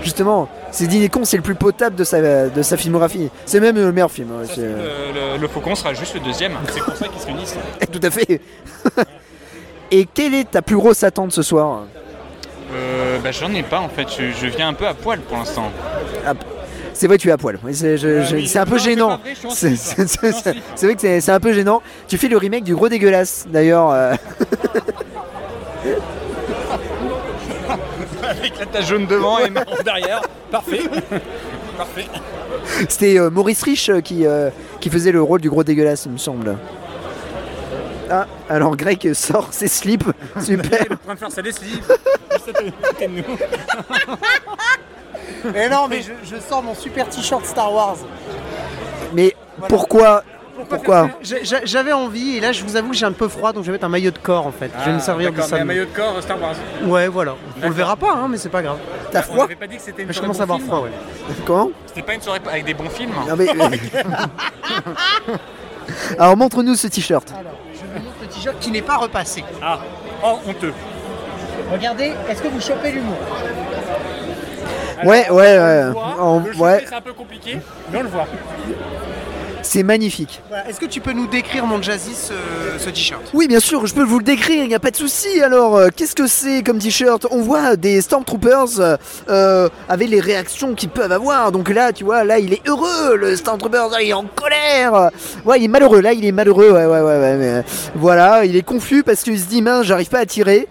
justement, 0.03 0.47
c'est 0.71 0.87
Dîner 0.87 1.09
con, 1.09 1.25
c'est 1.25 1.37
le 1.37 1.43
plus 1.43 1.55
potable 1.55 1.95
de 1.95 2.03
sa, 2.03 2.49
de 2.49 2.61
sa 2.61 2.77
filmographie. 2.77 3.29
C'est 3.45 3.59
même 3.59 3.75
le 3.75 3.91
meilleur 3.91 4.11
film. 4.11 4.29
ouais, 4.31 4.45
c'est- 4.47 4.61
Le, 4.61 4.67
le- 5.35 5.37
le 5.41 5.47
Faucon 5.47 5.75
sera 5.75 5.93
juste 5.93 6.13
le 6.15 6.19
deuxième, 6.21 6.53
c'est 6.71 6.81
pour 6.83 6.95
ça 6.95 7.07
qu'ils 7.07 7.21
se 7.21 7.25
réunissent. 7.25 7.55
Tout 7.91 7.99
à 8.03 8.09
fait. 8.09 8.41
Et 9.91 10.05
quelle 10.05 10.33
est 10.35 10.51
ta 10.51 10.61
plus 10.61 10.75
grosse 10.77 11.03
attente 11.03 11.31
ce 11.31 11.41
soir? 11.41 11.83
Euh, 12.73 13.17
bah, 13.23 13.31
j'en 13.31 13.51
ai 13.53 13.63
pas 13.63 13.79
en 13.79 13.89
fait, 13.89 14.05
je, 14.15 14.31
je 14.31 14.47
viens 14.47 14.67
un 14.67 14.73
peu 14.73 14.85
à 14.85 14.93
poil 14.93 15.19
pour 15.21 15.37
l'instant. 15.37 15.71
Ah, 16.27 16.33
C'est 16.93 17.07
vrai, 17.07 17.17
tu 17.17 17.29
es 17.29 17.31
à 17.31 17.37
poil. 17.37 17.57
Oui, 17.63 17.73
C'est 17.73 17.97
je- 17.97 18.21
je- 18.23 18.35
oui. 18.35 18.47
c'est 18.47 18.59
un 18.59 18.65
peu 18.65 18.73
Non, 18.73 18.77
gênant. 18.77 19.19
C'est 19.49 20.83
vrai 20.83 20.93
que 20.95 21.01
c'est 21.01 21.19
c'est 21.21 21.31
un 21.31 21.39
peu 21.39 21.53
gênant. 21.53 21.81
Tu 22.07 22.17
fais 22.19 22.27
le 22.27 22.37
remake 22.37 22.63
du 22.63 22.75
gros 22.75 22.87
dégueulasse, 22.89 23.45
d'ailleurs. 23.49 23.89
euh. 23.91 24.13
Avec 28.39 28.59
la 28.59 28.65
tache 28.65 28.87
jaune 28.87 29.05
devant 29.05 29.39
et 29.39 29.49
marron 29.49 29.75
derrière, 29.83 30.21
parfait. 30.51 30.81
parfait. 31.77 32.05
C'était 32.87 33.19
euh, 33.19 33.29
Maurice 33.29 33.63
Rich 33.63 33.89
euh, 33.89 34.01
qui, 34.01 34.25
euh, 34.25 34.49
qui 34.79 34.89
faisait 34.89 35.11
le 35.11 35.21
rôle 35.21 35.41
du 35.41 35.49
gros 35.49 35.63
dégueulasse, 35.63 36.05
il 36.05 36.13
me 36.13 36.17
semble. 36.17 36.57
Ah, 38.09 38.25
alors 38.49 38.75
Greg 38.75 39.13
sort 39.13 39.49
ses 39.51 39.67
slips. 39.67 40.03
Super. 40.41 40.81
en 40.91 40.95
train 40.95 41.13
de 41.13 41.19
faire 41.19 41.31
sa 41.31 41.41
lessive. 41.41 41.83
Juste 42.31 42.49
à 42.49 42.87
côté 42.87 43.07
de 43.07 43.11
nous. 43.17 43.23
Mais 45.53 45.69
non, 45.69 45.87
mais 45.87 46.01
je, 46.01 46.11
je 46.23 46.41
sors 46.41 46.63
mon 46.63 46.73
super 46.73 47.07
t-shirt 47.07 47.45
Star 47.45 47.71
Wars. 47.71 47.97
Mais 49.13 49.35
pourquoi 49.67 50.23
Pourquoi 50.67 51.09
J'avais 51.63 51.93
envie 51.93 52.37
et 52.37 52.39
là 52.39 52.51
je 52.51 52.63
vous 52.63 52.75
avoue 52.75 52.93
j'ai 52.93 53.05
un 53.05 53.11
peu 53.11 53.27
froid 53.27 53.53
donc 53.53 53.63
je 53.63 53.67
vais 53.67 53.73
mettre 53.73 53.85
un 53.85 53.89
maillot 53.89 54.11
de 54.11 54.17
corps 54.17 54.45
en 54.47 54.51
fait. 54.51 54.71
je 54.79 54.85
vais 54.85 54.93
me 54.95 54.99
servir 54.99 55.31
de 55.31 55.37
Ah, 55.39 55.43
ça. 55.43 55.55
un 55.57 55.63
maillot 55.65 55.85
de 55.85 55.95
corps 55.95 56.21
Star 56.21 56.41
Wars. 56.41 56.55
Ouais 56.85 57.07
voilà. 57.07 57.35
On 57.63 57.67
le 57.69 57.73
verra 57.73 57.95
pas 57.95 58.11
hein, 58.13 58.27
mais 58.29 58.37
c'est 58.37 58.49
pas 58.49 58.61
grave. 58.61 58.77
T'as 59.11 59.23
On 59.31 59.37
n'avait 59.37 59.55
pas 59.55 59.67
dit 59.67 59.77
que 59.77 59.81
c'était 59.81 60.01
une 60.01 60.07
Mais 60.09 60.13
je 60.13 60.21
commence 60.21 60.39
à 60.39 60.43
avoir 60.43 60.59
froid 60.59 60.81
ouais. 60.81 60.91
Comment 61.45 61.69
C'était 61.87 62.01
pas 62.01 62.13
une 62.15 62.21
soirée 62.21 62.39
avec 62.49 62.65
des 62.65 62.73
bons 62.73 62.89
films 62.89 63.11
Non, 63.27 63.35
mais- 63.37 63.47
Alors 66.19 66.37
montre-nous 66.37 66.75
ce 66.75 66.87
t-shirt. 66.87 67.31
Alors, 67.31 67.51
je 67.73 67.79
vous 67.79 68.05
montre 68.05 68.17
le 68.21 68.27
t-shirt 68.27 68.59
qui 68.59 68.71
n'est 68.71 68.81
pas 68.81 68.97
repassé. 68.97 69.43
Ah, 69.61 69.79
oh 70.23 70.39
honteux. 70.47 70.73
Regardez, 71.71 72.13
est-ce 72.29 72.41
que 72.41 72.47
vous 72.47 72.61
chopez 72.61 72.91
l'humour 72.91 73.17
Ouais, 75.03 75.29
ouais, 75.29 75.57
ouais. 75.57 75.83
On 76.19 76.21
En- 76.21 76.39
le 76.39 76.45
ouais. 76.55 76.73
choper, 76.79 76.85
c'est 76.89 76.95
un 76.95 77.01
peu 77.01 77.13
compliqué, 77.13 77.57
mais 77.91 77.99
on 77.99 78.03
le 78.03 78.09
voit. 78.09 78.27
C'est 79.69 79.83
magnifique. 79.83 80.41
Voilà. 80.47 80.67
Est-ce 80.67 80.79
que 80.79 80.87
tu 80.87 80.99
peux 80.99 81.11
nous 81.11 81.27
décrire, 81.27 81.67
mon 81.67 81.79
Jazzy, 81.79 82.15
ce, 82.15 82.33
ce 82.83 82.89
t-shirt? 82.89 83.21
Oui, 83.35 83.47
bien 83.47 83.59
sûr, 83.59 83.85
je 83.85 83.93
peux 83.93 84.01
vous 84.01 84.17
le 84.17 84.23
décrire, 84.23 84.63
il 84.63 84.67
n'y 84.67 84.73
a 84.73 84.79
pas 84.79 84.89
de 84.89 84.95
souci. 84.95 85.43
Alors, 85.43 85.77
euh, 85.77 85.89
qu'est-ce 85.95 86.15
que 86.15 86.25
c'est 86.25 86.63
comme 86.63 86.79
t-shirt? 86.79 87.27
On 87.29 87.43
voit 87.43 87.75
des 87.75 88.01
Stormtroopers 88.01 88.79
euh, 88.79 88.97
euh, 89.29 89.69
avec 89.87 90.09
les 90.09 90.21
réactions 90.21 90.73
qu'ils 90.73 90.89
peuvent 90.89 91.11
avoir. 91.11 91.51
Donc 91.51 91.69
là, 91.69 91.93
tu 91.93 92.03
vois, 92.03 92.23
là, 92.23 92.39
il 92.39 92.51
est 92.51 92.67
heureux, 92.67 93.15
le 93.15 93.35
Stormtrooper, 93.35 93.85
là, 93.91 94.01
il 94.01 94.09
est 94.09 94.13
en 94.13 94.25
colère. 94.25 95.11
Ouais, 95.45 95.59
il 95.59 95.65
est 95.65 95.67
malheureux, 95.67 96.01
là, 96.01 96.13
il 96.13 96.25
est 96.25 96.31
malheureux, 96.31 96.71
ouais, 96.71 96.87
ouais, 96.87 97.01
ouais. 97.01 97.19
ouais 97.19 97.37
mais, 97.37 97.63
voilà, 97.93 98.45
il 98.45 98.55
est 98.55 98.63
confus 98.63 99.03
parce 99.03 99.21
qu'il 99.21 99.39
se 99.39 99.45
dit, 99.45 99.61
mince, 99.61 99.85
j'arrive 99.85 100.09
pas 100.09 100.21
à 100.21 100.25
tirer. 100.25 100.67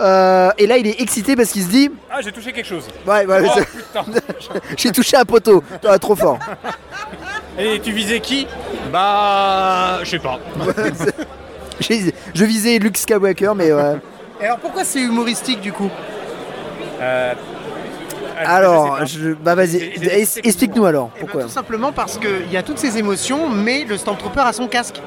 Euh, 0.00 0.50
et 0.58 0.66
là, 0.66 0.76
il 0.78 0.86
est 0.86 1.00
excité 1.00 1.34
parce 1.34 1.50
qu'il 1.50 1.62
se 1.62 1.68
dit, 1.68 1.90
Ah, 2.10 2.20
j'ai 2.22 2.30
touché 2.32 2.52
quelque 2.52 2.66
chose. 2.66 2.86
ouais, 3.06 3.26
ouais, 3.26 3.42
Oh, 3.44 3.60
putain. 3.76 4.04
j'ai 4.76 4.92
touché 4.92 5.16
un 5.16 5.24
poteau, 5.24 5.62
Ah, 5.86 5.98
trop 5.98 6.14
fort. 6.14 6.38
Et 7.58 7.80
tu 7.80 7.90
visais 7.90 8.20
qui? 8.20 8.46
Bah, 8.92 9.98
je 10.04 10.10
sais 10.10 10.18
pas. 10.20 10.38
Je 11.80 12.44
visais 12.44 12.78
Luke 12.78 12.96
Skywalker, 12.96 13.52
mais 13.56 13.72
ouais. 13.72 13.96
Et 14.40 14.44
alors 14.44 14.58
pourquoi 14.58 14.84
c'est 14.84 15.00
humoristique 15.00 15.60
du 15.60 15.72
coup? 15.72 15.90
Euh, 17.00 17.34
Alors, 18.44 19.04
je, 19.06 19.30
bah 19.32 19.54
vas-y, 19.54 19.92
explique-nous 20.44 20.86
alors 20.86 21.10
pourquoi? 21.18 21.42
Tout 21.42 21.48
simplement 21.48 21.92
parce 21.92 22.18
qu'il 22.18 22.50
y 22.50 22.56
a 22.56 22.62
toutes 22.62 22.78
ces 22.78 22.98
émotions, 22.98 23.48
mais 23.48 23.84
le 23.84 23.96
Stormtrooper 23.96 24.40
a 24.40 24.52
son 24.52 24.66
casque. 24.68 25.00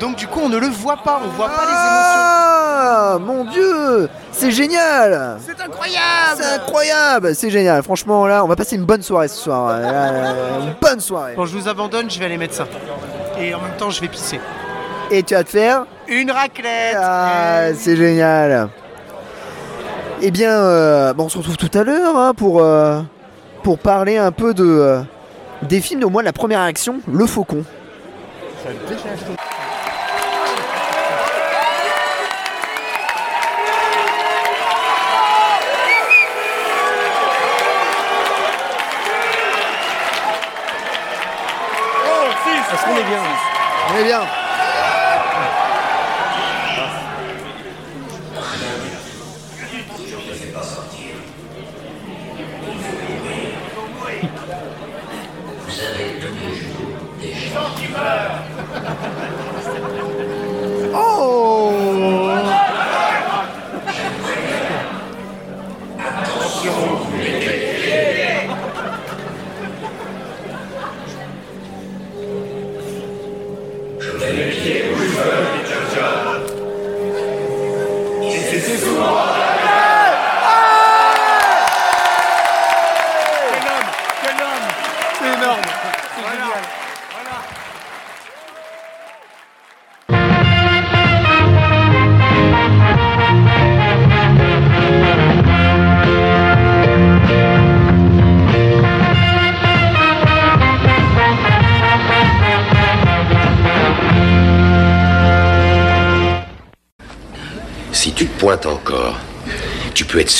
Donc 0.00 0.16
du 0.16 0.26
coup, 0.26 0.40
on 0.42 0.48
ne 0.48 0.56
le 0.56 0.66
voit 0.66 0.96
pas, 0.96 1.20
on 1.22 1.28
voit 1.28 1.48
pas 1.48 1.62
Ah, 1.68 3.18
mon 3.20 3.44
dieu, 3.44 4.08
c'est 4.32 4.50
génial. 4.50 5.36
C'est 5.46 5.60
incroyable. 5.60 6.36
C'est 6.36 6.54
incroyable, 6.54 7.34
c'est 7.34 7.50
génial. 7.50 7.82
Franchement, 7.82 8.26
là, 8.26 8.42
on 8.42 8.48
va 8.48 8.56
passer 8.56 8.76
une 8.76 8.84
bonne 8.84 9.02
soirée 9.02 9.28
ce 9.28 9.36
soir. 9.36 9.76
Une 10.62 10.74
bonne 10.80 11.00
soirée. 11.00 11.32
les 11.32 11.34
émotions. 11.34 11.36
Quand 11.36 11.44
je 11.44 11.56
vous 11.58 11.68
abandonne, 11.68 12.10
je 12.10 12.18
vais 12.18 12.24
aller 12.24 12.38
mettre 12.38 12.54
ça. 12.54 12.66
Et 13.38 13.54
en 13.54 13.60
même 13.60 13.76
temps, 13.76 13.90
je 13.90 14.00
vais 14.00 14.08
pisser. 14.08 14.40
Et 15.10 15.22
tu 15.22 15.34
vas 15.34 15.44
te 15.44 15.50
faire 15.50 15.84
Une 16.08 16.30
raclette 16.30 16.96
Ah, 16.96 17.74
c'est 17.76 17.96
génial. 17.96 18.68
Eh 20.22 20.30
bien, 20.30 20.50
euh, 20.52 21.12
bon, 21.12 21.24
on 21.24 21.28
se 21.28 21.38
retrouve 21.38 21.56
tout 21.56 21.70
à 21.78 21.82
l'heure 21.82 22.16
hein, 22.16 22.32
pour, 22.34 22.62
euh, 22.62 23.00
pour 23.62 23.78
parler 23.78 24.16
un 24.18 24.32
peu 24.32 24.54
de, 24.54 24.64
euh, 24.64 25.00
des 25.62 25.80
films, 25.80 26.04
au 26.04 26.10
moins 26.10 26.22
de 26.22 26.26
la 26.26 26.32
première 26.32 26.60
action, 26.60 27.00
Le 27.10 27.26
Faucon. 27.26 27.64
Est-ce 42.72 42.84
qu'on 42.84 42.96
est 42.96 43.02
bien 43.02 43.22
On 44.00 44.02
est 44.02 44.06
bien. 44.06 44.39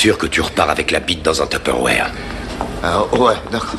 Sûr 0.01 0.17
que 0.17 0.25
tu 0.25 0.41
repars 0.41 0.71
avec 0.71 0.89
la 0.89 0.99
bite 0.99 1.21
dans 1.21 1.43
un 1.43 1.45
Tupperware. 1.45 2.09
Ah 2.81 3.03
ouais, 3.15 3.35
d'accord. 3.51 3.75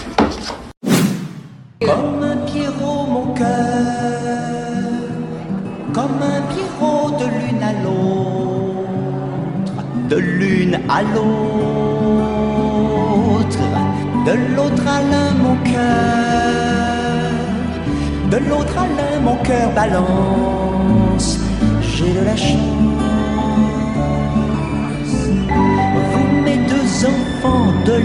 Vous 27.93 27.99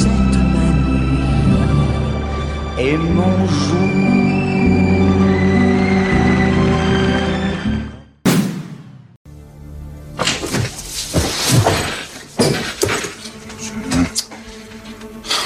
êtes 0.00 0.36
ma 0.52 0.66
nuit 0.86 1.18
et 2.78 2.96
mon 2.96 3.46
jour. 3.48 3.88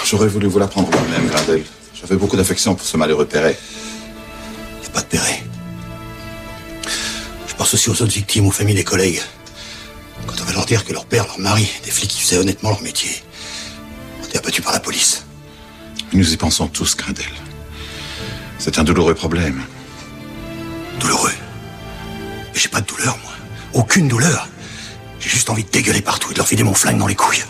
J'aurais 0.04 0.28
voulu 0.28 0.48
vous 0.48 0.58
l'apprendre 0.58 0.90
moi-même, 0.90 1.28
Grindel. 1.28 1.64
J'avais 1.94 2.16
beaucoup 2.16 2.36
d'affection 2.36 2.74
pour 2.74 2.84
ce 2.84 2.98
malheureux 2.98 3.24
Perret. 3.24 3.58
Pas 4.92 5.00
de 5.00 5.06
Perret. 5.06 5.42
Je 7.46 7.54
pense 7.54 7.72
aussi 7.72 7.88
aux 7.88 8.02
autres 8.02 8.12
victimes, 8.12 8.46
aux 8.46 8.50
familles, 8.50 8.76
les 8.76 8.84
collègues. 8.84 9.22
Que 10.68 10.92
leur 10.92 11.06
père, 11.06 11.26
leur 11.26 11.38
mari, 11.38 11.66
des 11.82 11.90
flics 11.90 12.10
qui 12.10 12.20
faisaient 12.20 12.36
honnêtement 12.36 12.68
leur 12.68 12.82
métier, 12.82 13.22
ont 14.20 14.26
été 14.26 14.36
abattus 14.36 14.62
par 14.62 14.74
la 14.74 14.80
police. 14.80 15.24
Nous 16.12 16.34
y 16.34 16.36
pensons 16.36 16.68
tous, 16.68 16.94
Grindel. 16.94 17.24
C'est 18.58 18.78
un 18.78 18.84
douloureux 18.84 19.14
problème. 19.14 19.62
Douloureux. 21.00 21.32
Mais 22.52 22.60
j'ai 22.60 22.68
pas 22.68 22.82
de 22.82 22.86
douleur, 22.86 23.16
moi. 23.22 23.32
Aucune 23.72 24.08
douleur. 24.08 24.46
J'ai 25.20 25.30
juste 25.30 25.48
envie 25.48 25.64
de 25.64 25.70
dégueuler 25.70 26.02
partout 26.02 26.30
et 26.30 26.34
de 26.34 26.38
leur 26.38 26.46
filer 26.46 26.64
mon 26.64 26.74
flingue 26.74 26.98
dans 26.98 27.06
les 27.06 27.16
couilles. 27.16 27.44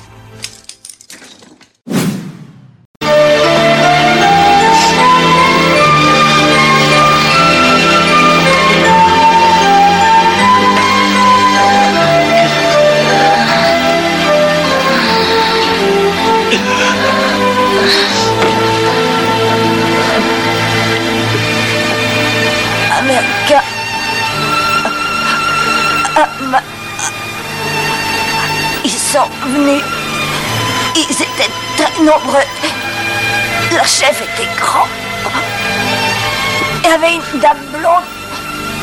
Avait 37.09 37.17
une 37.17 37.41
dame 37.41 37.59
blonde. 37.73 38.05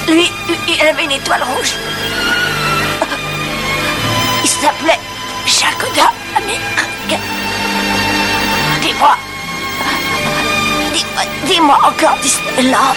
Lui, 0.08 0.32
lui, 0.48 0.58
il 0.68 0.82
avait 0.82 1.04
une 1.04 1.12
étoile 1.12 1.44
rouge. 1.44 1.74
Il 4.44 4.50
s'appelait 4.50 5.00
Jacoda 5.46 6.12
Américain. 6.36 7.20
Dis-moi. 8.82 9.18
Dis-moi, 10.94 11.24
dis-moi 11.46 11.80
encore 11.84 12.18
Disneyland. 12.22 12.96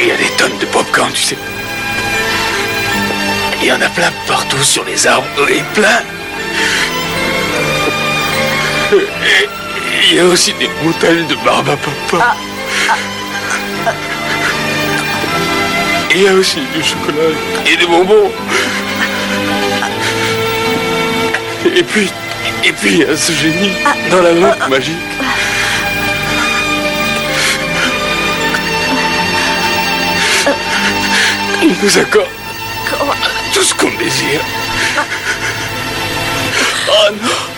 Il 0.00 0.06
y 0.06 0.12
a 0.12 0.16
des 0.16 0.30
tonnes 0.36 0.58
de 0.58 0.66
popcorn, 0.66 1.12
tu 1.12 1.22
sais. 1.22 1.38
Il 3.60 3.66
y 3.66 3.72
en 3.72 3.80
a 3.80 3.88
plein 3.88 4.12
partout 4.26 4.62
sur 4.62 4.84
les 4.84 5.06
arbres, 5.06 5.26
et 5.50 5.62
plein. 5.74 6.02
Il 10.10 10.16
y 10.16 10.20
a 10.20 10.24
aussi 10.24 10.52
des 10.54 10.70
montagnes 10.82 11.26
de 11.26 11.34
barbe 11.36 11.70
à 11.70 11.76
papa. 11.76 12.36
Et 12.36 12.57
il 16.14 16.22
y 16.22 16.28
a 16.28 16.32
aussi 16.32 16.60
du 16.74 16.82
chocolat 16.82 17.34
et 17.66 17.76
des 17.76 17.86
bonbons. 17.86 18.32
Et 21.64 21.82
puis, 21.82 22.10
et 22.64 22.72
puis 22.72 22.90
il 22.90 22.98
y 22.98 23.04
a 23.04 23.16
ce 23.16 23.32
génie 23.32 23.72
dans 24.10 24.22
la 24.22 24.32
lampe 24.32 24.68
magique. 24.68 24.96
Il 31.62 31.74
nous 31.82 31.98
accorde 31.98 32.26
tout 33.52 33.62
ce 33.62 33.74
qu'on 33.74 33.90
désire. 33.98 34.40
Oh 36.88 37.12
non 37.22 37.57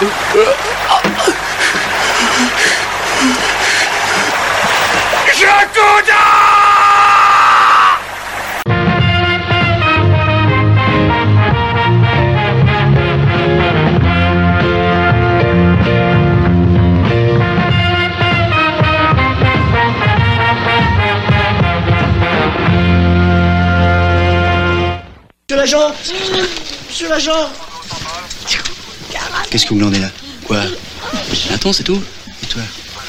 Monsieur 0.00 0.08
l'agent 25.56 25.92
Monsieur 26.88 27.08
l'agent 27.08 27.48
Qu'est-ce 29.54 29.66
que 29.66 29.70
vous 29.74 29.78
glandez 29.78 30.00
là 30.00 30.10
Quoi 30.48 30.64
Attends, 31.52 31.72
c'est 31.72 31.84
tout 31.84 32.02
Et 32.42 32.46
toi 32.46 32.62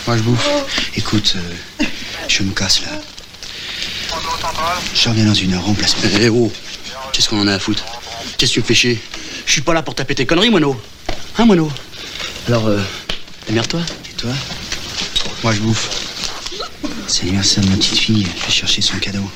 Moi, 0.05 0.17
je 0.17 0.21
bouffe. 0.21 0.47
Écoute, 0.95 1.33
euh, 1.37 1.85
je 2.27 2.43
me 2.43 2.51
casse 2.51 2.83
là. 2.83 2.91
Je 4.93 5.09
reviens 5.09 5.25
dans 5.25 5.33
une 5.33 5.55
heure, 5.55 5.65
remplace. 5.65 5.95
Eh 6.21 6.29
oh 6.29 6.53
Qu'est-ce 7.11 7.29
qu'on 7.29 7.41
en 7.41 7.47
a 7.47 7.55
à 7.55 7.57
foutre 7.57 7.83
Qu'est-ce 8.37 8.51
que 8.51 8.53
tu 8.53 8.59
me 8.59 8.65
fais 8.65 8.75
chier 8.75 9.01
Je 9.47 9.53
suis 9.53 9.61
pas 9.61 9.73
là 9.73 9.81
pour 9.81 9.95
taper 9.95 10.13
tes 10.13 10.27
conneries, 10.27 10.51
moineau. 10.51 10.79
Hein, 11.39 11.45
moineau 11.45 11.71
Alors, 12.47 12.67
euh, 12.67 12.79
démerde-toi. 13.47 13.81
Et 14.11 14.13
toi 14.13 14.29
Moi, 15.41 15.51
je 15.51 15.61
bouffe. 15.61 15.89
C'est 17.07 17.23
l'anniversaire 17.23 17.63
de 17.63 17.69
ma 17.69 17.77
petite 17.77 17.97
fille. 17.97 18.27
Je 18.39 18.45
vais 18.45 18.51
chercher 18.51 18.83
son 18.83 18.99
cadeau. 18.99 19.27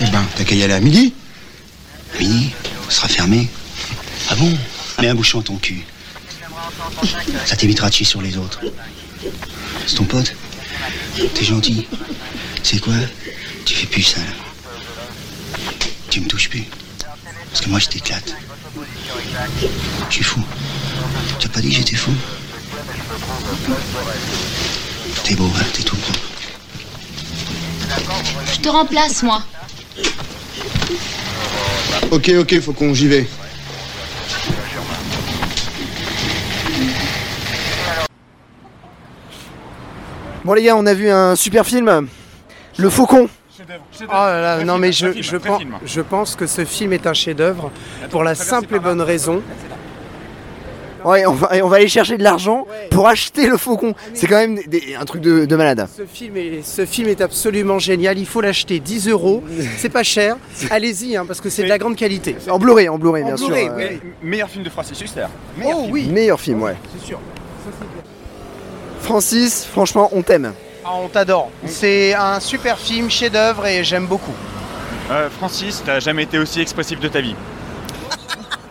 Eh 0.00 0.06
ben, 0.06 0.26
t'as 0.34 0.42
qu'à 0.42 0.56
y 0.56 0.64
aller 0.64 0.74
à 0.74 0.80
midi 0.80 1.14
À 2.12 2.18
Midi 2.18 2.50
Ce 2.88 2.96
sera 2.96 3.06
fermé. 3.06 3.48
Ah 4.30 4.34
bon 4.34 4.52
Mets 5.00 5.06
un 5.06 5.14
bouchon 5.14 5.38
à 5.38 5.44
ton 5.44 5.58
cul. 5.58 5.84
Ça 7.46 7.56
t'évitera 7.56 7.88
de 7.88 7.94
chier 7.94 8.06
sur 8.06 8.22
les 8.22 8.36
autres. 8.36 8.60
C'est 9.86 9.96
ton 9.96 10.04
pote 10.04 10.34
T'es 11.34 11.44
gentil. 11.44 11.86
C'est 12.62 12.80
quoi? 12.80 12.94
Tu 13.64 13.74
fais 13.74 13.86
plus 13.86 14.02
ça, 14.02 14.20
là. 14.20 15.58
Tu 16.10 16.20
me 16.20 16.28
touches 16.28 16.48
plus. 16.48 16.64
Parce 17.50 17.60
que 17.64 17.70
moi, 17.70 17.78
je 17.78 17.86
t'éclate. 17.88 18.34
Je 20.08 20.14
suis 20.14 20.24
fou. 20.24 20.42
Tu 21.38 21.46
as 21.46 21.50
pas 21.50 21.60
dit 21.60 21.70
que 21.70 21.76
j'étais 21.76 21.96
fou? 21.96 22.12
T'es 25.24 25.34
beau, 25.34 25.50
hein 25.56 25.64
T'es 25.72 25.82
tout 25.82 25.96
propre. 25.96 26.20
Je 28.52 28.60
te 28.60 28.68
remplace, 28.68 29.22
moi. 29.22 29.42
Ok, 32.10 32.30
ok, 32.38 32.60
faut 32.60 32.72
qu'on 32.72 32.94
j'y 32.94 33.06
vais. 33.08 33.28
Bon 40.44 40.52
les 40.52 40.62
gars, 40.62 40.76
on 40.76 40.86
a 40.86 40.94
vu 40.94 41.08
un 41.08 41.36
super 41.36 41.64
film, 41.66 42.06
Le 42.78 42.90
Faucon. 42.90 43.28
Oh 44.02 44.06
là 44.10 44.40
là, 44.58 44.64
non 44.64 44.78
mais 44.78 44.90
je, 44.92 45.22
je, 45.22 45.36
pense, 45.36 45.62
je 45.86 46.00
pense 46.00 46.36
que 46.36 46.46
ce 46.46 46.64
film 46.64 46.92
est 46.92 47.06
un 47.06 47.14
chef-d'œuvre 47.14 47.70
pour 48.10 48.24
la 48.24 48.34
simple 48.34 48.74
et 48.76 48.78
bonne 48.78 49.00
raison. 49.00 49.42
Ouais, 51.04 51.24
on 51.26 51.32
va, 51.32 51.54
et 51.56 51.60
on 51.62 51.68
va 51.68 51.76
aller 51.76 51.88
chercher 51.88 52.16
de 52.16 52.22
l'argent 52.22 52.66
pour 52.90 53.06
acheter 53.06 53.46
le 53.46 53.58
Faucon. 53.58 53.94
C'est 54.14 54.26
quand 54.26 54.38
même 54.38 54.58
des- 54.66 54.94
un 54.98 55.04
truc 55.04 55.20
de, 55.20 55.44
de 55.44 55.56
malade. 55.56 55.86
Ce 55.94 56.04
film, 56.06 56.36
est, 56.38 56.62
ce 56.64 56.86
film 56.86 57.08
est 57.10 57.20
absolument 57.20 57.78
génial. 57.78 58.18
Il 58.18 58.24
faut 58.26 58.40
l'acheter 58.40 58.80
10 58.80 59.08
euros. 59.08 59.44
C'est 59.76 59.90
pas 59.90 60.02
cher. 60.02 60.36
Allez-y, 60.70 61.14
hein, 61.16 61.24
parce 61.26 61.42
que 61.42 61.50
c'est 61.50 61.62
de 61.62 61.68
la 61.68 61.76
grande 61.76 61.96
qualité. 61.96 62.36
En 62.50 62.58
Blu-ray, 62.58 62.88
en 62.88 62.96
Blu-ray, 62.98 63.22
En 63.22 63.26
bien 63.26 63.34
Blu-ray, 63.36 63.64
sûr. 63.66 63.74
oui. 63.76 63.84
euh, 63.84 63.96
Meilleur 64.22 64.48
film 64.48 64.64
de 64.64 64.70
Francis 64.70 64.98
Huster. 65.00 65.26
Oh 65.62 65.86
oui, 65.90 66.06
Meilleur 66.08 66.40
film, 66.40 66.62
ouais. 66.62 66.74
c'est 66.98 67.04
sûr. 67.06 67.20
Francis, 69.04 69.66
franchement, 69.70 70.08
on 70.12 70.22
t'aime. 70.22 70.54
Ah, 70.84 70.92
on 70.94 71.08
t'adore. 71.08 71.50
C'est 71.66 72.14
un 72.14 72.40
super 72.40 72.78
film, 72.78 73.10
chef-d'œuvre 73.10 73.66
et 73.66 73.84
j'aime 73.84 74.06
beaucoup. 74.06 74.32
Euh, 75.10 75.28
Francis, 75.28 75.82
t'as 75.84 76.00
jamais 76.00 76.22
été 76.22 76.38
aussi 76.38 76.60
expressif 76.60 76.98
de 77.00 77.08
ta 77.08 77.20
vie. 77.20 77.36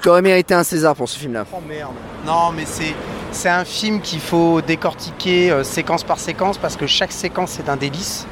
T'aurais 0.02 0.24
mérité 0.24 0.54
un 0.56 0.64
César 0.64 0.96
pour 0.96 1.08
ce 1.08 1.18
film-là. 1.20 1.46
Oh 1.54 1.58
merde. 1.68 1.92
Non, 2.26 2.52
mais 2.52 2.64
c'est 2.66 2.94
c'est 3.32 3.50
un 3.50 3.64
film 3.66 4.02
qu'il 4.02 4.20
faut 4.20 4.62
décortiquer 4.62 5.50
euh, 5.52 5.64
séquence 5.64 6.04
par 6.04 6.20
séquence 6.20 6.58
parce 6.58 6.76
que 6.76 6.86
chaque 6.88 7.12
séquence 7.12 7.58
est 7.60 7.70
un 7.70 7.78
délice. 7.78 8.26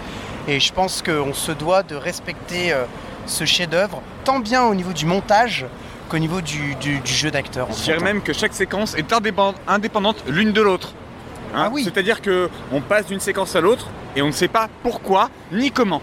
Et 0.48 0.60
je 0.60 0.74
pense 0.74 1.02
qu'on 1.04 1.34
se 1.34 1.52
doit 1.52 1.82
de 1.84 1.96
respecter 1.96 2.74
euh, 2.74 2.84
ce 3.28 3.46
chef-d'œuvre 3.46 4.02
tant 4.24 4.40
bien 4.40 4.64
au 4.64 4.74
niveau 4.76 4.92
du 4.94 5.06
montage 5.06 5.66
qu'au 6.10 6.18
niveau 6.20 6.42
du, 6.42 6.76
du- 6.76 7.00
du 7.00 7.12
jeu 7.14 7.32
d'acteur. 7.32 7.68
Je 7.72 7.84
dirais 7.84 8.00
même 8.00 8.22
que 8.22 8.34
chaque 8.34 8.54
séquence 8.54 8.96
est 8.96 9.12
indépend- 9.14 9.54
indépendante 9.68 10.18
l'une 10.28 10.52
de 10.52 10.62
l'autre. 10.62 10.94
Hein, 11.54 11.72
C'est-à-dire 11.84 12.22
que 12.22 12.50
on 12.72 12.82
passe 12.82 13.08
d'une 13.08 13.20
séquence 13.20 13.56
à 13.56 13.62
l'autre 13.62 13.88
et 14.16 14.22
on 14.22 14.28
ne 14.28 14.32
sait 14.32 14.48
pas 14.48 14.70
pourquoi 14.84 15.30
ni 15.52 15.72
comment. 15.72 16.02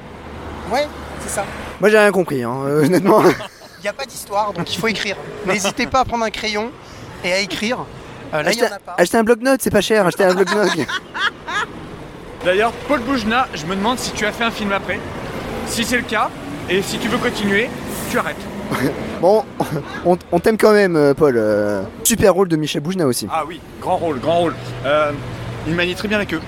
Ouais, 0.70 0.86
c'est 1.20 1.30
ça. 1.30 1.44
Moi, 1.80 1.90
j'ai 1.90 1.98
rien 1.98 2.10
compris, 2.10 2.42
hein, 2.42 2.56
euh, 2.66 2.84
honnêtement. 2.84 3.22
Il 3.22 3.82
n'y 3.82 3.88
a 3.88 3.92
pas 3.92 4.04
d'histoire, 4.04 4.52
donc 4.52 4.74
il 4.74 4.78
faut 4.78 4.88
écrire. 4.88 5.16
N'hésitez 5.46 5.86
pas 5.86 6.00
à 6.00 6.04
prendre 6.04 6.24
un 6.24 6.30
crayon 6.30 6.70
et 7.24 7.32
à 7.32 7.38
écrire. 7.38 7.78
Euh, 8.34 8.42
là, 8.42 8.52
il 8.52 8.56
n'y 8.56 8.62
en 8.62 8.66
a 8.66 8.78
pas. 8.78 8.96
Achetez 8.98 9.16
un 9.16 9.24
bloc-notes, 9.24 9.60
c'est 9.62 9.70
pas 9.70 9.80
cher. 9.80 10.06
Achetez 10.06 10.24
un 10.24 10.34
bloc-notes. 10.34 10.86
D'ailleurs, 12.44 12.72
Paul 12.86 13.00
Boujna, 13.00 13.46
je 13.54 13.64
me 13.66 13.74
demande 13.74 13.98
si 13.98 14.12
tu 14.12 14.26
as 14.26 14.32
fait 14.32 14.44
un 14.44 14.50
film 14.50 14.72
après. 14.72 14.98
Si 15.66 15.84
c'est 15.84 15.96
le 15.96 16.02
cas, 16.02 16.30
et 16.68 16.82
si 16.82 16.98
tu 16.98 17.08
veux 17.08 17.18
continuer, 17.18 17.70
tu 18.10 18.18
arrêtes. 18.18 18.36
bon, 19.20 19.44
on, 20.04 20.18
on 20.32 20.38
t'aime 20.40 20.58
quand 20.58 20.72
même, 20.72 20.96
euh, 20.96 21.14
Paul. 21.14 21.34
euh, 21.36 21.82
super 22.04 22.34
rôle 22.34 22.48
de 22.48 22.56
Michel 22.56 22.82
Boujna 22.82 23.06
aussi. 23.06 23.26
Ah 23.30 23.44
oui, 23.46 23.60
grand 23.80 23.96
rôle, 23.96 24.18
grand 24.20 24.38
rôle. 24.40 24.54
Euh, 24.84 25.12
il 25.66 25.74
manie 25.74 25.94
très 25.94 26.08
bien 26.08 26.18
la 26.18 26.26
queue. 26.26 26.40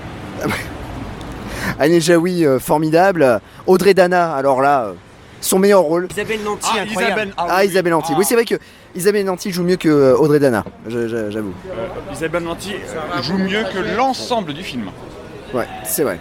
Anne 1.79 1.99
Jaoui, 1.99 2.45
formidable. 2.59 3.39
Audrey 3.67 3.93
Dana, 3.93 4.33
alors 4.35 4.61
là, 4.61 4.93
son 5.41 5.59
meilleur 5.59 5.81
rôle. 5.81 6.07
Isabelle 6.11 6.43
Nanty, 6.43 6.67
Ah, 6.73 6.81
incroyable. 6.81 6.91
Isabelle, 6.91 7.33
ah 7.37 7.45
Ah, 7.49 7.57
oui. 7.61 7.67
Isabelle 7.67 7.91
Nanty. 7.93 8.11
Ah. 8.13 8.15
Oui, 8.19 8.25
c'est 8.25 8.35
vrai 8.35 8.45
que 8.45 8.55
Isabelle 8.95 9.25
Nanty 9.25 9.51
joue 9.51 9.63
mieux 9.63 9.77
que 9.77 10.13
Audrey 10.13 10.39
Dana, 10.39 10.63
j'avoue. 10.87 11.53
Euh, 11.69 11.87
Isabelle 12.13 12.43
Nanty 12.43 12.75
joue 13.21 13.37
mieux 13.37 13.63
que 13.73 13.95
l'ensemble 13.95 14.53
du 14.53 14.63
film. 14.63 14.89
Ouais, 15.53 15.67
c'est 15.85 16.03
vrai. 16.03 16.19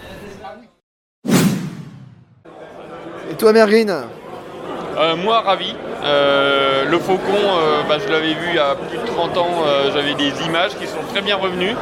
Et 3.31 3.35
toi, 3.39 3.53
Euh, 3.55 5.17
moi, 5.17 5.41
ravi. 5.41 5.75
Euh, 6.03 6.85
le 6.91 6.99
Faucon, 6.99 7.35
euh, 7.35 7.83
bah, 7.89 7.97
je 8.05 8.11
l'avais 8.11 8.29
vu 8.35 8.47
il 8.51 8.57
y 8.57 8.59
a 8.59 8.75
plus 8.89 8.99
de 8.99 9.07
30 9.07 9.37
ans. 9.37 9.49
euh, 9.67 9.91
J'avais 9.95 10.15
des 10.15 10.33
images 10.47 10.71
qui 10.81 10.87
sont 10.87 11.03
très 11.13 11.21
bien 11.23 11.37
revenues. 11.37 11.77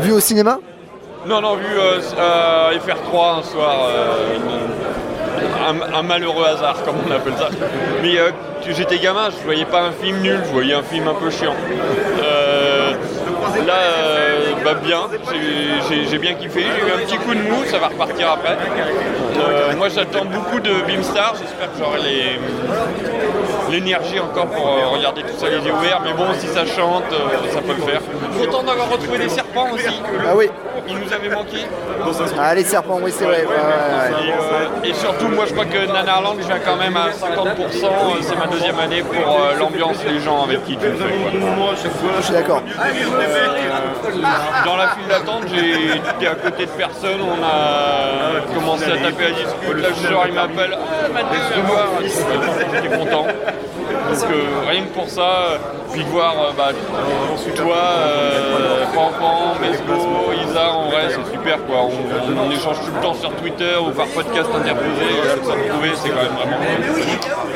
Vu 0.00 0.12
au 0.12 0.20
cinéma 0.20 0.58
Non, 1.26 1.40
non, 1.40 1.54
vu 1.56 1.64
à 2.18 2.70
FR3 2.78 3.38
un 3.38 3.42
soir. 3.42 3.88
une- 4.36 4.72
un, 5.64 5.98
un 5.98 6.02
malheureux 6.02 6.44
hasard, 6.44 6.82
comme 6.84 6.96
on 7.08 7.10
appelle 7.12 7.34
ça. 7.38 7.48
Mais 8.02 8.16
j'étais 8.68 8.98
gamin, 8.98 9.28
je 9.30 9.44
voyais 9.44 9.64
pas 9.64 9.80
un 9.82 9.92
film 9.92 10.18
nul, 10.20 10.40
je 10.44 10.50
voyais 10.52 10.74
un 10.74 10.82
film 10.82 11.06
un 11.08 11.14
peu 11.14 11.30
chiant. 11.30 11.54
Là, 13.66 13.74
bah, 14.64 14.74
bien, 14.74 15.00
j'ai- 16.10 16.18
bien 16.18 16.34
kiffé. 16.34 16.60
J'ai 16.62 16.88
eu 16.88 16.92
un 16.92 17.04
petit 17.06 17.18
coup 17.18 17.34
de 17.34 17.40
mou, 17.42 17.64
ça 17.66 17.78
va 17.78 17.88
repartir 17.88 18.30
après. 18.30 18.56
Euh, 19.38 19.72
moi, 19.76 19.88
j'attends 19.88 20.24
beaucoup 20.24 20.60
de 20.60 20.70
Beamstar. 20.86 21.34
J'espère 21.40 21.72
que 21.72 21.78
j'aurai 21.78 22.00
les- 22.02 22.38
l'énergie 23.72 24.20
encore 24.20 24.46
pour 24.46 24.66
euh, 24.68 24.86
regarder 24.88 25.22
tout 25.22 25.36
ça 25.38 25.48
les 25.48 25.56
yeux 25.56 25.72
ouverts. 25.72 26.00
Mais 26.04 26.12
bon, 26.12 26.26
si 26.38 26.46
ça 26.48 26.64
chante, 26.66 27.04
euh, 27.12 27.50
ça 27.52 27.60
peut 27.60 27.74
le 27.76 27.82
faire. 27.82 28.00
Content 28.38 28.62
d'avoir 28.62 28.90
retrouvé 28.90 29.18
des 29.18 29.28
serpents 29.28 29.68
aussi. 29.72 30.00
Ah 30.26 30.32
oui. 30.36 30.48
Il 30.88 30.96
nous 30.98 31.12
avait 31.12 31.28
manqué. 31.28 31.58
Ah, 32.38 32.54
les 32.56 32.64
serpents, 32.64 32.98
oui, 33.00 33.12
c'est 33.16 33.24
vrai. 33.24 33.42
Et, 33.44 33.46
euh, 33.46 34.90
et 34.90 34.94
surtout, 34.94 35.28
moi 35.28 35.44
je 35.46 35.52
crois 35.52 35.64
que 35.64 35.86
Nanarland, 35.86 36.34
je 36.40 36.46
viens 36.46 36.58
quand 36.58 36.74
même 36.76 36.96
à 36.96 37.12
50%. 37.12 37.86
euh, 37.86 38.18
C'est 38.20 38.36
ma 38.36 38.46
deuxième 38.48 38.78
année 38.80 39.02
pour 39.02 39.38
l'ambiance, 39.58 39.98
les 40.08 40.18
gens 40.20 40.42
avec 40.44 40.64
qui 40.64 40.76
tu 40.76 40.86
le 40.86 40.94
fais. 40.94 41.04
Je 42.18 42.22
suis 42.22 42.32
d'accord. 42.34 42.62
Dans 44.64 44.76
la 44.76 44.88
file 44.88 45.08
d'attente, 45.08 45.44
été 45.46 46.26
à 46.26 46.34
côté 46.34 46.66
de 46.66 46.70
personne, 46.70 47.20
on 47.20 47.42
a 47.42 48.54
commencé 48.54 48.84
à 48.84 48.96
taper 48.96 49.26
à 49.26 49.30
discute. 49.30 49.82
Là, 49.82 49.88
sors, 50.10 50.26
il 50.28 50.34
m'appelle, 50.34 50.76
ah, 50.78 51.08
Mathieu, 51.12 51.40
viens 51.54 51.64
voir. 51.64 51.88
J'étais 52.02 52.96
content. 52.96 53.26
Donc 54.12 54.30
euh, 54.30 54.68
rien 54.68 54.82
que 54.82 54.94
pour 54.94 55.08
ça, 55.08 55.58
puis 55.92 56.04
de 56.04 56.08
voir 56.08 56.34
euh, 56.38 56.50
bah, 56.56 56.70
toi, 57.56 57.76
euh, 57.76 58.84
Pampan, 58.94 59.54
Mesgo, 59.60 60.32
Isa, 60.48 60.70
en 60.72 60.88
vrai 60.90 61.08
c'est 61.08 61.32
super 61.32 61.58
quoi. 61.66 61.84
On, 61.84 62.46
on 62.46 62.50
échange 62.50 62.76
tout 62.80 62.92
le 62.94 63.00
temps 63.02 63.14
sur 63.14 63.34
Twitter 63.36 63.76
ou 63.80 63.90
par 63.90 64.06
podcast 64.06 64.48
interposé, 64.54 65.02
euh, 65.02 65.36
ça 65.42 65.52
retrouver 65.52 65.92
c'est 65.94 66.10
quand 66.10 66.16
même 66.16 66.32
vraiment 66.32 66.56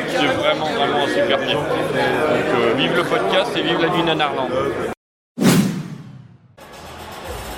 c'est 0.08 0.26
vraiment 0.26 0.66
vraiment 0.66 1.04
un 1.04 1.08
super 1.08 1.38
film. 1.40 1.58
Donc 1.58 1.94
euh, 1.94 2.74
vive 2.76 2.96
le 2.96 3.04
podcast 3.04 3.50
et 3.56 3.62
vive 3.62 3.80
la 3.80 3.88
nuit 3.88 4.02
Nanarland. 4.02 4.48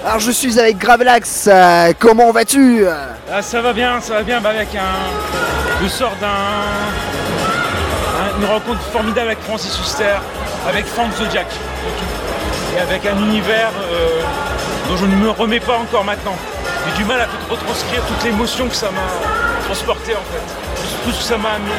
Alors 0.09 0.21
je 0.21 0.31
suis 0.31 0.59
avec 0.59 0.79
Gravelax, 0.79 1.51
euh, 1.53 1.93
comment 1.99 2.33
vas-tu? 2.33 2.83
Ah, 3.31 3.43
ça 3.43 3.61
va 3.61 3.75
bien, 3.75 4.01
ça 4.01 4.15
va 4.15 4.23
bien, 4.23 4.41
bah, 4.41 4.49
avec 4.57 4.75
un. 4.75 5.83
Je 5.83 5.89
sors 5.89 6.17
d'un. 6.19 6.29
un- 6.29 8.39
une 8.41 8.47
rencontre 8.47 8.81
formidable 8.91 9.27
avec 9.29 9.43
Francis 9.43 9.79
Huster, 9.79 10.17
avec 10.67 10.87
Frank 10.87 11.13
Zodiac. 11.15 11.47
Et 12.75 12.81
avec 12.81 13.05
un 13.05 13.19
univers 13.19 13.69
euh, 13.93 14.23
dont 14.89 14.97
je 14.97 15.05
ne 15.05 15.15
me 15.15 15.29
remets 15.29 15.61
pas 15.61 15.77
encore 15.77 16.05
maintenant. 16.05 16.37
J'ai 16.87 16.93
du 16.97 17.05
mal 17.05 17.21
à 17.21 17.27
retranscrire 17.53 18.01
toute 18.07 18.25
l'émotion 18.25 18.67
que 18.67 18.75
ça 18.75 18.87
m'a 18.91 19.03
transporté 19.67 20.15
en 20.15 20.25
fait. 20.33 20.41
Tout 21.05 21.13
ce 21.13 21.19
que 21.19 21.25
ça 21.25 21.37
m'a 21.37 21.51
amené. 21.51 21.75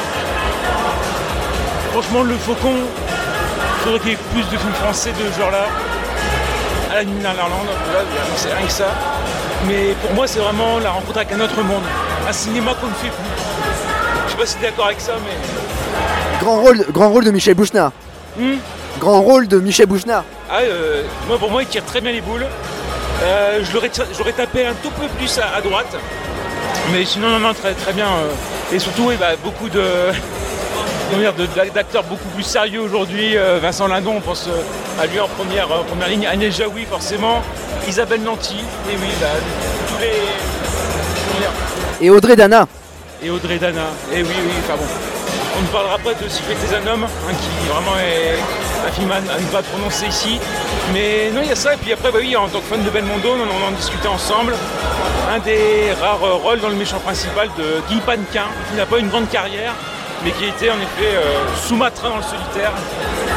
Franchement, 1.94 2.22
le 2.22 2.38
faucon, 2.38 2.76
il 2.78 3.84
faudrait 3.84 4.00
qu'il 4.02 4.10
y 4.10 4.14
ait 4.14 4.18
plus 4.34 4.44
de 4.44 4.56
films 4.58 4.74
français 4.84 5.14
de 5.14 5.34
ce 5.34 5.40
genre-là. 5.40 5.66
À 6.92 6.96
la 6.96 7.04
nuit 7.04 7.22
Irlande, 7.22 7.68
voilà, 7.86 8.06
c'est 8.36 8.54
rien 8.54 8.66
que 8.66 8.72
ça. 8.72 8.88
Mais 9.68 9.94
pour 10.02 10.14
moi, 10.14 10.26
c'est 10.28 10.40
vraiment 10.40 10.80
la 10.80 10.92
rencontre 10.92 11.18
avec 11.18 11.32
un 11.34 11.40
autre 11.40 11.62
monde. 11.62 11.84
Un 12.28 12.34
cinéma 12.34 12.74
qu'on 12.80 12.88
ne 12.88 12.94
fait 12.94 13.10
plus. 13.10 13.44
Je 14.26 14.32
sais 14.32 14.38
pas 14.38 14.46
si 14.46 14.56
tu 14.58 14.64
es 14.66 14.70
d'accord 14.70 14.86
avec 14.88 15.00
ça, 15.00 15.14
mais. 15.24 16.40
Grand 16.44 16.62
rôle, 16.62 16.86
grand 16.92 17.10
rôle 17.10 17.26
de 17.26 17.32
Michel 17.32 17.54
Bouchnard. 17.56 17.92
Hmm 18.38 18.56
Grand 19.00 19.22
rôle 19.22 19.48
de 19.48 19.60
Michel 19.60 19.86
Bouchnard. 19.86 20.24
Ah, 20.50 20.60
euh, 20.62 21.04
moi, 21.28 21.38
pour 21.38 21.52
moi, 21.52 21.62
il 21.62 21.68
tire 21.68 21.86
très 21.86 22.02
bien 22.02 22.12
les 22.12 22.22
boules. 22.22 22.46
Euh, 23.24 23.60
j'aurais 23.72 24.32
tapé 24.32 24.66
un 24.66 24.74
tout 24.82 24.90
peu 24.92 25.08
plus 25.18 25.38
à, 25.40 25.56
à 25.58 25.62
droite. 25.62 25.96
Mais 26.92 27.06
sinon, 27.06 27.30
non, 27.30 27.40
non, 27.40 27.54
très, 27.54 27.74
très 27.74 27.94
bien. 27.94 28.08
euh. 28.08 28.76
Et 28.76 28.80
surtout, 28.80 29.12
bah, 29.20 29.32
beaucoup 29.44 29.70
de. 29.70 29.84
D'acteurs 31.74 32.04
beaucoup 32.04 32.28
plus 32.36 32.44
sérieux 32.44 32.82
aujourd'hui. 32.82 33.38
Euh, 33.38 33.60
Vincent 33.62 33.88
Lindon, 33.88 34.16
on 34.18 34.22
pense 34.22 34.48
euh, 34.48 35.02
à 35.02 35.06
lui 35.06 35.20
en 35.20 35.28
première, 35.28 35.68
première 35.68 36.08
ligne. 36.08 36.26
Agnès 36.28 36.56
Jaoui, 36.56 36.86
forcément. 36.86 37.42
Isabelle 37.88 38.22
Nanty. 38.22 38.56
Et 38.56 38.96
oui, 38.96 39.08
bah, 39.20 39.28
tous 39.88 39.98
les. 40.02 40.14
Et 42.06 42.10
Audrey 42.10 42.36
Dana. 42.36 42.68
et 43.22 43.30
Audrey 43.30 43.58
Dana. 43.58 43.88
Et 44.14 44.22
oui, 44.22 44.36
oui, 44.46 44.54
enfin 44.64 44.76
bon. 44.78 44.86
On 45.58 45.62
ne 45.62 45.68
parlera 45.68 45.98
pas 45.98 46.14
de 46.14 46.30
Sifflet 46.30 46.56
des 46.56 46.76
un 46.76 46.88
homme, 46.94 47.04
hein, 47.04 47.34
qui 47.34 47.68
vraiment 47.68 47.98
est 47.98 48.38
un 48.88 48.92
film 48.92 49.12
à, 49.12 49.20
ne 49.20 49.52
pas 49.52 49.62
prononcer 49.62 50.06
ici. 50.06 50.40
Mais 50.94 51.30
non, 51.34 51.42
il 51.44 51.50
y 51.50 51.52
a 51.52 51.56
ça. 51.56 51.74
Et 51.74 51.78
puis 51.78 51.92
après, 51.92 52.12
bah 52.12 52.20
oui, 52.22 52.36
en 52.36 52.48
tant 52.48 52.60
que 52.60 52.66
fan 52.66 52.84
de 52.84 52.90
Belmondo, 52.90 53.30
on 53.30 53.42
en, 53.42 53.68
en 53.68 53.72
discutait 53.72 54.08
ensemble. 54.08 54.54
Un 55.34 55.40
des 55.40 55.92
rares 56.00 56.38
rôles 56.42 56.62
dans 56.62 56.70
le 56.70 56.76
méchant 56.76 57.00
principal 57.00 57.50
de 57.58 57.82
Guy 57.90 58.00
Panquin, 58.00 58.48
qui 58.70 58.78
n'a 58.78 58.86
pas 58.86 59.00
une 59.00 59.10
grande 59.10 59.28
carrière, 59.30 59.74
mais 60.24 60.32
qui 60.32 60.46
était 60.46 60.70
en 60.70 60.76
effet 60.78 61.16
euh, 61.16 61.46
Sumatra 61.66 62.10
dans 62.10 62.18
le 62.18 62.24
solitaire, 62.24 62.72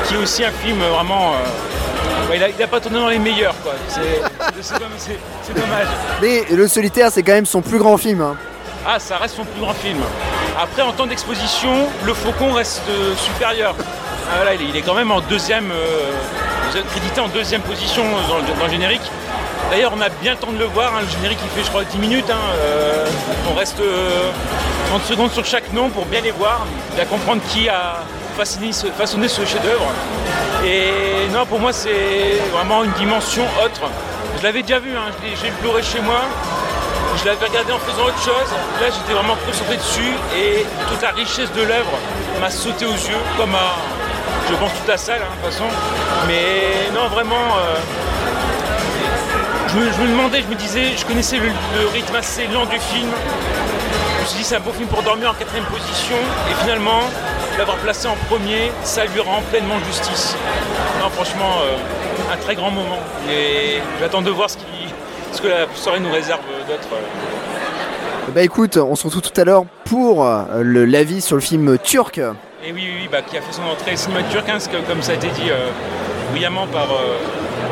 qui 0.06 0.14
est 0.14 0.18
aussi 0.18 0.44
un 0.44 0.50
film 0.50 0.78
vraiment. 0.80 1.32
euh, 1.34 2.30
ouais, 2.30 2.36
il, 2.36 2.42
a, 2.44 2.48
il 2.48 2.62
a 2.62 2.66
pas 2.66 2.80
tourné 2.80 2.98
dans 2.98 3.08
les 3.08 3.18
meilleurs, 3.18 3.54
quoi. 3.62 3.72
C'est 3.88 4.20
c'est 4.60 4.74
domm- 4.74 4.88
c'est- 4.98 5.18
c'est 5.42 5.54
dommage. 5.54 5.86
Mais 6.20 6.44
Le 6.50 6.66
Solitaire, 6.68 7.10
c'est 7.12 7.22
quand 7.22 7.32
même 7.32 7.46
son 7.46 7.62
plus 7.62 7.78
grand 7.78 7.96
film. 7.96 8.20
hein. 8.20 8.36
Ah, 8.86 8.98
ça 8.98 9.16
reste 9.16 9.36
son 9.36 9.44
plus 9.44 9.60
grand 9.60 9.74
film. 9.74 9.98
Après, 10.60 10.82
en 10.82 10.92
temps 10.92 11.06
d'exposition, 11.06 11.88
le 12.04 12.14
Faucon 12.14 12.52
reste 12.52 12.82
euh, 12.90 13.14
supérieur. 13.16 13.74
Ah, 13.78 14.36
voilà, 14.36 14.54
il, 14.54 14.62
est, 14.62 14.68
il 14.70 14.76
est 14.76 14.82
quand 14.82 14.94
même 14.94 15.10
en 15.12 15.20
deuxième, 15.20 15.70
euh, 15.70 16.80
crédité 16.90 17.20
en 17.20 17.28
deuxième 17.28 17.60
position 17.62 18.02
dans 18.28 18.64
le 18.66 18.70
générique. 18.70 19.02
D'ailleurs, 19.72 19.94
on 19.96 20.02
a 20.02 20.10
bien 20.10 20.32
le 20.32 20.36
temps 20.36 20.52
de 20.52 20.58
le 20.58 20.66
voir. 20.66 20.94
hein, 20.94 21.00
le 21.00 21.08
générique, 21.08 21.38
il 21.42 21.48
fait, 21.48 21.64
je 21.64 21.70
crois, 21.70 21.82
10 21.82 21.96
minutes. 21.96 22.28
hein, 22.28 22.36
euh, 22.58 23.06
on 23.50 23.54
reste 23.54 23.80
euh, 23.80 24.30
30 24.90 25.02
secondes 25.04 25.32
sur 25.32 25.46
chaque 25.46 25.72
nom 25.72 25.88
pour 25.88 26.04
bien 26.04 26.20
les 26.20 26.30
voir, 26.30 26.66
bien 26.94 27.06
comprendre 27.06 27.40
qui 27.48 27.70
a 27.70 28.02
façonné 28.36 28.70
ce, 29.28 29.46
chef-d'œuvre. 29.46 29.86
Et 30.62 31.26
non, 31.32 31.46
pour 31.46 31.58
moi, 31.58 31.72
c'est 31.72 32.36
vraiment 32.52 32.84
une 32.84 32.92
dimension 32.92 33.44
autre. 33.64 33.88
Je 34.36 34.42
l'avais 34.42 34.60
déjà 34.60 34.78
vu, 34.78 34.90
hein, 34.94 35.10
j'ai 35.22 35.48
le 35.48 35.82
chez 35.82 36.00
moi. 36.00 36.20
Je 37.16 37.24
l'avais 37.24 37.46
regardé 37.46 37.72
en 37.72 37.78
faisant 37.78 38.04
autre 38.04 38.22
chose. 38.22 38.52
Là, 38.78 38.88
j'étais 38.94 39.14
vraiment 39.14 39.38
concentré 39.46 39.78
dessus 39.78 40.12
et 40.36 40.66
toute 40.90 41.00
la 41.00 41.12
richesse 41.12 41.50
de 41.52 41.62
l'œuvre 41.62 41.98
m'a 42.42 42.50
sauté 42.50 42.84
aux 42.84 42.90
yeux, 42.90 43.22
comme 43.38 43.54
à, 43.54 43.76
je 44.50 44.54
pense, 44.54 44.70
toute 44.74 44.88
la 44.88 44.98
salle, 44.98 45.20
de 45.20 45.24
toute 45.46 45.50
façon. 45.50 45.64
Mais 46.28 46.90
non, 46.94 47.08
vraiment, 47.08 47.56
euh, 47.56 47.76
je, 49.72 49.78
me, 49.78 49.92
je 49.92 50.00
me 50.02 50.08
demandais, 50.08 50.42
je 50.42 50.46
me 50.48 50.54
disais, 50.54 50.96
je 50.96 51.04
connaissais 51.04 51.38
le, 51.38 51.46
le 51.46 51.88
rythme 51.92 52.14
assez 52.14 52.46
lent 52.48 52.66
du 52.66 52.78
film. 52.78 53.08
Je 54.18 54.22
me 54.22 54.26
suis 54.28 54.38
dit, 54.38 54.44
c'est 54.44 54.56
un 54.56 54.60
bon 54.60 54.72
film 54.72 54.88
pour 54.88 55.02
dormir 55.02 55.30
en 55.30 55.34
quatrième 55.34 55.64
position. 55.64 56.16
Et 56.50 56.54
finalement, 56.62 57.00
l'avoir 57.58 57.76
placé 57.78 58.06
en 58.08 58.14
premier, 58.28 58.70
ça 58.84 59.04
lui 59.04 59.20
rend 59.20 59.42
pleinement 59.50 59.78
justice. 59.86 60.36
Non, 61.00 61.10
franchement, 61.10 61.58
euh, 61.64 62.32
un 62.32 62.36
très 62.36 62.54
grand 62.54 62.70
moment. 62.70 62.98
Et 63.30 63.78
j'attends 64.00 64.22
de 64.22 64.30
voir 64.30 64.48
ce, 64.50 64.58
qui, 64.58 64.64
ce 65.32 65.40
que 65.42 65.48
la 65.48 65.66
soirée 65.74 66.00
nous 66.00 66.12
réserve 66.12 66.40
d'autres. 66.68 66.88
euh. 66.92 68.30
Bah 68.32 68.42
écoute, 68.42 68.76
on 68.76 68.94
se 68.94 69.04
retrouve 69.04 69.22
tout 69.22 69.40
à 69.40 69.44
l'heure 69.44 69.64
pour 69.84 70.24
euh, 70.24 70.44
l'avis 70.62 71.20
sur 71.20 71.34
le 71.34 71.42
film 71.42 71.76
turc. 71.78 72.18
Et 72.18 72.70
oui, 72.72 72.84
oui, 72.84 72.92
oui, 73.00 73.08
bah, 73.10 73.22
qui 73.22 73.36
a 73.36 73.40
fait 73.40 73.52
son 73.52 73.64
entrée 73.64 73.96
cinéma 73.96 74.20
turc, 74.30 74.48
hein, 74.48 74.58
que, 74.60 74.76
comme 74.88 75.02
ça 75.02 75.12
a 75.12 75.14
été 75.16 75.26
dit 75.28 75.50
euh, 75.50 75.68
brillamment 76.30 76.68
par 76.68 76.84
euh, 76.92 77.16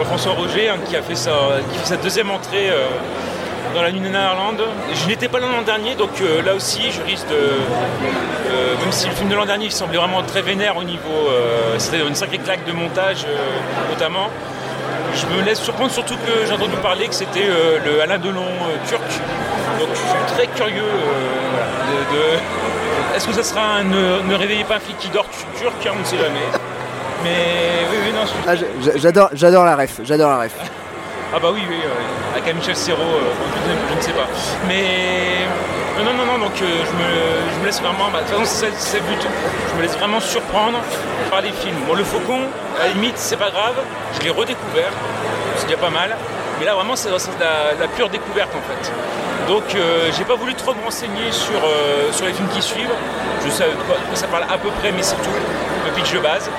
François 0.04 0.32
Roger, 0.32 0.68
hein, 0.68 0.76
qui, 0.88 0.96
a 0.96 1.02
fait 1.02 1.14
sa, 1.14 1.32
deuxième 2.02 2.30
entrée 2.30 2.70
euh, 2.70 2.86
dans 3.74 3.82
la 3.82 3.92
nuit 3.92 4.00
de. 4.00 4.08
Je 4.94 5.06
n'étais 5.06 5.28
pas 5.28 5.38
là 5.38 5.46
l'an 5.46 5.62
dernier, 5.62 5.94
donc 5.94 6.10
euh, 6.20 6.42
là 6.42 6.54
aussi, 6.54 6.90
je 6.90 7.02
risque 7.02 7.28
de. 7.28 7.34
euh, 7.34 8.76
même 8.80 8.92
si 8.92 9.08
le 9.08 9.14
film 9.14 9.28
de 9.28 9.34
l'an 9.34 9.46
dernier 9.46 9.70
semblait 9.70 9.98
vraiment 9.98 10.22
très 10.22 10.42
vénère 10.42 10.76
au 10.76 10.84
niveau. 10.84 11.28
C'était 11.78 12.00
une 12.06 12.14
sacrée 12.14 12.38
claque 12.38 12.64
de 12.66 12.72
montage, 12.72 13.26
notamment. 13.90 14.28
Je 15.14 15.26
me 15.26 15.42
laisse 15.42 15.60
surprendre, 15.60 15.90
surtout 15.90 16.14
que 16.16 16.46
j'ai 16.46 16.52
entendu 16.52 16.76
parler 16.82 17.08
que 17.08 17.14
c'était 17.14 17.46
le 17.84 18.00
Alain 18.00 18.18
Delon 18.18 18.46
turc. 18.88 19.02
Donc 19.78 19.88
je 19.92 19.98
suis 19.98 20.36
très 20.36 20.46
curieux 20.48 20.82
de. 22.12 23.16
Est-ce 23.16 23.26
que 23.26 23.34
ça 23.34 23.42
sera 23.42 23.60
un 23.78 23.84
ne, 23.84 24.22
ne 24.22 24.34
réveillez 24.34 24.64
pas 24.64 24.76
un 24.76 24.80
flic 24.80 24.96
qui 24.98 25.08
dort 25.08 25.26
turc 25.58 25.74
hein, 25.84 25.90
On 25.96 26.00
ne 26.00 26.04
sait 26.04 26.16
jamais. 26.16 26.69
Mais 27.22 27.86
oui, 27.90 27.96
oui, 28.06 28.12
non, 28.12 28.22
je 28.22 28.28
suis 28.28 28.98
Ah, 29.02 29.30
j'adore, 29.34 29.64
la 29.64 29.76
ref, 29.76 30.00
j'adore 30.04 30.30
la 30.30 30.38
ref. 30.44 30.52
ah 31.34 31.38
bah 31.38 31.48
oui, 31.52 31.62
oui, 31.68 31.76
euh, 31.84 32.36
avec 32.38 32.54
Michel 32.54 32.76
Serrault, 32.76 33.02
euh, 33.02 33.32
je, 33.66 33.70
ne- 33.94 34.00
je 34.00 34.04
sais 34.06 34.12
pas. 34.12 34.26
Mais 34.66 34.84
euh, 35.98 36.02
non, 36.04 36.14
non, 36.14 36.24
non, 36.24 36.38
donc 36.38 36.52
euh, 36.62 36.64
je, 36.64 36.92
me, 36.96 37.54
je 37.54 37.60
me 37.60 37.66
laisse 37.66 37.80
vraiment, 37.80 38.08
bah, 38.12 38.20
de 38.22 38.34
toute 38.34 38.38
façon 38.46 38.66
c'est 38.76 38.96
le 38.98 39.02
but, 39.04 39.20
je 39.70 39.76
me 39.76 39.82
laisse 39.82 39.96
vraiment 39.98 40.20
surprendre 40.20 40.78
par 41.30 41.42
les 41.42 41.52
films. 41.52 41.76
Bon, 41.86 41.94
le 41.94 42.04
Faucon, 42.04 42.40
à 42.80 42.86
la 42.86 42.92
limite, 42.94 43.18
c'est 43.18 43.36
pas 43.36 43.50
grave, 43.50 43.74
je 44.18 44.24
l'ai 44.24 44.30
redécouvert, 44.30 44.90
c'est 45.56 45.66
déjà 45.66 45.78
pas 45.78 45.90
mal. 45.90 46.16
Mais 46.58 46.66
là 46.66 46.74
vraiment 46.74 46.94
c'est 46.94 47.08
la, 47.08 47.72
la 47.80 47.88
pure 47.88 48.10
découverte 48.10 48.50
en 48.54 48.60
fait. 48.68 48.92
Donc 49.48 49.62
euh, 49.74 50.10
j'ai 50.16 50.24
pas 50.24 50.34
voulu 50.34 50.54
trop 50.54 50.74
me 50.74 50.84
renseigner 50.84 51.32
sur, 51.32 51.56
euh, 51.56 52.12
sur 52.12 52.26
les 52.26 52.34
films 52.34 52.48
qui 52.48 52.60
suivent. 52.60 52.92
Je 53.44 53.50
sais 53.50 53.64
ça 54.12 54.26
parle 54.26 54.42
à 54.44 54.58
peu 54.58 54.68
près 54.80 54.92
mais 54.92 55.02
c'est 55.02 55.14
tout, 55.16 55.30
le 55.86 55.90
pitch 55.92 56.12
de 56.12 56.18
base. 56.18 56.50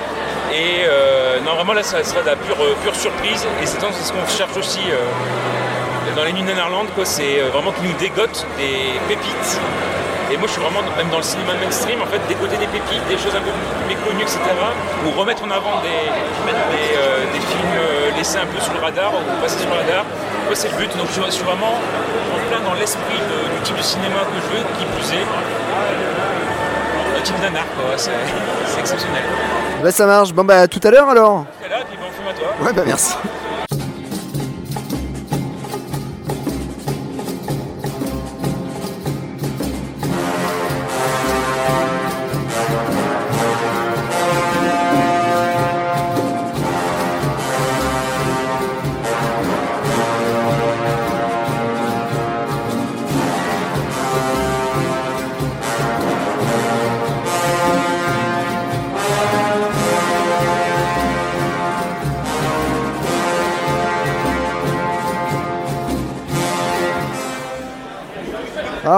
Et 0.52 0.84
euh, 0.84 1.40
non, 1.40 1.54
vraiment 1.54 1.72
là, 1.72 1.82
ça 1.82 2.04
sera 2.04 2.20
de 2.20 2.26
la 2.26 2.36
pure, 2.36 2.56
euh, 2.60 2.92
surprise. 2.92 3.46
Et 3.62 3.66
c'est 3.66 3.80
ce 3.80 4.12
qu'on 4.12 4.26
cherche 4.28 4.56
aussi 4.56 4.80
euh, 4.90 6.14
dans 6.14 6.24
les 6.24 6.32
nuits 6.34 6.42
Néerlande, 6.42 6.88
quoi. 6.94 7.06
C'est 7.06 7.40
vraiment 7.52 7.72
qu'ils 7.72 7.88
nous 7.88 7.96
dégotent 7.96 8.46
des 8.58 9.00
pépites. 9.08 9.60
Et 10.30 10.36
moi, 10.36 10.46
je 10.46 10.52
suis 10.52 10.60
vraiment, 10.60 10.82
même 10.96 11.08
dans 11.08 11.18
le 11.18 11.22
cinéma 11.24 11.52
mainstream, 11.56 12.02
en 12.02 12.06
fait, 12.06 12.20
dégoter 12.28 12.56
des 12.56 12.68
pépites, 12.68 13.04
des 13.08 13.16
choses 13.16 13.32
un 13.32 13.40
peu 13.40 13.52
méconnues, 13.88 14.22
etc. 14.22 14.40
Ou 15.06 15.18
remettre 15.18 15.42
en 15.44 15.50
avant 15.50 15.80
des, 15.80 16.08
des, 17.32 17.40
films 17.40 17.76
laissés 18.16 18.38
un 18.38 18.46
peu 18.46 18.60
sur 18.60 18.72
le 18.72 18.80
radar, 18.80 19.12
ou 19.12 19.42
passés 19.42 19.60
sur 19.60 19.68
le 19.68 19.76
radar. 19.76 20.04
C'est 20.54 20.68
le 20.68 20.76
but. 20.76 20.92
Donc, 20.98 21.08
je, 21.16 21.30
suis 21.30 21.44
vraiment 21.44 21.80
en 21.80 22.38
plein 22.48 22.60
dans 22.60 22.74
l'esprit 22.74 23.16
du 23.16 23.60
type 23.64 23.76
de 23.76 23.82
cinéma 23.82 24.20
que 24.28 24.36
je 24.36 24.48
veux, 24.52 24.64
qui 24.76 24.84
plus 24.84 25.16
est. 25.16 26.21
Le 27.22 27.26
type 27.28 27.40
nanar, 27.40 27.64
quoi. 27.76 27.96
C'est 27.96 28.10
exceptionnel. 28.80 29.22
Bah 29.80 29.92
ça 29.92 30.06
marche, 30.06 30.32
bon 30.32 30.42
bah 30.42 30.62
à 30.62 30.66
tout 30.66 30.80
à 30.82 30.90
l'heure 30.90 31.08
alors. 31.08 31.44
Et 31.64 31.68
là, 31.68 31.76
puis 31.88 31.96
bon, 31.96 32.10
film 32.10 32.26
à 32.28 32.32
toi. 32.34 32.66
Ouais 32.66 32.72
bah 32.72 32.82
merci. 32.84 33.14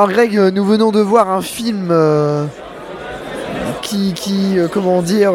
Alors 0.05 0.13
Greg, 0.13 0.37
euh, 0.37 0.51
nous 0.51 0.67
venons 0.67 0.91
de 0.91 1.01
voir 1.01 1.31
un 1.31 1.41
film 1.41 1.89
euh, 1.91 2.45
qui, 3.81 4.13
euh, 4.59 4.69
comment 4.71 5.01
dire... 5.01 5.33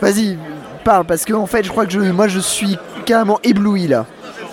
Vas-y, 0.00 0.38
parle, 0.84 1.06
parce 1.06 1.24
que 1.24 1.32
en 1.32 1.46
fait, 1.46 1.64
je 1.64 1.70
crois 1.72 1.86
que 1.86 1.98
moi, 2.12 2.28
je 2.28 2.38
suis 2.38 2.78
carrément 3.04 3.40
ébloui 3.42 3.88
là. 3.88 4.06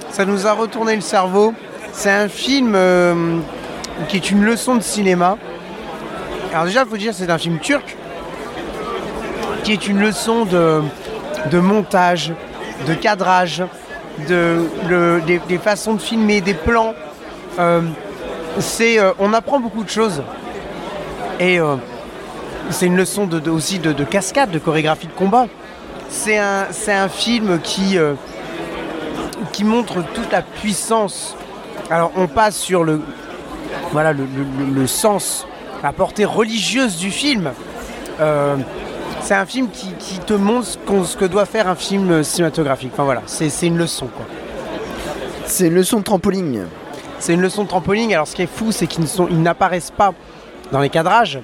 Ça 0.10 0.26
nous 0.26 0.48
a 0.48 0.54
retourné 0.54 0.96
le 0.96 1.02
cerveau. 1.02 1.54
C'est 1.91 2.10
un 2.10 2.30
film 2.30 2.76
qui 4.08 4.18
est 4.18 4.32
une 4.32 4.44
leçon 4.44 4.74
de 4.74 4.82
cinéma. 4.82 5.38
Alors 6.52 6.66
déjà, 6.66 6.86
il 6.86 6.89
faut 6.89 6.98
dire 6.98 7.14
c'est 7.14 7.30
un 7.30 7.38
film 7.38 7.60
turc 7.60 7.96
qui 9.64 9.72
est 9.72 9.88
une 9.88 10.00
leçon 10.00 10.46
de, 10.46 11.60
montage, 11.60 12.34
de 12.88 12.96
cadrage, 12.96 13.62
de, 14.28 15.22
des 15.48 15.58
façons 15.60 15.94
de 15.94 16.02
filmer, 16.02 16.41
des 16.41 16.56
plans. 16.56 16.96
Euh, 17.60 17.82
euh, 18.82 19.14
on 19.20 19.34
apprend 19.34 19.60
beaucoup 19.60 19.84
de 19.84 19.89
choses. 19.89 20.24
Et 21.39 21.60
euh, 21.60 21.76
c'est 22.70 22.86
une 22.86 22.97
leçon 22.97 23.30
aussi 23.49 23.80
de, 23.80 23.93
de 23.93 24.04
cascade, 24.04 24.51
de 24.51 24.60
chorégraphie 24.60 25.08
de 25.08 25.14
combat. 25.14 25.47
C'est 26.10 26.38
un, 26.38 27.10
film 27.10 27.60
qui, 27.62 27.97
montre 29.64 30.04
toute 30.14 30.32
la 30.32 30.41
puissance. 30.41 31.36
Alors 31.89 32.12
on 32.16 32.28
passe 32.28 32.56
sur 32.56 32.84
le, 32.84 33.01
voilà, 33.91 34.14
le, 34.14 34.88
sens, 34.88 35.47
la 35.82 35.91
portée 35.91 36.26
religieuse 36.26 36.97
du 36.97 37.10
film. 37.10 37.51
C'est 39.22 39.34
un 39.34 39.45
film 39.47 39.70
qui, 39.70 40.20
te 40.20 40.34
montre 40.34 40.68
ce, 40.68 41.04
ce 41.04 41.18
que 41.18 41.26
doit 41.26 41.45
faire 41.45 41.68
un 41.68 41.76
film 41.76 42.24
cinématographique. 42.24 42.91
Enfin 42.93 43.06
voilà, 43.06 43.24
c'est 43.26 43.66
une 43.66 43.78
leçon. 43.78 44.08
C'est 45.45 45.68
une 45.68 45.76
leçon 45.76 45.97
de 45.97 46.04
trampoline. 46.04 46.68
C'est 47.24 47.34
une 47.34 47.40
leçon 47.40 47.64
de 47.64 47.70
trampoline. 47.70 48.14
Alors 48.14 48.28
ce 48.28 48.36
qui 48.36 48.42
est 48.42 48.54
fou, 48.54 48.74
c'est 48.74 48.86
qu'ils 48.86 49.06
n'apparaissent 49.42 49.92
pas 49.92 50.14
dans 50.74 50.82
les 50.82 50.90
cadrages, 50.90 51.40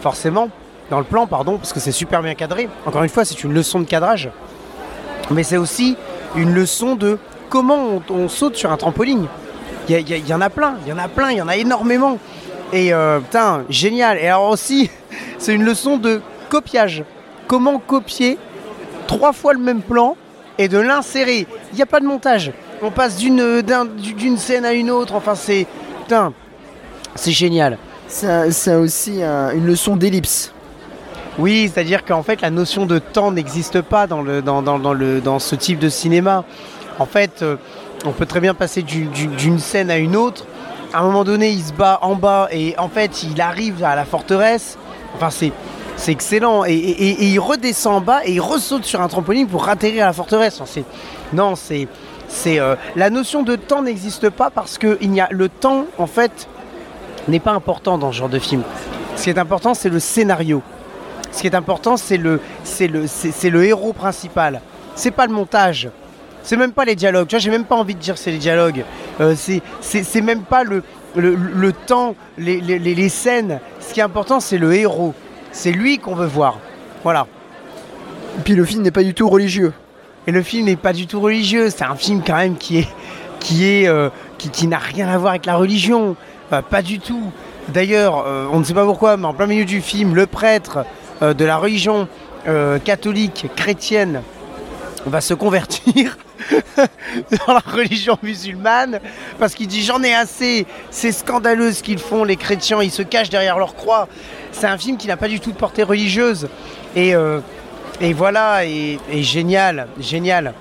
forcément, 0.00 0.48
dans 0.88 0.96
le 0.96 1.04
plan, 1.04 1.26
pardon, 1.26 1.58
parce 1.58 1.74
que 1.74 1.78
c'est 1.78 1.92
super 1.92 2.22
bien 2.22 2.34
cadré. 2.34 2.70
Encore 2.86 3.02
une 3.02 3.10
fois, 3.10 3.26
c'est 3.26 3.44
une 3.44 3.52
leçon 3.52 3.80
de 3.80 3.84
cadrage. 3.84 4.30
Mais 5.30 5.42
c'est 5.42 5.58
aussi 5.58 5.98
une 6.36 6.54
leçon 6.54 6.96
de 6.96 7.18
comment 7.50 8.00
on, 8.08 8.28
saute 8.30 8.56
sur 8.56 8.72
un 8.72 8.78
trampoline. 8.78 9.26
Il 9.90 10.26
y 10.26 10.32
en 10.32 10.40
a 10.40 10.48
plein, 10.48 10.76
il 10.86 10.88
y 10.88 10.92
en 10.94 10.98
a 10.98 11.08
plein, 11.08 11.32
il 11.32 11.36
y 11.36 11.42
en 11.42 11.48
a 11.48 11.56
énormément. 11.58 12.18
Et 12.72 12.94
euh, 12.94 13.20
putain, 13.20 13.64
génial. 13.68 14.16
Et 14.16 14.26
alors 14.26 14.48
aussi, 14.48 14.90
c'est 15.38 15.54
une 15.54 15.64
leçon 15.64 15.98
de 15.98 16.22
copiage. 16.48 17.04
Comment 17.46 17.78
copier 17.78 18.38
trois 19.06 19.34
fois 19.34 19.52
le 19.52 19.60
même 19.60 19.82
plan 19.82 20.16
et 20.56 20.68
de 20.68 20.78
l'insérer. 20.78 21.46
Il 21.72 21.76
n'y 21.76 21.82
a 21.82 21.86
pas 21.86 22.00
de 22.00 22.06
montage. 22.06 22.52
On 22.82 22.90
passe 22.90 23.16
d'une 23.16 23.62
d'un- 23.62 23.84
d'une 23.84 24.36
scène 24.38 24.64
à 24.64 24.72
une 24.72 24.90
autre. 24.90 25.14
Enfin, 25.14 25.34
c'est. 25.34 25.66
Putain, 26.02 26.32
c'est 27.14 27.32
génial. 27.32 27.78
C'est 28.08 28.50
c'est 28.50 28.74
aussi 28.74 29.22
un- 29.22 29.50
une 29.52 29.66
leçon 29.66 29.96
d'ellipse. 29.96 30.52
Oui, 31.38 31.70
c'est-à-dire 31.72 32.04
qu'en 32.04 32.22
fait, 32.22 32.40
la 32.42 32.50
notion 32.50 32.86
de 32.86 32.98
temps 32.98 33.30
n'existe 33.32 33.80
pas 33.82 34.06
dans, 34.06 34.20
le, 34.20 34.42
dans, 34.42 34.62
dans- 34.62 34.78
dans 34.78 34.92
le, 34.92 35.20
dans 35.20 35.38
ce 35.38 35.54
type 35.54 35.78
de 35.78 35.88
cinéma. 35.88 36.44
En 36.98 37.06
fait, 37.06 37.42
euh, 37.42 37.56
on 38.04 38.10
peut 38.12 38.26
très 38.26 38.40
bien 38.40 38.52
passer 38.52 38.82
du- 38.82 39.04
du- 39.06 39.28
d'une 39.28 39.58
scène 39.58 39.90
à 39.90 39.96
une 39.98 40.16
autre. 40.16 40.44
À 40.92 41.00
un 41.00 41.02
moment 41.02 41.22
donné, 41.24 41.50
il 41.50 41.62
se 41.62 41.72
bat 41.72 41.98
en 42.02 42.16
bas 42.16 42.48
et 42.50 42.74
en 42.78 42.88
fait, 42.88 43.22
il 43.22 43.40
arrive 43.40 43.84
à 43.84 43.94
la 43.94 44.04
forteresse. 44.04 44.76
Enfin, 45.16 45.30
c'est. 45.30 45.52
C'est 45.96 46.12
excellent. 46.12 46.64
Et, 46.64 46.72
et- 46.72 47.02
et- 47.10 47.22
et 47.24 47.26
il 47.26 47.38
redescend 47.38 47.94
en 47.96 48.00
bas 48.00 48.20
et 48.24 48.32
il 48.32 48.40
ressaute 48.40 48.84
sur 48.86 49.02
un 49.02 49.08
trampoline 49.08 49.46
pour 49.46 49.68
atterrir 49.68 50.04
à 50.04 50.06
la 50.06 50.12
forteresse. 50.14 50.58
Enfin, 50.60 50.80
non, 51.34 51.54
c'est. 51.56 51.88
C'est 52.30 52.60
euh, 52.60 52.76
la 52.96 53.10
notion 53.10 53.42
de 53.42 53.56
temps 53.56 53.82
n'existe 53.82 54.30
pas 54.30 54.50
parce 54.50 54.78
que 54.78 54.96
il 55.00 55.20
a, 55.20 55.28
le 55.30 55.48
temps, 55.48 55.86
en 55.98 56.06
fait, 56.06 56.48
n'est 57.28 57.40
pas 57.40 57.50
important 57.50 57.98
dans 57.98 58.12
ce 58.12 58.18
genre 58.18 58.28
de 58.28 58.38
film. 58.38 58.62
Ce 59.16 59.24
qui 59.24 59.30
est 59.30 59.38
important, 59.38 59.74
c'est 59.74 59.88
le 59.88 59.98
scénario. 59.98 60.62
Ce 61.32 61.40
qui 61.40 61.48
est 61.48 61.54
important, 61.54 61.96
c'est 61.96 62.16
le, 62.16 62.40
héros 63.64 63.92
principal. 63.92 64.60
C'est 64.94 65.10
pas 65.10 65.26
le 65.26 65.32
montage. 65.32 65.90
C'est 66.42 66.56
même 66.56 66.72
pas 66.72 66.84
les 66.84 66.94
dialogues. 66.96 67.26
Tu 67.26 67.34
vois, 67.34 67.40
j'ai 67.40 67.50
même 67.50 67.64
pas 67.64 67.76
envie 67.76 67.94
de 67.94 68.00
dire 68.00 68.16
c'est 68.16 68.30
les 68.30 68.38
dialogues. 68.38 68.84
Euh, 69.20 69.34
c'est, 69.36 70.20
même 70.22 70.42
pas 70.42 70.62
le, 70.64 70.82
temps, 71.86 72.14
les- 72.38 72.60
les 72.60 73.08
scènes. 73.08 73.60
Ce 73.80 73.92
qui 73.92 74.00
est 74.00 74.04
important, 74.04 74.40
c'est 74.40 74.58
le 74.58 74.72
héros. 74.72 75.14
C'est 75.52 75.72
lui 75.72 75.98
qu'on 75.98 76.14
veut 76.14 76.26
voir. 76.26 76.58
Voilà. 77.02 77.26
Et 78.38 78.42
puis 78.42 78.54
le 78.54 78.64
film 78.64 78.82
n'est 78.82 78.90
pas 78.92 79.02
du 79.02 79.14
tout 79.14 79.28
religieux. 79.28 79.72
Et 80.26 80.32
le 80.32 80.42
film 80.42 80.66
n'est 80.66 80.76
pas 80.76 80.92
du 80.92 81.06
tout 81.06 81.20
religieux. 81.20 81.70
C'est 81.70 81.84
un 81.84 81.96
film 81.96 82.22
quand 82.26 82.36
même 82.36 82.56
qui 82.56 82.78
est, 82.78 82.88
qui 83.40 83.66
est, 83.66 83.88
euh, 83.88 84.10
qui, 84.38 84.66
n'a 84.66 84.78
rien 84.78 85.08
à 85.08 85.18
voir 85.18 85.30
avec 85.30 85.46
la 85.46 85.56
religion. 85.56 86.16
Euh, 86.52 86.62
pas 86.62 86.82
du 86.82 86.98
tout. 86.98 87.32
D'ailleurs, 87.68 88.24
euh, 88.26 88.46
on 88.50 88.58
ne 88.58 88.64
sait 88.64 88.74
pas 88.74 88.84
pourquoi, 88.84 89.16
mais 89.16 89.26
en 89.26 89.34
plein 89.34 89.46
milieu 89.46 89.64
du 89.64 89.80
film, 89.80 90.14
le 90.14 90.26
prêtre 90.26 90.84
euh, 91.22 91.34
de 91.34 91.44
la 91.44 91.56
religion 91.56 92.08
catholique 92.86 93.48
chrétienne 93.54 94.22
va 95.04 95.20
se 95.20 95.34
convertir 95.34 96.16
dans 96.78 97.52
la 97.52 97.60
religion 97.60 98.16
musulmane 98.22 98.98
parce 99.38 99.54
qu'il 99.54 99.66
dit 99.66 99.82
j'en 99.82 100.02
ai 100.02 100.14
assez, 100.14 100.66
c'est 100.90 101.12
scandaleux 101.12 101.70
ce 101.72 101.82
qu'ils 101.82 101.98
font 101.98 102.24
les 102.24 102.36
chrétiens, 102.36 102.82
ils 102.82 102.90
se 102.90 103.02
cachent 103.02 103.28
derrière 103.28 103.58
leur 103.58 103.74
croix. 103.74 104.08
C'est 104.52 104.66
un 104.66 104.78
film 104.78 104.96
qui 104.96 105.06
n'a 105.06 105.18
pas 105.18 105.28
du 105.28 105.38
tout 105.38 105.52
de 105.52 105.56
portée 105.58 105.82
religieuse 105.82 106.48
et, 106.96 107.14
et 108.00 108.12
voilà, 108.14 108.64
et, 108.64 108.98
génial, 109.22 109.86
génial. 109.98 110.54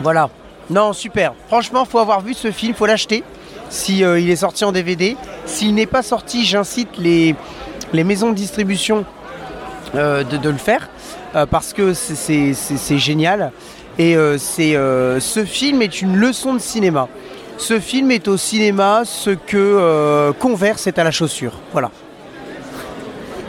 Voilà. 0.00 0.30
Non, 0.70 0.92
super. 0.92 1.34
Franchement, 1.48 1.84
faut 1.84 1.98
avoir 1.98 2.20
vu 2.22 2.34
ce 2.34 2.50
film, 2.50 2.74
faut 2.74 2.86
l'acheter 2.86 3.22
si 3.68 4.04
euh, 4.04 4.18
il 4.18 4.30
est 4.30 4.36
sorti 4.36 4.64
en 4.64 4.72
DVD. 4.72 5.16
S'il 5.44 5.74
n'est 5.74 5.86
pas 5.86 6.02
sorti, 6.02 6.44
j'incite 6.44 6.88
les, 6.98 7.34
maisons 7.92 8.30
de 8.30 8.34
distribution 8.34 9.04
euh, 9.94 10.24
de, 10.24 10.48
le 10.48 10.56
faire 10.56 10.88
euh, 11.34 11.46
parce 11.46 11.72
que 11.72 11.92
c'est- 11.94 12.54
génial. 12.98 13.52
Et 13.98 14.14
c'est 14.38 14.74
ce 14.74 15.44
film 15.46 15.80
est 15.80 16.02
une 16.02 16.16
leçon 16.16 16.52
de 16.54 16.58
cinéma. 16.58 17.08
Ce 17.56 17.80
film 17.80 18.10
est 18.10 18.28
au 18.28 18.36
cinéma 18.36 19.02
ce 19.04 19.30
que 19.30 20.32
Converse 20.38 20.86
est 20.86 20.98
à 20.98 21.04
la 21.04 21.10
chaussure. 21.10 21.54
Voilà. 21.72 21.90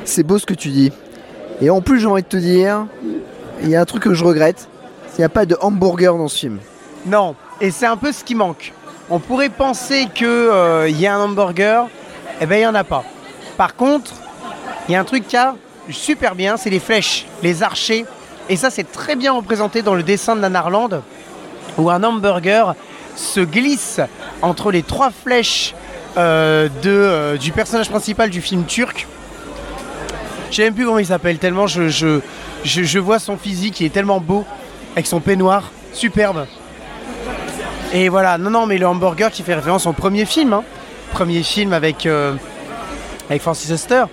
C'est 0.05 0.23
beau 0.23 0.39
ce 0.39 0.45
que 0.45 0.53
tu 0.53 0.69
dis. 0.69 0.93
Et 1.61 1.69
en 1.69 1.81
plus, 1.81 1.99
j'ai 1.99 2.07
envie 2.07 2.23
de 2.23 2.27
te 2.27 2.37
dire, 2.37 2.85
il 3.61 3.69
y 3.69 3.75
a 3.75 3.81
un 3.81 3.85
truc 3.85 4.03
que 4.03 4.13
je 4.13 4.23
regrette. 4.23 4.67
Il 5.17 5.21
n'y 5.21 5.25
a 5.25 5.29
pas 5.29 5.45
de 5.45 5.57
hamburger 5.61 6.15
dans 6.15 6.27
ce 6.27 6.37
film. 6.37 6.59
Non, 7.05 7.35
et 7.59 7.71
c'est 7.71 7.87
un 7.87 7.97
peu 7.97 8.11
ce 8.11 8.23
qui 8.23 8.35
manque. 8.35 8.73
On 9.09 9.19
pourrait 9.19 9.49
penser 9.49 10.07
qu'il 10.13 10.27
y 10.27 11.07
a 11.07 11.15
un 11.15 11.19
hamburger, 11.19 11.87
eh 12.39 12.45
ben 12.45 12.57
il 12.57 12.59
n'y 12.59 12.67
en 12.67 12.75
a 12.75 12.83
pas. 12.83 13.03
Par 13.55 13.75
contre, 13.75 14.11
il 14.87 14.91
y 14.91 14.95
a 14.95 14.99
un 14.99 15.03
truc 15.05 15.27
qui 15.27 15.37
a 15.37 15.55
super 15.89 16.35
bien, 16.35 16.57
c'est 16.57 16.69
les 16.69 16.79
flèches, 16.79 17.25
les 17.41 17.63
archers. 17.63 18.05
Et 18.49 18.55
ça, 18.55 18.69
c'est 18.69 18.91
très 18.91 19.15
bien 19.15 19.33
représenté 19.33 19.81
dans 19.81 19.95
le 19.95 20.03
dessin 20.03 20.35
de 20.35 20.41
Nanarland, 20.41 21.01
où 21.77 21.89
un 21.89 22.03
hamburger 22.03 22.75
se 23.15 23.39
glisse 23.39 23.99
entre 24.41 24.71
les 24.71 24.83
trois 24.83 25.09
flèches 25.09 25.73
euh, 26.17 26.69
de, 26.83 26.89
euh, 26.89 27.37
du 27.37 27.51
personnage 27.51 27.89
principal 27.89 28.29
du 28.29 28.41
film 28.41 28.65
turc. 28.65 29.07
Je 30.49 30.55
sais 30.55 30.63
même 30.63 30.73
plus 30.73 30.85
comment 30.85 30.99
il 30.99 31.05
s'appelle, 31.05 31.37
tellement 31.37 31.67
je, 31.67 31.89
je, 31.89 32.19
je, 32.63 32.99
vois 32.99 33.19
son 33.19 33.37
physique, 33.37 33.79
il 33.81 33.85
est 33.85 33.93
tellement 33.93 34.19
beau, 34.19 34.45
avec 34.93 35.05
son 35.07 35.19
peignoir, 35.19 35.71
superbe. 35.93 36.45
Et 37.93 38.09
voilà, 38.09 38.37
non, 38.37 38.49
non, 38.49 38.65
mais 38.65 38.77
le 38.77 38.87
hamburger 38.87 39.31
qui 39.31 39.43
fait 39.43 39.55
référence 39.55 39.85
au 39.87 39.93
premier 39.93 40.25
film, 40.25 40.53
hein. 40.53 40.63
premier 41.13 41.43
film 41.43 41.73
avec, 41.73 42.05
euh, 42.05 42.33
avec 43.29 43.41
Francis 43.41 43.69
Huster. 43.69 44.03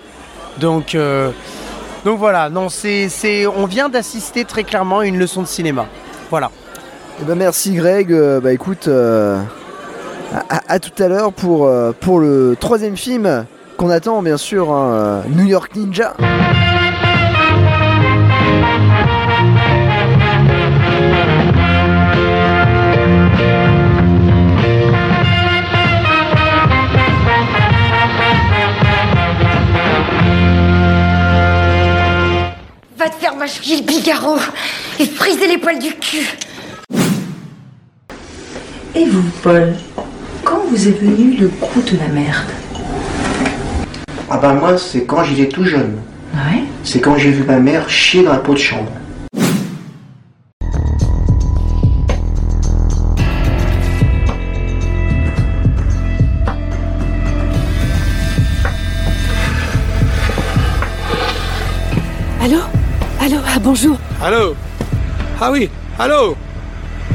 Donc, 0.58 0.94
euh, 0.94 1.30
donc 2.04 2.18
voilà, 2.18 2.50
non, 2.50 2.68
c'est, 2.68 3.08
on 3.46 3.66
vient 3.66 3.88
d'assister 3.88 4.44
très 4.44 4.64
clairement 4.64 5.00
à 5.00 5.06
une 5.06 5.18
leçon 5.18 5.42
de 5.42 5.46
cinéma. 5.48 5.86
Voilà. 6.30 6.50
Eh 7.20 7.24
ben 7.24 7.36
merci 7.36 7.72
Greg. 7.74 8.12
Euh, 8.12 8.40
bah 8.40 8.52
écoute, 8.52 8.88
euh, 8.88 9.40
à, 10.48 10.60
à- 10.68 10.78
tout 10.80 11.02
à 11.02 11.08
l'heure 11.08 11.32
pour, 11.32 11.70
pour 12.00 12.18
le 12.18 12.56
troisième 12.58 12.96
film 12.96 13.46
qu'on 13.76 13.90
attend 13.90 14.22
bien 14.22 14.36
sûr, 14.36 14.70
hein, 14.72 14.92
euh, 14.92 15.22
New 15.28 15.44
York 15.44 15.74
Ninja. 15.76 16.14
Va 32.96 33.08
te 33.08 33.14
faire 33.16 33.36
mâchouiller 33.36 33.76
le 33.78 33.82
bigarreau 33.82 34.36
et 34.98 35.06
friser 35.06 35.46
les 35.48 35.58
poils 35.58 35.78
du 35.78 35.94
cul. 35.94 36.26
Et 38.94 39.04
vous, 39.06 39.24
Paul, 39.42 39.74
quand 40.44 40.60
vous 40.70 40.88
est 40.88 40.92
venu 40.92 41.36
le 41.36 41.48
goût 41.48 41.82
de 41.82 41.98
la 41.98 42.08
merde? 42.08 42.63
Ah 44.36 44.38
ben 44.38 44.54
moi, 44.54 44.76
c'est 44.76 45.04
quand 45.04 45.22
j'étais 45.22 45.48
tout 45.48 45.64
jeune. 45.64 45.96
Ouais. 46.34 46.64
C'est 46.82 46.98
quand 47.00 47.16
j'ai 47.16 47.30
vu 47.30 47.44
ma 47.44 47.60
mère 47.60 47.88
chier 47.88 48.24
dans 48.24 48.32
la 48.32 48.38
peau 48.38 48.52
de 48.54 48.58
chambre. 48.58 48.90
Allô? 62.42 62.58
Allô? 63.20 63.36
Ah, 63.46 63.58
Bonjour 63.62 63.96
Allô? 64.20 64.56
Ah 65.40 65.52
oui 65.52 65.70
Allô? 65.96 66.36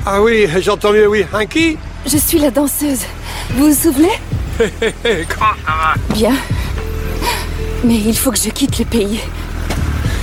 Ah 0.05 0.21
oui, 0.21 0.47
j'entends 0.61 0.93
mieux, 0.93 1.09
oui. 1.09 1.25
Un 1.33 1.45
qui? 1.45 1.77
Je 2.05 2.15
suis 2.15 2.39
la 2.39 2.49
danseuse. 2.49 3.01
Vous 3.55 3.67
vous 3.67 3.75
souvenez? 3.75 4.17
Comment 4.57 5.57
ça 5.65 5.73
va? 5.73 6.13
Bien. 6.13 6.31
Mais 7.83 7.95
il 7.95 8.17
faut 8.17 8.31
que 8.31 8.37
je 8.37 8.49
quitte 8.49 8.79
le 8.79 8.85
pays. 8.85 9.19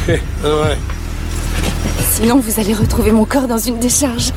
Ouais. 0.09 0.79
Sinon, 2.13 2.39
vous 2.39 2.61
allez 2.61 2.75
retrouver 2.75 3.11
mon 3.11 3.25
corps 3.25 3.49
dans 3.49 3.59
une 3.59 3.81
décharge. 3.81 4.33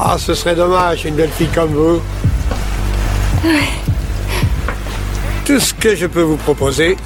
Ah, 0.00 0.16
ce 0.18 0.34
serait 0.34 0.54
dommage, 0.54 1.04
une 1.04 1.14
belle 1.14 1.30
fille 1.30 1.50
comme 1.54 1.72
vous. 1.72 2.00
Ouais. 3.44 3.68
Tout 5.44 5.60
ce 5.60 5.74
que 5.74 5.94
je 5.94 6.06
peux 6.06 6.22
vous 6.22 6.38
proposer, 6.38 6.96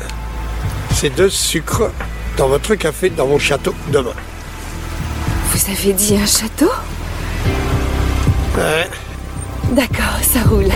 c'est 0.94 1.14
de 1.14 1.28
sucre 1.28 1.90
dans 2.36 2.48
votre 2.48 2.74
café 2.76 3.10
dans 3.10 3.26
mon 3.26 3.38
château 3.38 3.74
demain. 3.92 4.14
Vous 5.52 5.72
avez 5.72 5.92
dit 5.92 6.16
un 6.16 6.26
château? 6.26 6.70
Ouais. 8.56 8.88
D'accord, 9.72 10.20
ça 10.22 10.48
roule. 10.48 10.70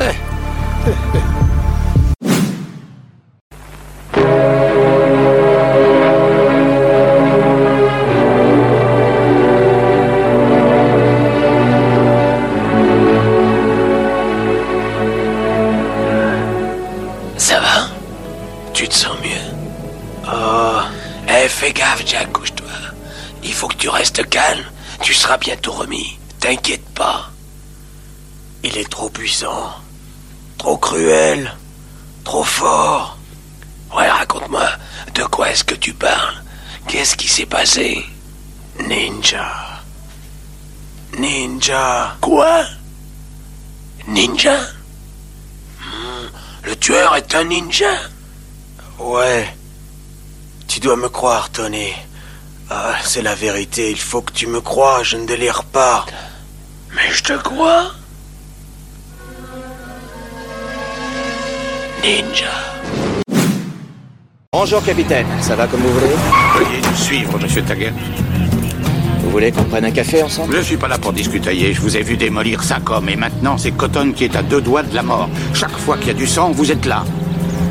Le 46.64 46.76
tueur 46.76 47.16
est 47.16 47.34
un 47.34 47.44
ninja 47.44 47.94
Ouais. 48.98 49.48
Tu 50.68 50.80
dois 50.80 50.96
me 50.96 51.08
croire, 51.08 51.50
Tony. 51.50 51.92
Ah, 52.68 52.94
c'est 53.02 53.22
la 53.22 53.34
vérité, 53.34 53.90
il 53.90 53.98
faut 53.98 54.20
que 54.22 54.32
tu 54.32 54.46
me 54.46 54.60
crois, 54.60 55.02
je 55.02 55.16
ne 55.16 55.26
délire 55.26 55.64
pas. 55.64 56.06
Mais 56.94 57.10
je 57.10 57.22
te 57.22 57.32
crois. 57.32 57.92
Ninja. 62.02 62.52
Bonjour, 64.52 64.82
capitaine. 64.84 65.26
Ça 65.40 65.56
va 65.56 65.66
comme 65.66 65.80
vous 65.80 65.92
voulez? 65.92 66.14
Veuillez 66.56 66.80
nous 66.82 66.96
suivre, 66.96 67.38
monsieur 67.38 67.62
Taguet. 67.62 67.92
Vous 69.30 69.36
voulez 69.36 69.52
qu'on 69.52 69.62
prenne 69.62 69.84
un 69.84 69.92
café 69.92 70.24
ensemble? 70.24 70.56
Je 70.56 70.60
suis 70.60 70.76
pas 70.76 70.88
là 70.88 70.98
pour 70.98 71.12
discutailler, 71.12 71.72
je 71.72 71.80
vous 71.80 71.96
ai 71.96 72.02
vu 72.02 72.16
démolir 72.16 72.64
cinq 72.64 72.90
hommes 72.90 73.08
et 73.08 73.14
maintenant 73.14 73.56
c'est 73.56 73.70
Cotton 73.70 74.10
qui 74.10 74.24
est 74.24 74.34
à 74.34 74.42
deux 74.42 74.60
doigts 74.60 74.82
de 74.82 74.92
la 74.92 75.04
mort. 75.04 75.30
Chaque 75.54 75.78
fois 75.78 75.96
qu'il 75.98 76.08
y 76.08 76.10
a 76.10 76.14
du 76.14 76.26
sang, 76.26 76.50
vous 76.50 76.72
êtes 76.72 76.84
là. 76.84 77.04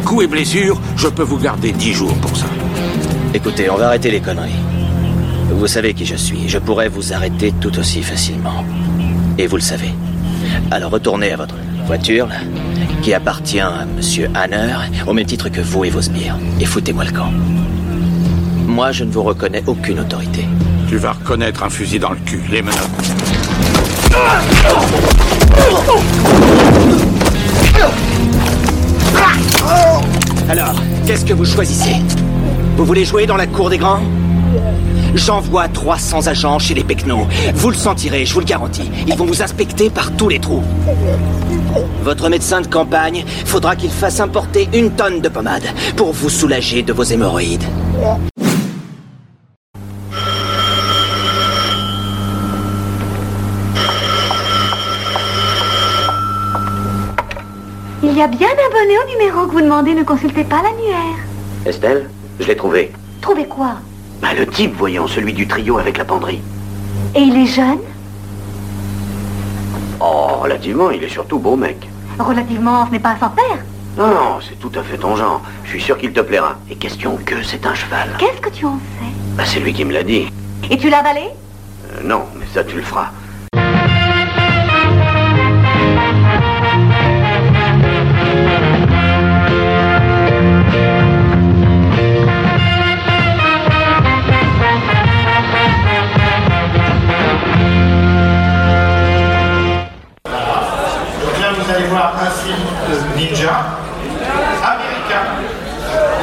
Coups 0.05 0.23
et 0.23 0.27
blessures, 0.27 0.79
je 0.95 1.09
peux 1.09 1.23
vous 1.23 1.37
garder 1.37 1.73
dix 1.73 1.91
jours 1.91 2.13
pour 2.21 2.33
ça. 2.37 2.45
Écoutez, 3.33 3.69
on 3.69 3.75
va 3.75 3.87
arrêter 3.87 4.09
les 4.09 4.21
conneries. 4.21 4.55
Vous 5.51 5.67
savez 5.67 5.93
qui 5.93 6.05
je 6.05 6.15
suis. 6.15 6.47
Je 6.47 6.59
pourrais 6.59 6.87
vous 6.87 7.11
arrêter 7.11 7.53
tout 7.59 7.77
aussi 7.77 8.03
facilement. 8.03 8.63
Et 9.37 9.45
vous 9.45 9.57
le 9.57 9.61
savez. 9.61 9.93
Alors 10.71 10.91
retournez 10.91 11.33
à 11.33 11.35
votre 11.35 11.55
voiture, 11.85 12.27
là, 12.27 12.37
qui 13.01 13.13
appartient 13.13 13.59
à 13.59 13.85
Monsieur 13.97 14.29
Hanner, 14.33 14.77
au 15.05 15.11
même 15.11 15.25
titre 15.25 15.49
que 15.49 15.59
vous 15.59 15.83
et 15.83 15.89
vos 15.89 16.01
sbires. 16.01 16.37
Et 16.61 16.65
foutez-moi 16.65 17.03
le 17.03 17.11
camp. 17.11 17.33
Moi, 18.65 18.93
je 18.93 19.03
ne 19.03 19.11
vous 19.11 19.23
reconnais 19.23 19.63
aucune 19.67 19.99
autorité. 19.99 20.45
Tu 20.89 20.97
vas 20.97 21.11
reconnaître 21.11 21.61
un 21.61 21.69
fusil 21.69 21.99
dans 21.99 22.09
le 22.09 22.17
cul, 22.25 22.41
les 22.49 22.63
menottes. 22.63 22.79
Alors, 30.49 30.73
qu'est-ce 31.05 31.25
que 31.25 31.33
vous 31.35 31.45
choisissez? 31.45 31.97
Vous 32.75 32.85
voulez 32.85 33.05
jouer 33.05 33.27
dans 33.27 33.37
la 33.37 33.45
cour 33.45 33.69
des 33.69 33.77
grands? 33.77 34.01
J'envoie 35.13 35.67
300 35.67 36.25
agents 36.25 36.57
chez 36.57 36.73
les 36.73 36.83
Pecnos. 36.83 37.27
Vous 37.53 37.69
le 37.69 37.75
sentirez, 37.75 38.25
je 38.25 38.33
vous 38.33 38.39
le 38.39 38.47
garantis. 38.47 38.89
Ils 39.05 39.15
vont 39.15 39.25
vous 39.25 39.43
inspecter 39.43 39.91
par 39.91 40.11
tous 40.13 40.29
les 40.29 40.39
trous. 40.39 40.63
Votre 42.01 42.29
médecin 42.29 42.61
de 42.61 42.67
campagne 42.67 43.25
faudra 43.45 43.75
qu'il 43.75 43.91
fasse 43.91 44.19
importer 44.19 44.67
une 44.73 44.89
tonne 44.89 45.21
de 45.21 45.29
pommade 45.29 45.67
pour 45.95 46.13
vous 46.13 46.29
soulager 46.29 46.81
de 46.81 46.93
vos 46.93 47.03
hémorroïdes. 47.03 47.65
Y 58.19 58.21
a 58.21 58.27
bien 58.27 58.49
un 58.49 58.69
bonnet 58.73 58.97
au 58.97 59.17
numéro 59.17 59.47
que 59.47 59.53
vous 59.53 59.61
demandez, 59.61 59.93
ne 59.93 60.03
consultez 60.03 60.43
pas 60.43 60.61
l'annuaire. 60.61 61.19
Estelle, 61.65 62.09
je 62.37 62.47
l'ai 62.47 62.55
trouvé. 62.57 62.91
Trouvez 63.21 63.45
quoi? 63.45 63.75
Bah, 64.21 64.33
le 64.37 64.45
type, 64.45 64.75
voyons, 64.75 65.07
celui 65.07 65.31
du 65.31 65.47
trio 65.47 65.77
avec 65.77 65.97
la 65.97 66.03
penderie. 66.03 66.41
Et 67.15 67.21
il 67.21 67.37
est 67.37 67.45
jeune? 67.45 67.79
Oh, 70.01 70.41
relativement, 70.41 70.91
il 70.91 71.01
est 71.01 71.07
surtout 71.07 71.39
beau 71.39 71.55
mec. 71.55 71.87
Relativement, 72.19 72.85
ce 72.87 72.91
n'est 72.91 72.99
pas 72.99 73.15
sans 73.21 73.29
faire. 73.29 73.63
Non, 73.97 74.07
non, 74.07 74.39
c'est 74.41 74.59
tout 74.59 74.71
à 74.77 74.83
fait 74.83 74.97
ton 74.97 75.15
genre. 75.15 75.41
Je 75.63 75.69
suis 75.69 75.81
sûr 75.81 75.97
qu'il 75.97 76.11
te 76.11 76.19
plaira. 76.19 76.57
Et 76.69 76.75
question 76.75 77.17
que 77.25 77.41
c'est 77.41 77.65
un 77.65 77.73
cheval. 77.73 78.09
Qu'est-ce 78.17 78.41
que 78.41 78.49
tu 78.49 78.65
en 78.65 78.75
sais 78.99 79.13
Bah, 79.37 79.43
c'est 79.45 79.61
lui 79.61 79.71
qui 79.71 79.85
me 79.85 79.93
l'a 79.93 80.03
dit. 80.03 80.27
Et 80.69 80.77
tu 80.77 80.89
l'as 80.89 80.99
avalé? 80.99 81.21
Euh, 81.93 82.01
non, 82.03 82.23
mais 82.37 82.45
ça, 82.53 82.65
tu 82.65 82.75
le 82.75 82.81
feras. 82.81 83.11
Film 101.99 102.55
de 102.87 103.17
ninja 103.17 103.65
américain. 104.63 105.25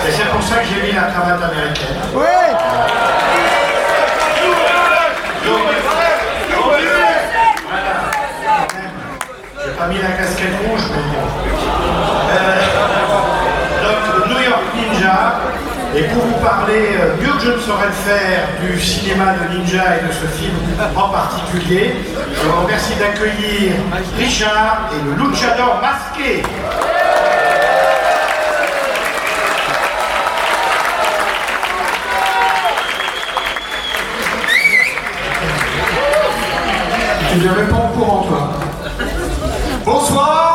Et 0.06 0.12
c'est 0.12 0.28
pour 0.30 0.42
ça 0.42 0.56
que 0.56 0.66
j'ai 0.68 0.86
mis 0.86 0.92
la 0.92 1.02
cravate 1.02 1.42
américaine. 1.42 1.96
J'ai 9.64 9.72
pas 9.72 9.86
mis 9.88 9.98
la 9.98 10.10
casquette 10.12 10.56
rouge, 10.66 10.80
mais 10.90 11.02
bon. 11.12 11.26
Euh, 12.32 12.62
donc, 13.82 14.28
New 14.28 14.40
York 14.40 14.62
Ninja. 14.74 15.16
Et 15.98 16.02
pour 16.08 16.24
vous 16.24 16.44
parler 16.44 16.90
euh, 17.00 17.16
mieux 17.22 17.32
que 17.38 17.40
je 17.40 17.52
ne 17.52 17.58
saurais 17.58 17.86
le 17.86 17.92
faire 17.92 18.48
du 18.60 18.78
cinéma 18.78 19.32
de 19.32 19.56
ninja 19.56 19.96
et 19.96 20.06
de 20.06 20.12
ce 20.12 20.26
film 20.26 20.52
en 20.94 21.08
particulier, 21.08 21.94
je 22.34 22.46
vous 22.46 22.62
remercie 22.64 22.94
d'accueillir 22.96 23.72
Richard 24.18 24.90
et 24.92 25.02
le 25.02 25.26
luchador 25.26 25.80
masqué. 25.80 26.42
Tu 37.32 37.38
même 37.38 37.68
pas 37.68 37.76
au 37.76 37.98
courant, 37.98 38.22
toi. 38.28 38.50
Bonsoir 39.82 40.45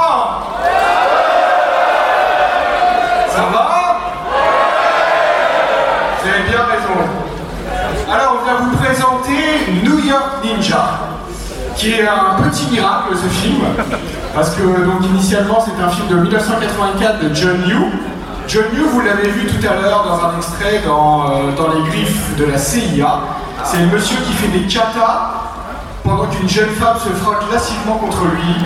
Qui 11.75 11.93
est 11.93 12.07
un 12.07 12.41
petit 12.43 12.67
miracle, 12.69 13.15
ce 13.15 13.27
film, 13.27 13.61
parce 14.35 14.51
que 14.51 14.61
donc 14.61 15.03
initialement 15.05 15.57
c'est 15.65 15.83
un 15.83 15.89
film 15.89 16.07
de 16.09 16.15
1984 16.15 17.23
de 17.23 17.33
John 17.33 17.57
New. 17.65 17.89
John 18.47 18.65
New, 18.75 18.85
vous 18.87 19.01
l'avez 19.01 19.29
vu 19.29 19.47
tout 19.47 19.67
à 19.67 19.81
l'heure 19.81 20.03
dans 20.03 20.25
un 20.25 20.37
extrait 20.37 20.81
dans, 20.85 21.31
euh, 21.31 21.55
dans 21.57 21.73
les 21.73 21.89
griffes 21.89 22.35
de 22.37 22.45
la 22.45 22.57
CIA. 22.57 23.21
C'est 23.63 23.79
le 23.79 23.87
monsieur 23.87 24.17
qui 24.17 24.33
fait 24.33 24.49
des 24.49 24.67
katas 24.67 25.31
pendant 26.03 26.25
qu'une 26.27 26.49
jeune 26.49 26.69
femme 26.69 26.97
se 26.97 27.09
frotte 27.09 27.43
lascivement 27.51 27.95
contre 27.95 28.25
lui. 28.25 28.65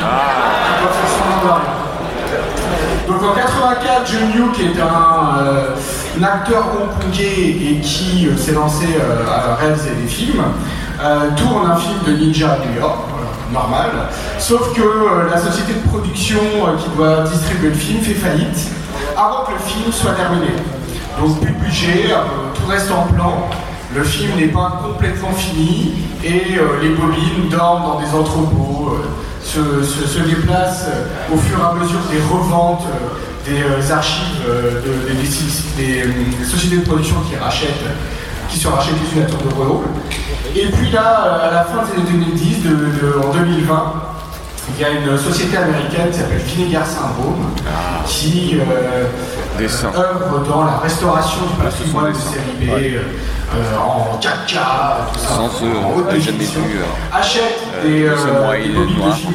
Donc 3.08 3.22
en 3.24 3.36
84, 3.36 4.12
Jun 4.12 4.32
Yu, 4.36 4.52
qui 4.52 4.64
est 4.64 4.82
un, 4.82 5.39
euh, 5.39 5.76
un 6.20 6.24
acteur 6.24 6.66
hongkongais 6.74 7.50
et 7.50 7.80
qui 7.82 8.28
euh, 8.28 8.38
s'est 8.38 8.54
lancé 8.54 8.86
euh, 9.00 9.26
à 9.30 9.56
réaliser 9.56 9.91
des 9.91 10.08
films, 10.08 10.43
euh, 11.02 11.30
tourne 11.36 11.70
un 11.70 11.76
film 11.76 11.98
de 12.08 12.14
ninja 12.14 12.54
à 12.54 12.58
New 12.60 12.80
York, 12.80 13.00
normal. 13.52 13.91
Sauf 14.39 14.74
que 14.74 14.82
euh, 14.82 15.30
la 15.30 15.38
société 15.38 15.74
de 15.74 15.88
production 15.89 16.39
euh, 16.39 16.78
qui 16.78 16.89
doit 16.96 17.22
distribuer 17.24 17.70
le 17.70 17.76
film 17.76 18.02
fait 18.02 18.14
faillite 18.14 18.70
avant 19.18 19.43
que 19.46 19.52
le 19.52 19.60
film 19.60 19.91
soit 19.91 20.14
terminé. 20.14 20.48
Donc 21.20 21.39
plus 21.39 21.52
de 21.54 21.60
budget, 21.60 22.06
euh, 22.12 22.18
tout 22.54 22.68
reste 22.68 22.91
en 22.91 23.04
plan. 23.14 23.48
Le 23.96 24.04
film 24.04 24.36
n'est 24.36 24.48
pas 24.48 24.82
complètement 24.84 25.32
fini 25.32 25.93
et 26.24 26.58
les 26.82 26.89
bobines 26.89 27.48
dorment 27.50 27.84
dans 27.84 28.00
des 28.02 28.10
entrepôts, 28.14 28.98
se, 29.41 30.20
déplacent 30.20 30.88
au 31.34 31.38
fur 31.38 31.58
et 31.60 31.62
à 31.64 31.74
mesure 31.74 32.00
des 32.12 32.20
reventes 32.30 32.84
des 33.46 33.91
archives 33.91 34.43
de- 34.46 35.14
des, 35.78 36.46
sociétés 36.46 36.78
de 36.78 36.82
production 36.82 37.16
qui 37.30 37.38
rachètent, 37.38 37.86
qui 38.50 38.58
se 38.60 38.68
rachètent 38.68 38.96
les 39.14 39.18
unes 39.20 39.26
à 39.26 39.30
tour 39.30 39.39
de 39.43 39.54
rôle. 39.54 39.86
Et 40.56 40.68
puis 40.68 40.89
là, 40.91 41.26
euh, 41.26 41.50
à 41.50 41.54
la 41.54 41.64
fin 41.66 41.84
des 41.84 41.93
années 42.02 42.10
2010, 42.12 42.64
de- 42.64 42.70
de- 42.70 43.20
en 43.26 43.32
2020, 43.34 43.93
il 44.78 44.82
y 44.82 44.86
a 44.86 44.89
une 44.91 45.18
société 45.18 45.58
américaine 45.58 46.10
qui 46.12 46.18
s'appelle 46.18 46.39
Vinegar 46.39 46.86
Syndrome 46.86 47.46
qui 48.08 48.58
euh, 48.60 49.06
œuvre 49.96 50.39
dans 50.50 50.64
la 50.66 50.78
restauration 50.78 51.41
du 51.56 51.64
patrimoine 51.64 52.12
de 52.12 52.18
série 52.18 52.56
B 52.60 52.70
euh, 52.96 53.00
euh, 53.56 53.78
en 53.78 54.18
4K, 54.20 54.58
tout 55.14 55.20
ça, 55.20 55.28
Sans 55.36 55.43
en 55.46 55.91
on 55.93 55.98
haute 56.00 56.10
définition, 56.10 56.62
euh, 56.62 57.18
achète 57.18 57.60
euh, 57.86 58.10
des, 58.16 58.22
samouraï, 58.22 58.64
des 58.64 58.74
de 58.74 59.14
films 59.14 59.34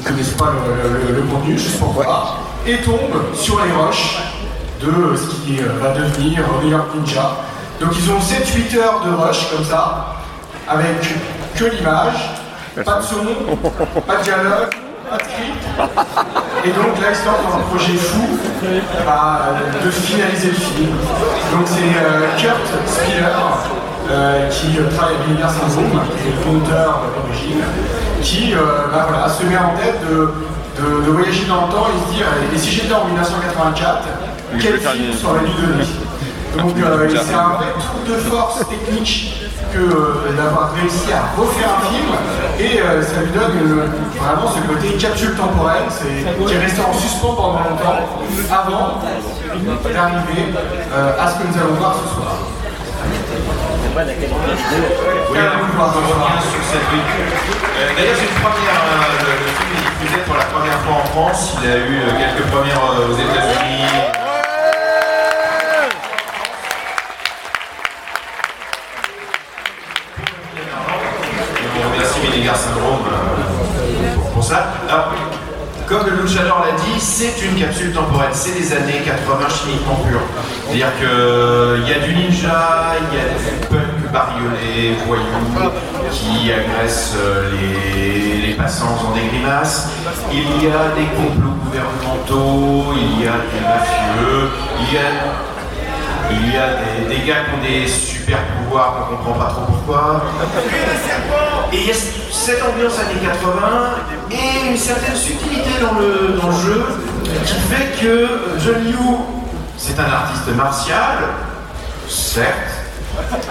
qui 0.00 0.04
ne 0.04 0.10
connaissent 0.10 0.30
pas 0.34 0.50
le, 0.50 1.12
le- 1.12 1.16
le 1.20 1.22
contenu, 1.28 1.58
juste 1.58 1.78
pour 1.78 1.88
voir, 1.92 2.38
et 2.66 2.78
tombe 2.78 3.34
sur 3.34 3.60
les 3.64 3.72
roches 3.72 4.18
de 4.80 5.14
ce 5.16 5.44
qui 5.46 5.60
euh, 5.60 5.68
va 5.80 5.90
devenir 5.92 6.40
New 6.62 6.70
York 6.70 6.86
Ninja. 6.96 7.36
Donc 7.80 7.90
ils 7.98 8.10
ont 8.10 8.18
7-8 8.18 8.76
heures 8.78 9.02
de 9.04 9.10
rush 9.14 9.50
comme 9.54 9.64
ça, 9.64 10.16
avec 10.70 11.14
que 11.56 11.64
l'image, 11.64 12.30
pas 12.84 12.98
de 12.98 13.02
son, 13.02 14.00
pas 14.06 14.16
de 14.16 14.22
dialogue, 14.22 14.70
pas 15.10 15.16
de 15.16 15.22
script. 15.22 15.64
Et 16.64 16.68
donc 16.70 17.00
là, 17.00 17.08
ils 17.10 17.26
lancent 17.26 17.42
dans 17.50 17.56
un 17.56 17.62
projet 17.70 17.94
fou 17.94 18.28
bah, 19.04 19.40
euh, 19.48 19.84
de 19.84 19.90
finaliser 19.90 20.48
le 20.48 20.54
film. 20.54 20.90
Donc 21.52 21.66
c'est 21.66 21.80
euh, 21.98 22.28
Kurt 22.38 22.60
Spiller, 22.86 23.24
euh, 24.10 24.48
qui 24.50 24.78
travaille 24.96 25.16
à 25.16 25.26
Vinegar 25.26 25.50
Syndrome, 25.50 26.00
qui 26.22 26.28
est 26.28 26.52
le 26.52 26.72
euh, 26.72 27.22
d'origine, 27.22 27.62
qui 28.22 28.54
euh, 28.54 28.58
bah, 28.92 29.06
voilà, 29.08 29.28
se 29.28 29.42
met 29.44 29.56
en 29.56 29.74
tête 29.76 30.00
de, 30.08 30.30
de- 30.80 31.06
de 31.06 31.10
voyager 31.10 31.44
dans 31.46 31.66
le 31.66 31.72
temps 31.72 31.86
et 31.88 32.10
se 32.10 32.14
dire 32.16 32.26
et 32.54 32.58
si 32.58 32.70
j'étais 32.70 32.94
en 32.94 33.06
1984, 33.06 34.02
Oui, 34.54 34.60
je 34.60 34.66
quel 34.66 34.78
film 34.78 35.12
serait 35.14 35.40
dû 35.40 35.66
donner? 35.66 35.84
Donc 36.58 36.74
euh, 36.84 37.08
c'est 37.10 37.34
un 37.34 37.48
vrai 37.50 37.66
tour 37.74 38.14
de 38.14 38.20
force 38.20 38.58
technique 38.68 39.40
que 39.72 39.78
euh, 39.78 40.32
d'avoir 40.36 40.72
réussi 40.74 41.12
à 41.12 41.22
refaire 41.40 41.68
un 41.78 41.82
film 41.86 42.08
et 42.58 42.80
euh, 42.80 43.02
ça 43.02 43.20
lui 43.22 43.30
donne 43.30 43.56
euh, 43.56 43.86
vraiment 44.18 44.48
ce 44.50 44.60
côté 44.66 44.94
capsule 44.96 45.34
temporelle 45.36 45.84
c'est- 45.90 46.24
qui 46.44 46.54
est 46.54 46.58
resté 46.58 46.80
en 46.82 46.92
suspens 46.92 47.34
pendant 47.34 47.60
longtemps 47.60 48.06
avant 48.50 48.98
d'arriver 49.94 50.42
euh, 50.94 51.12
à 51.22 51.28
ce 51.30 51.34
que 51.38 51.44
nous 51.48 51.56
allons 51.58 51.74
voir 51.78 51.94
ce 52.02 52.14
soir. 52.14 52.36
Oui, 53.96 55.38
on 55.38 55.80
sur 56.40 56.62
cette 56.70 56.88
D'ailleurs, 57.96 58.16
c'est 58.16 58.28
une 58.28 58.40
première. 58.40 58.80
le, 59.24 59.30
le 59.30 59.50
film 59.56 59.70
est 59.74 60.04
diffusé 60.04 60.18
pour 60.26 60.36
la 60.36 60.44
première 60.44 60.78
fois 60.80 60.94
en 61.02 61.06
France. 61.06 61.56
Il 61.62 61.70
a 61.70 61.76
eu 61.76 61.78
euh, 61.80 62.10
quelques 62.18 62.46
premières 62.50 62.84
euh, 62.98 63.08
aux 63.10 63.14
États-Unis. 63.18 63.84
Et 70.50 71.82
on 71.84 71.92
remercie 71.92 72.20
Vinegar 72.20 72.56
Syndrome 72.56 73.04
euh, 73.06 74.14
pour, 74.16 74.30
pour 74.30 74.39
Alors, 74.52 75.12
comme 75.86 76.06
le 76.06 76.22
luchador 76.22 76.64
l'a 76.64 76.72
dit, 76.72 77.00
c'est 77.00 77.40
une 77.42 77.54
capsule 77.54 77.92
temporelle. 77.92 78.30
C'est 78.32 78.58
des 78.58 78.72
années 78.72 79.00
80 79.04 79.48
chimiquement 79.48 79.96
pures. 80.06 80.20
C'est-à-dire 80.66 80.88
qu'il 80.98 81.88
y 81.88 81.92
a 81.92 82.06
du 82.06 82.14
ninja, 82.14 82.94
il 83.00 83.16
y 83.16 83.20
a 83.20 83.24
du 83.28 83.66
punk 83.66 84.12
bariolé, 84.12 84.96
voyou, 85.06 85.70
qui 86.10 86.52
agresse 86.52 87.14
euh, 87.16 87.50
les, 87.52 88.46
les 88.46 88.54
passants 88.54 88.98
en 89.08 89.14
des 89.14 89.26
grimaces. 89.26 89.88
Il 90.32 90.62
y 90.62 90.66
a 90.66 90.94
des 90.96 91.06
complots 91.16 91.56
gouvernementaux, 91.64 92.92
il 92.96 93.24
y 93.24 93.28
a 93.28 93.32
des 93.32 93.60
mafieux, 93.60 94.50
il 94.80 94.94
y 94.94 94.98
a 94.98 95.59
il 96.30 96.52
y 96.52 96.56
a 96.56 97.08
des, 97.08 97.26
gars 97.26 97.44
qui 97.44 97.54
ont 97.54 97.62
des 97.62 97.88
super 97.88 98.38
pouvoirs 98.38 99.08
qu'on 99.08 99.16
comprend 99.16 99.32
pas 99.32 99.50
trop 99.52 99.62
pourquoi. 99.66 100.24
Et 101.72 101.76
il 101.76 101.86
y 101.86 101.90
a 101.90 101.94
cette 101.94 102.62
ambiance 102.62 102.98
années 102.98 103.20
80 103.22 103.52
et 104.30 104.70
une 104.70 104.76
certaine 104.76 105.16
subtilité 105.16 105.70
dans 105.80 105.98
le, 105.98 106.38
dans 106.40 106.48
le 106.48 106.56
jeu 106.56 106.84
qui 107.44 107.54
fait 107.54 108.00
que 108.00 108.28
John 108.58 108.86
Yu, 108.86 108.96
c'est 109.76 109.98
un 109.98 110.04
artiste 110.04 110.54
martial, 110.56 111.18
certes, 112.08 112.80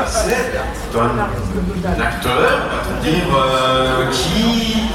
c'est 0.06 0.98
un 0.98 2.02
acteur, 2.02 2.62
on 2.90 2.94
va 2.94 3.10
dire, 3.10 3.24
euh, 3.36 4.10
qui 4.12 4.90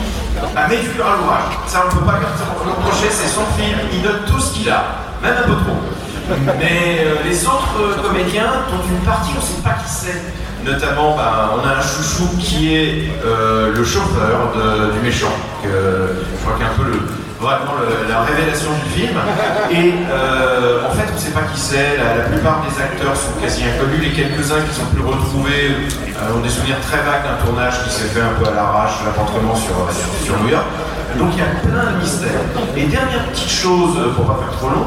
a 0.57 0.69
mis 0.69 0.77
du 0.77 0.89
l'ouvrage. 0.89 1.59
Ça, 1.67 1.85
on 1.85 1.95
ne 1.95 2.01
peut 2.01 2.07
pas 2.07 2.19
le 2.19 2.71
reprocher, 2.71 3.09
c'est 3.11 3.29
son 3.29 3.45
film, 3.59 3.79
il 3.93 4.03
donne 4.03 4.23
tout 4.27 4.41
ce 4.41 4.55
qu'il 4.55 4.71
a, 4.71 4.85
même 5.23 5.35
un 5.39 5.47
peu 5.47 5.55
trop. 5.55 5.77
Mais 6.29 7.05
euh, 7.05 7.17
les 7.25 7.45
autres 7.47 7.77
euh, 7.81 8.03
comédiens, 8.03 8.65
dont 8.71 8.83
une 8.89 9.05
partie 9.05 9.33
on 9.37 9.41
ne 9.41 9.45
sait 9.45 9.63
pas 9.63 9.77
qui 9.85 9.91
c'est, 9.91 10.23
notamment 10.65 11.17
ben, 11.17 11.51
on 11.53 11.69
a 11.69 11.79
un 11.79 11.83
chouchou 11.83 12.29
qui 12.39 12.75
est 12.75 13.11
euh, 13.25 13.75
le 13.75 13.85
chauffeur 13.85 14.53
du 14.95 15.01
méchant, 15.01 15.33
que 15.63 15.69
je 15.69 16.41
crois 16.41 16.57
qu'il 16.57 16.65
est 16.65 16.69
un 16.69 16.77
peu 16.77 16.85
le, 16.85 17.01
vraiment 17.39 17.77
la 18.09 18.23
révélation 18.23 18.71
du 18.85 19.01
film. 19.01 19.19
Et 19.71 19.93
en 20.01 20.93
fait 20.97 21.09
on 21.13 21.15
ne 21.15 21.21
sait 21.21 21.33
pas 21.33 21.43
qui 21.53 21.61
c'est, 21.61 21.99
la, 21.99 22.25
plupart 22.25 22.65
des 22.65 22.81
acteurs 22.81 23.15
sont 23.15 23.37
quasi 23.43 23.65
inconnus, 23.65 24.01
les 24.01 24.13
quelques-uns 24.13 24.63
qui 24.65 24.75
sont 24.75 24.87
plus 24.95 25.05
retrouvés 25.05 25.77
ont 26.35 26.41
des 26.41 26.49
souvenirs 26.49 26.81
très 26.81 27.05
vagues 27.05 27.25
d'un 27.29 27.45
tournage 27.45 27.85
qui 27.85 27.91
s'est 27.91 28.09
fait 28.09 28.23
un 28.23 28.33
peu 28.41 28.49
à 28.49 28.55
l'arrache, 28.55 29.05
l'appartement 29.05 29.55
sur, 29.55 29.77
sur 30.25 30.41
New 30.41 30.49
York. 30.49 30.65
Donc 31.19 31.29
il 31.35 31.39
y 31.39 31.43
a 31.43 31.53
plein 31.61 31.93
de 31.93 31.99
mystères. 32.01 32.41
Et 32.77 32.87
dernière 32.87 33.29
petite 33.29 33.51
chose, 33.51 33.93
pour 34.17 34.25
pas 34.25 34.41
faire 34.41 34.57
trop 34.57 34.71
long, 34.71 34.87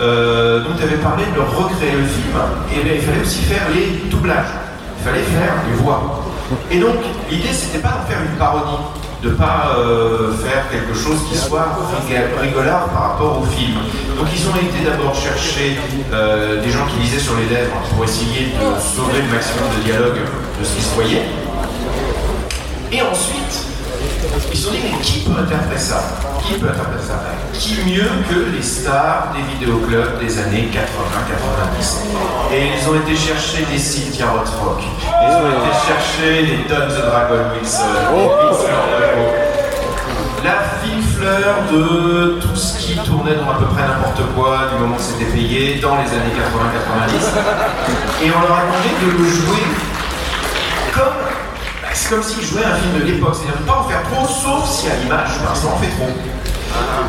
euh, 0.00 0.60
donc 0.60 0.76
tu 0.76 0.82
avais 0.82 0.96
parlé 0.96 1.24
de 1.34 1.40
recréer 1.40 1.92
le 1.92 2.04
film, 2.04 2.36
et 2.72 2.84
bien 2.84 2.94
il 2.94 3.00
fallait 3.00 3.22
aussi 3.22 3.42
faire 3.42 3.66
les 3.74 4.08
doublages, 4.10 4.52
il 4.98 5.04
fallait 5.04 5.22
faire 5.22 5.54
les 5.68 5.76
voix. 5.82 6.22
Et 6.70 6.78
donc 6.78 6.96
l'idée 7.30 7.52
c'était 7.52 7.78
pas 7.78 7.88
d'en 7.88 8.06
faire 8.08 8.20
une 8.20 8.36
parodie, 8.36 8.82
de 9.22 9.30
pas 9.30 9.72
euh, 9.78 10.32
faire 10.34 10.68
quelque 10.70 10.94
chose 10.94 11.18
qui 11.28 11.36
soit 11.36 11.66
rigolard 12.40 12.88
par 12.88 13.02
rapport 13.10 13.40
au 13.40 13.44
film. 13.44 13.78
Donc 14.18 14.28
ils 14.34 14.46
ont 14.46 14.56
été 14.56 14.88
d'abord 14.88 15.14
chercher 15.14 15.78
euh, 16.12 16.62
des 16.62 16.70
gens 16.70 16.86
qui 16.86 17.00
lisaient 17.00 17.18
sur 17.18 17.34
les 17.36 17.54
lèvres 17.54 17.76
pour 17.90 18.04
essayer 18.04 18.52
de 18.52 18.80
sauver 18.80 19.22
le 19.22 19.34
maximum 19.34 19.64
de 19.78 19.84
dialogue 19.84 20.20
de 20.60 20.64
ce 20.64 20.76
qui 20.76 20.82
se 20.82 20.94
voyait. 20.94 21.22
Et 22.92 23.02
ensuite, 23.02 23.75
ils 24.52 24.56
se 24.58 24.66
sont 24.66 24.72
dit, 24.72 24.78
mais 24.82 24.98
qui 25.00 25.20
peut 25.20 25.38
interpréter 25.38 25.78
ça? 25.80 26.02
Qui 26.44 26.54
peut 26.54 26.68
interpréter 26.68 27.06
ça? 27.06 27.22
Qui 27.52 27.76
mieux 27.86 28.10
que 28.28 28.54
les 28.54 28.62
stars 28.62 29.32
des 29.34 29.42
vidéoclubs 29.54 30.18
des 30.20 30.38
années 30.38 30.68
80-90 30.72 32.54
Et 32.54 32.68
ils 32.78 32.88
ont 32.88 32.94
été 32.96 33.16
chercher 33.16 33.64
des 33.70 33.78
Cynthia 33.78 34.26
Rothrock, 34.30 34.82
ils 34.82 35.34
ont 35.34 35.48
été 35.48 35.72
chercher 35.86 36.42
les 36.42 36.56
Don 36.68 36.86
the 36.88 37.02
Dragon 37.06 37.42
Wilson, 37.54 37.84
les 38.12 38.26
Vince 38.26 38.64
Lombardo, 38.68 39.26
la 40.44 40.56
fine 40.82 41.02
fleur 41.02 41.54
de 41.72 42.38
tout 42.40 42.54
ce 42.54 42.78
qui 42.78 42.94
tournait 42.98 43.34
dans 43.34 43.50
à 43.50 43.54
peu 43.58 43.66
près 43.66 43.82
n'importe 43.82 44.22
quoi 44.34 44.68
du 44.72 44.80
moment 44.80 44.96
que 44.96 45.02
c'était 45.02 45.30
payé 45.32 45.80
dans 45.80 45.96
les 45.96 46.08
années 46.10 46.34
80-90. 46.36 48.24
Et 48.24 48.30
on 48.30 48.40
leur 48.46 48.56
a 48.56 48.62
demandé 48.62 48.90
de 49.02 49.10
le 49.18 49.28
jouer 49.28 49.64
c'est 51.96 52.10
comme 52.10 52.22
s'ils 52.22 52.44
jouaient 52.44 52.64
un 52.64 52.76
film 52.76 53.00
de 53.00 53.04
l'époque, 53.10 53.34
c'est-à-dire 53.34 53.56
de 53.56 53.62
ne 53.62 53.66
pas 53.66 53.80
en 53.80 53.84
faire 53.88 54.02
trop, 54.10 54.26
sauf 54.26 54.68
si 54.68 54.86
à 54.88 54.96
l'image, 54.96 55.30
ben, 55.40 55.54
ça 55.54 55.68
en 55.68 55.78
fait 55.78 55.88
trop. 55.96 56.12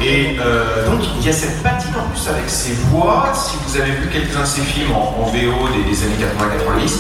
Et 0.02 0.38
euh, 0.40 0.86
donc 0.90 1.02
il 1.20 1.26
y 1.26 1.30
a 1.30 1.34
cette 1.34 1.62
patine 1.62 1.92
en 2.00 2.10
plus 2.10 2.30
avec 2.30 2.50
ces 2.50 2.72
voix, 2.90 3.34
si 3.34 3.58
vous 3.66 3.76
avez 3.76 3.92
vu 3.92 4.08
quelques-uns 4.08 4.42
de 4.42 4.46
ces 4.46 4.62
films 4.62 4.92
en, 4.94 5.18
en 5.20 5.26
VO 5.26 5.68
des, 5.76 5.84
des 5.84 6.04
années 6.04 6.16
80-90, 6.16 6.92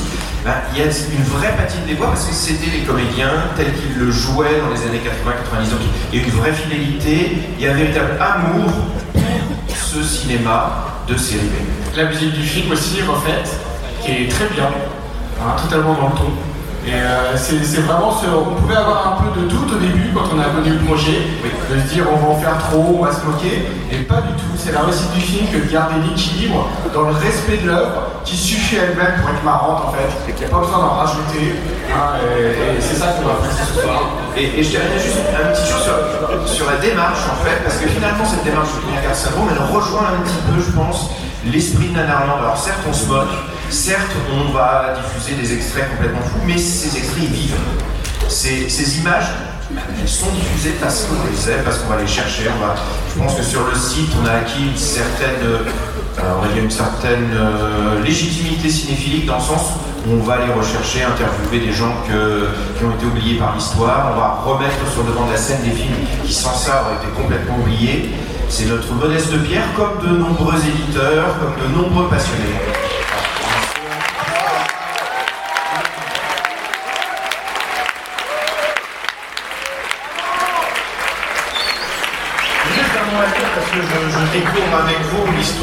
ben, 0.44 0.52
il 0.74 0.80
y 0.80 0.82
a 0.82 0.86
une 0.86 1.24
vraie 1.24 1.56
patine 1.56 1.86
des 1.88 1.94
voix 1.94 2.08
parce 2.08 2.26
que 2.26 2.34
c'était 2.34 2.70
les 2.72 2.84
comédiens 2.84 3.32
tels 3.56 3.74
qu'ils 3.74 3.98
le 3.98 4.12
jouaient 4.12 4.60
dans 4.62 4.70
les 4.70 4.82
années 4.82 5.02
80-90. 5.02 5.70
Donc 5.70 5.80
il 6.12 6.20
y 6.20 6.24
a 6.24 6.26
une 6.26 6.34
vraie 6.34 6.54
fidélité, 6.54 7.38
il 7.58 7.64
y 7.64 7.68
a 7.68 7.72
un 7.72 7.76
véritable 7.76 8.18
amour 8.20 8.70
pour 9.14 9.78
ce 9.78 10.04
cinéma 10.04 10.88
de 11.08 11.16
série 11.16 11.48
B. 11.48 11.96
La 11.96 12.06
musique 12.06 12.34
du 12.34 12.46
film 12.46 12.72
aussi 12.72 13.02
refaite, 13.02 13.50
qui 14.04 14.12
est 14.12 14.30
très 14.30 14.48
bien, 14.50 14.70
hein, 15.42 15.56
totalement 15.62 15.94
dans 15.94 16.10
le 16.10 16.16
ton. 16.16 16.34
Et 16.88 16.94
euh, 16.94 17.36
c'est 17.36 17.82
vraiment 17.82 18.12
ce. 18.16 18.28
On 18.28 18.56
pouvait 18.56 18.78
avoir 18.78 19.20
un 19.20 19.22
peu 19.22 19.42
de 19.42 19.48
tout 19.50 19.68
au 19.76 19.78
début 19.78 20.08
quand 20.14 20.24
on 20.34 20.40
a 20.40 20.46
connu 20.56 20.72
le 20.72 20.86
projet, 20.86 21.20
de 21.70 21.80
se 21.82 21.94
dire 21.94 22.06
on 22.10 22.16
va 22.16 22.28
en 22.32 22.40
faire 22.40 22.58
trop, 22.70 22.96
on 22.98 23.04
va 23.04 23.12
se 23.12 23.26
moquer, 23.26 23.68
et 23.92 23.98
pas 24.08 24.22
du 24.22 24.32
tout. 24.40 24.56
C'est 24.56 24.72
la 24.72 24.84
réussite 24.84 25.12
du 25.12 25.20
film 25.20 25.48
que 25.52 25.68
de 25.68 25.70
garder 25.70 25.96
l'équilibre 26.08 26.70
dans 26.94 27.02
le 27.02 27.12
respect 27.12 27.58
de 27.58 27.68
l'œuvre 27.68 28.24
qui 28.24 28.38
suffit 28.38 28.78
elle-même 28.78 29.20
pour 29.20 29.30
être 29.32 29.44
marrante 29.44 29.84
en 29.88 29.92
fait. 29.92 30.08
Il 30.32 30.36
n'y 30.40 30.46
a 30.46 30.48
pas 30.48 30.60
besoin 30.64 30.80
d'en 30.80 30.96
rajouter. 30.96 31.60
hein, 31.92 32.24
et 32.24 32.78
et 32.78 32.82
c'est 32.82 32.96
ça 32.96 33.08
qu'on 33.20 33.28
va 33.28 33.36
faire 33.44 33.68
ce 33.68 33.82
soir. 33.82 34.02
Et, 34.38 34.60
et 34.60 34.64
je 34.64 34.70
dirais 34.70 34.88
juste 34.96 35.18
une 35.20 35.52
petite 35.52 35.68
chose 35.68 35.84
sur, 35.84 36.48
sur 36.48 36.66
la 36.72 36.78
démarche 36.78 37.20
en 37.28 37.44
fait, 37.44 37.60
parce 37.68 37.78
que 37.84 37.88
finalement 37.90 38.24
cette 38.24 38.46
démarche 38.46 38.70
de 38.80 38.80
Pierre 39.02 39.14
Syndrome, 39.14 39.50
elle 39.52 39.76
rejoint 39.76 40.08
un 40.16 40.24
petit 40.24 40.40
peu, 40.48 40.56
je 40.64 40.72
pense, 40.72 41.12
l'esprit 41.44 41.90
de 41.90 41.96
Nanarland. 42.00 42.40
Alors 42.40 42.56
certes 42.58 42.80
on 42.88 42.94
se 42.94 43.08
moque, 43.08 43.36
certes 43.70 44.16
on 44.34 44.52
va 44.52 44.96
diffuser 44.96 45.42
des 45.42 45.54
extraits 45.54 45.90
complètement 45.90 46.22
fous, 46.22 46.42
mais 46.46 46.58
ces 46.58 46.98
extraits 46.98 47.30
vivent. 47.30 47.56
Ces, 48.28 49.00
images, 49.00 49.32
sont 50.06 50.32
diffusées 50.32 50.76
parce 50.82 51.06
qu'on 51.06 51.16
les 51.30 51.52
aime, 51.52 51.64
parce 51.64 51.80
qu'on 51.80 51.90
va 51.90 52.02
les 52.02 52.08
chercher. 52.08 52.44
Je 52.44 53.20
pense 53.20 53.36
que 53.36 53.44
sur 53.44 53.66
le 53.66 53.76
site 53.76 54.10
on 54.22 54.26
a 54.26 54.32
acquis 54.32 54.64
une 54.64 54.78
certaine, 54.78 55.44
euh, 55.44 56.70
certaine 56.70 57.30
euh, 57.34 58.02
légitimité 58.04 58.70
cinéphilique 58.70 59.26
dans 59.26 59.38
le 59.38 59.44
sens 59.44 59.62
où 60.06 60.14
on 60.14 60.24
va 60.24 60.36
aller 60.36 60.54
rechercher, 60.54 61.04
interviewer 61.04 61.66
des 61.66 61.74
gens 61.74 61.96
qui 62.06 62.86
ont 62.86 62.92
été 62.92 63.06
oubliés 63.06 63.38
par 63.38 63.56
l'histoire. 63.56 64.14
On 64.14 64.20
va 64.20 64.40
remettre 64.46 64.90
sur 64.92 65.04
le 65.04 65.10
devant 65.10 65.26
de 65.26 65.32
la 65.32 65.38
scène 65.38 65.62
des 65.64 65.72
films 65.72 65.96
qui 66.26 66.34
sans 66.34 66.56
ça 66.56 66.84
auraient 66.84 66.96
été 67.04 67.08
complètement 67.22 67.58
oubliés. 67.58 68.12
C'est 68.50 68.66
notre 68.66 68.94
modeste 68.94 69.38
pierre, 69.44 69.68
comme 69.76 70.08
de 70.08 70.18
nombreux 70.18 70.56
éditeurs, 70.56 71.36
comme 71.40 71.62
de 71.62 71.76
nombreux 71.76 72.08
passionnés. 72.08 72.56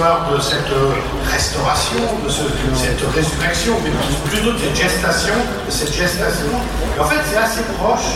L'histoire 0.05 0.31
de 0.37 0.41
cette 0.41 0.71
euh, 0.71 0.93
restauration, 1.33 1.97
de, 2.25 2.29
ce- 2.31 2.43
de 2.43 2.75
cette 2.77 3.01
résurrection, 3.15 3.75
mais 3.83 3.91
plutôt 4.31 4.53
de 4.53 4.59
cette 4.59 4.77
gestation, 4.77 5.35
de 5.67 5.71
cette 5.71 5.95
gestation. 5.95 6.53
Et 6.97 7.01
en 7.01 7.05
fait, 7.05 7.21
c'est 7.31 7.39
assez 7.39 7.63
proche 7.79 8.13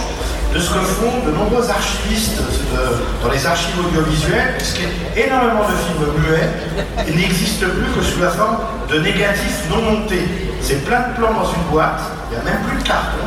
de 0.55 0.59
ce 0.61 0.68
que 0.70 0.80
font 0.80 1.24
de 1.26 1.30
nombreux 1.32 1.68
archivistes 1.70 2.36
de- 2.39 3.24
dans 3.26 3.32
les 3.32 3.47
archives 3.47 3.78
audiovisuelles, 3.80 4.55
puisqu'énormément 4.59 5.64
de 5.64 5.74
films 5.84 6.12
muets 6.28 7.14
n'existent 7.16 7.66
plus 7.66 7.91
que 8.01 8.05
sous 8.07 8.20
la 8.20 8.30
forme 8.30 8.59
de 8.91 8.99
négatifs 9.01 9.64
non 9.70 9.80
montés. 9.82 10.26
C'est 10.61 10.84
plein 10.84 11.01
de 11.09 11.16
plans 11.16 11.32
dans 11.32 11.49
une 11.51 11.62
boîte, 11.70 12.01
il 12.30 12.34
n'y 12.36 12.41
a 12.43 12.45
même 12.53 12.62
plus 12.68 12.76
de 12.82 12.86
carton. 12.86 13.24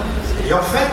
Et 0.48 0.54
en 0.54 0.62
fait, 0.62 0.90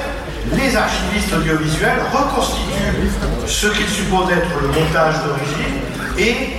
les 0.56 0.74
archivistes 0.74 1.34
audiovisuels 1.36 2.00
reconstituent 2.12 3.10
ce 3.46 3.66
qu'ils 3.66 3.88
supposent 3.88 4.30
être 4.32 4.48
le 4.62 4.68
montage 4.68 5.16
d'origine 5.24 5.76
et 6.16 6.32
euh, 6.32 6.57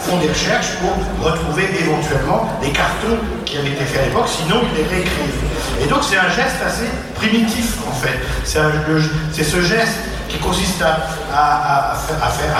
font 0.00 0.18
des 0.18 0.28
recherches 0.28 0.76
pour 0.80 1.24
retrouver 1.24 1.64
éventuellement 1.80 2.48
les 2.62 2.70
cartons 2.70 3.18
qui 3.44 3.58
avaient 3.58 3.70
été 3.70 3.84
faits 3.84 4.02
à 4.02 4.06
l'époque, 4.06 4.28
sinon 4.28 4.62
ils 4.70 4.82
les 4.82 4.88
réécrivent. 4.88 5.42
Et 5.82 5.86
donc 5.86 6.00
c'est 6.02 6.16
un 6.16 6.28
geste 6.28 6.56
assez 6.64 6.88
primitif 7.14 7.76
en 7.86 7.92
fait. 7.92 8.18
C'est 8.44 9.44
ce 9.44 9.60
geste 9.60 9.98
qui 10.28 10.38
consiste 10.38 10.82
à, 10.82 11.96
faire, 12.04 12.56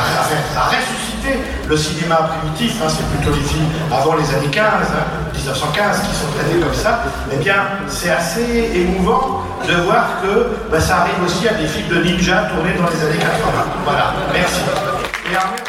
ressusciter 0.68 1.40
le 1.68 1.76
cinéma 1.76 2.30
primitif, 2.38 2.80
hein, 2.82 2.88
c'est 2.88 3.06
plutôt 3.16 3.34
les 3.34 3.42
films 3.42 3.66
avant 3.92 4.14
les 4.14 4.34
années 4.34 4.50
15, 4.50 4.64
hein, 4.64 5.32
1915 5.34 6.00
qui 6.02 6.14
sont 6.14 6.28
traités 6.38 6.60
comme 6.60 6.74
ça, 6.74 7.02
eh 7.32 7.36
bien 7.36 7.56
c'est 7.88 8.10
assez 8.10 8.70
émouvant 8.74 9.42
de 9.66 9.74
voir 9.82 10.06
que 10.22 10.46
bah, 10.70 10.80
ça 10.80 10.98
arrive 10.98 11.22
aussi 11.24 11.48
à 11.48 11.54
des 11.54 11.66
films 11.66 11.88
de 11.88 12.02
ninja 12.04 12.48
tournés 12.54 12.74
dans 12.74 12.88
les 12.88 13.04
années 13.04 13.18
80. 13.18 13.26
Voilà, 13.84 14.14
merci. 14.32 14.60
Et 15.32 15.65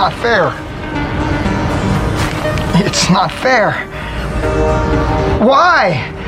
not 0.00 0.14
fair. 0.14 0.46
It's 2.86 3.10
not 3.10 3.30
fair. 3.30 3.72
Why? 5.44 5.44
Why? 5.44 6.19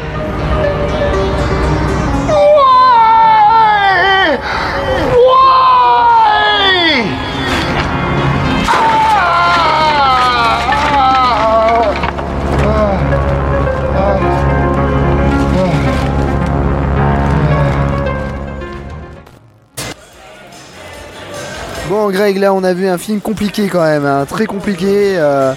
Greg, 22.13 22.39
là, 22.39 22.53
on 22.55 22.63
a 22.63 22.73
vu 22.75 22.87
un 22.87 22.99
film 22.99 23.21
compliqué 23.21 23.69
quand 23.69 23.83
même, 23.83 24.07
hein, 24.07 24.27
très 24.29 24.47
compliqué. 24.47 25.15
euh, 25.17 25.55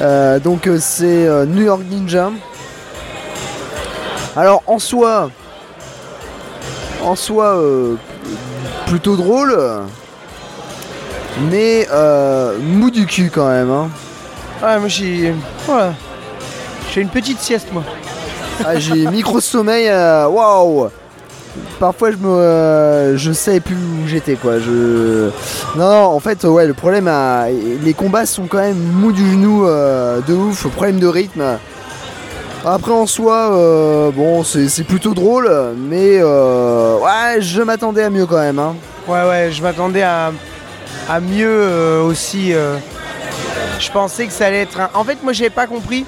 euh, 0.00 0.38
donc, 0.38 0.66
euh, 0.66 0.78
c'est 0.80 1.28
New 1.46 1.62
York 1.64 1.82
Ninja. 1.90 2.30
Alors, 4.36 4.62
en 4.66 4.78
soi, 4.78 5.30
en 7.04 7.16
soi, 7.16 7.60
plutôt 8.86 9.16
drôle, 9.16 9.58
mais 11.50 11.88
euh, 11.92 12.56
mou 12.60 12.90
du 12.90 13.04
cul 13.06 13.30
quand 13.34 13.48
même. 13.48 13.70
Hein. 13.70 13.88
Ouais, 14.62 14.78
moi 14.78 14.88
j'ai. 14.88 15.34
Voilà. 15.66 15.94
J'ai 16.92 17.00
une 17.00 17.08
petite 17.08 17.40
sieste, 17.40 17.68
moi. 17.72 17.82
Ah, 18.64 18.78
j'ai 18.78 19.06
micro 19.06 19.40
sommeil, 19.40 19.88
euh, 19.88 20.26
waouh! 20.28 20.90
Parfois 21.78 22.10
je 22.10 22.16
me, 22.16 22.28
euh, 22.28 23.16
je 23.16 23.32
savais 23.32 23.60
plus 23.60 23.76
où 23.76 24.06
j'étais 24.06 24.34
quoi. 24.34 24.58
Je, 24.58 25.30
non, 25.76 25.88
non, 25.88 26.04
en 26.06 26.20
fait 26.20 26.44
ouais 26.44 26.66
le 26.66 26.74
problème, 26.74 27.10
les 27.82 27.94
combats 27.94 28.26
sont 28.26 28.46
quand 28.46 28.58
même 28.58 28.76
mous 28.76 29.12
du 29.12 29.30
genou 29.30 29.66
euh, 29.66 30.20
de 30.26 30.34
ouf, 30.34 30.66
problème 30.68 30.98
de 30.98 31.06
rythme. 31.06 31.44
Après 32.66 32.92
en 32.92 33.06
soi, 33.06 33.52
euh, 33.52 34.10
bon 34.10 34.42
c'est 34.42 34.84
plutôt 34.84 35.14
drôle, 35.14 35.48
mais 35.76 36.22
ouais 36.22 37.40
je 37.40 37.62
m'attendais 37.62 38.02
à 38.02 38.10
mieux 38.10 38.26
quand 38.26 38.40
même. 38.40 38.58
Hein. 38.58 38.74
Ouais, 39.06 39.26
ouais, 39.26 39.50
je 39.52 39.62
m'attendais 39.62 40.02
à, 40.02 40.32
à 41.08 41.20
mieux 41.20 42.00
aussi. 42.02 42.52
je 43.78 43.90
pensais 43.92 44.26
que 44.26 44.32
ça 44.32 44.46
allait 44.46 44.62
être 44.62 44.80
un. 44.80 44.90
En 44.94 45.04
fait, 45.04 45.22
moi, 45.22 45.32
j'avais 45.32 45.48
pas 45.48 45.66
compris. 45.66 46.04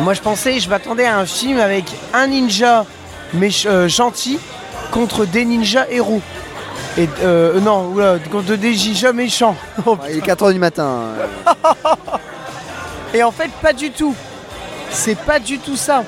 Moi, 0.00 0.14
je 0.14 0.20
pensais, 0.22 0.58
je 0.58 0.70
m'attendais 0.70 1.04
à 1.04 1.18
un 1.18 1.26
film 1.26 1.58
avec 1.58 1.84
un 2.14 2.28
ninja 2.28 2.86
méch- 3.34 3.66
euh, 3.66 3.88
gentil 3.88 4.38
contre 4.90 5.24
des 5.24 5.44
ninjas 5.44 5.86
héros. 5.90 6.20
Et 6.98 7.08
euh, 7.22 7.58
non, 7.60 7.86
oula, 7.88 8.18
contre 8.30 8.54
des 8.56 8.70
ninjas 8.70 9.12
méchants. 9.12 9.56
Oh, 9.86 9.96
Il 10.10 10.18
est 10.18 10.20
4h 10.26 10.52
du 10.52 10.58
matin. 10.58 11.00
Et 13.14 13.22
en 13.22 13.30
fait, 13.32 13.50
pas 13.62 13.72
du 13.72 13.90
tout. 13.90 14.14
C'est 14.90 15.18
pas 15.18 15.38
du 15.38 15.58
tout 15.58 15.76
ça. 15.76 16.04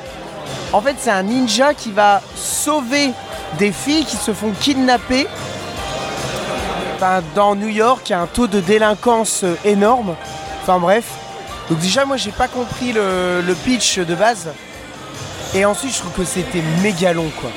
En 0.72 0.80
fait, 0.80 0.96
c'est 0.98 1.10
un 1.10 1.22
ninja 1.22 1.72
qui 1.74 1.90
va 1.92 2.20
sauver 2.36 3.10
des 3.58 3.72
filles 3.72 4.04
qui 4.04 4.16
se 4.16 4.32
font 4.32 4.52
kidnapper. 4.60 5.26
Enfin, 6.96 7.22
dans 7.34 7.54
New 7.54 7.68
York, 7.68 8.02
il 8.08 8.12
y 8.12 8.14
a 8.14 8.20
un 8.20 8.26
taux 8.26 8.46
de 8.46 8.60
délinquance 8.60 9.42
euh, 9.44 9.56
énorme. 9.64 10.14
Enfin 10.62 10.78
bref. 10.78 11.04
Donc 11.70 11.78
déjà, 11.78 12.04
moi, 12.04 12.16
j'ai 12.16 12.30
pas 12.30 12.48
compris 12.48 12.92
le, 12.92 13.40
le 13.46 13.54
pitch 13.54 13.98
de 13.98 14.14
base. 14.14 14.48
Et 15.54 15.64
ensuite, 15.64 15.94
je 15.94 15.98
trouve 16.00 16.12
que 16.12 16.24
c'était 16.24 16.62
méga 16.82 17.12
long, 17.12 17.30
quoi. 17.40 17.50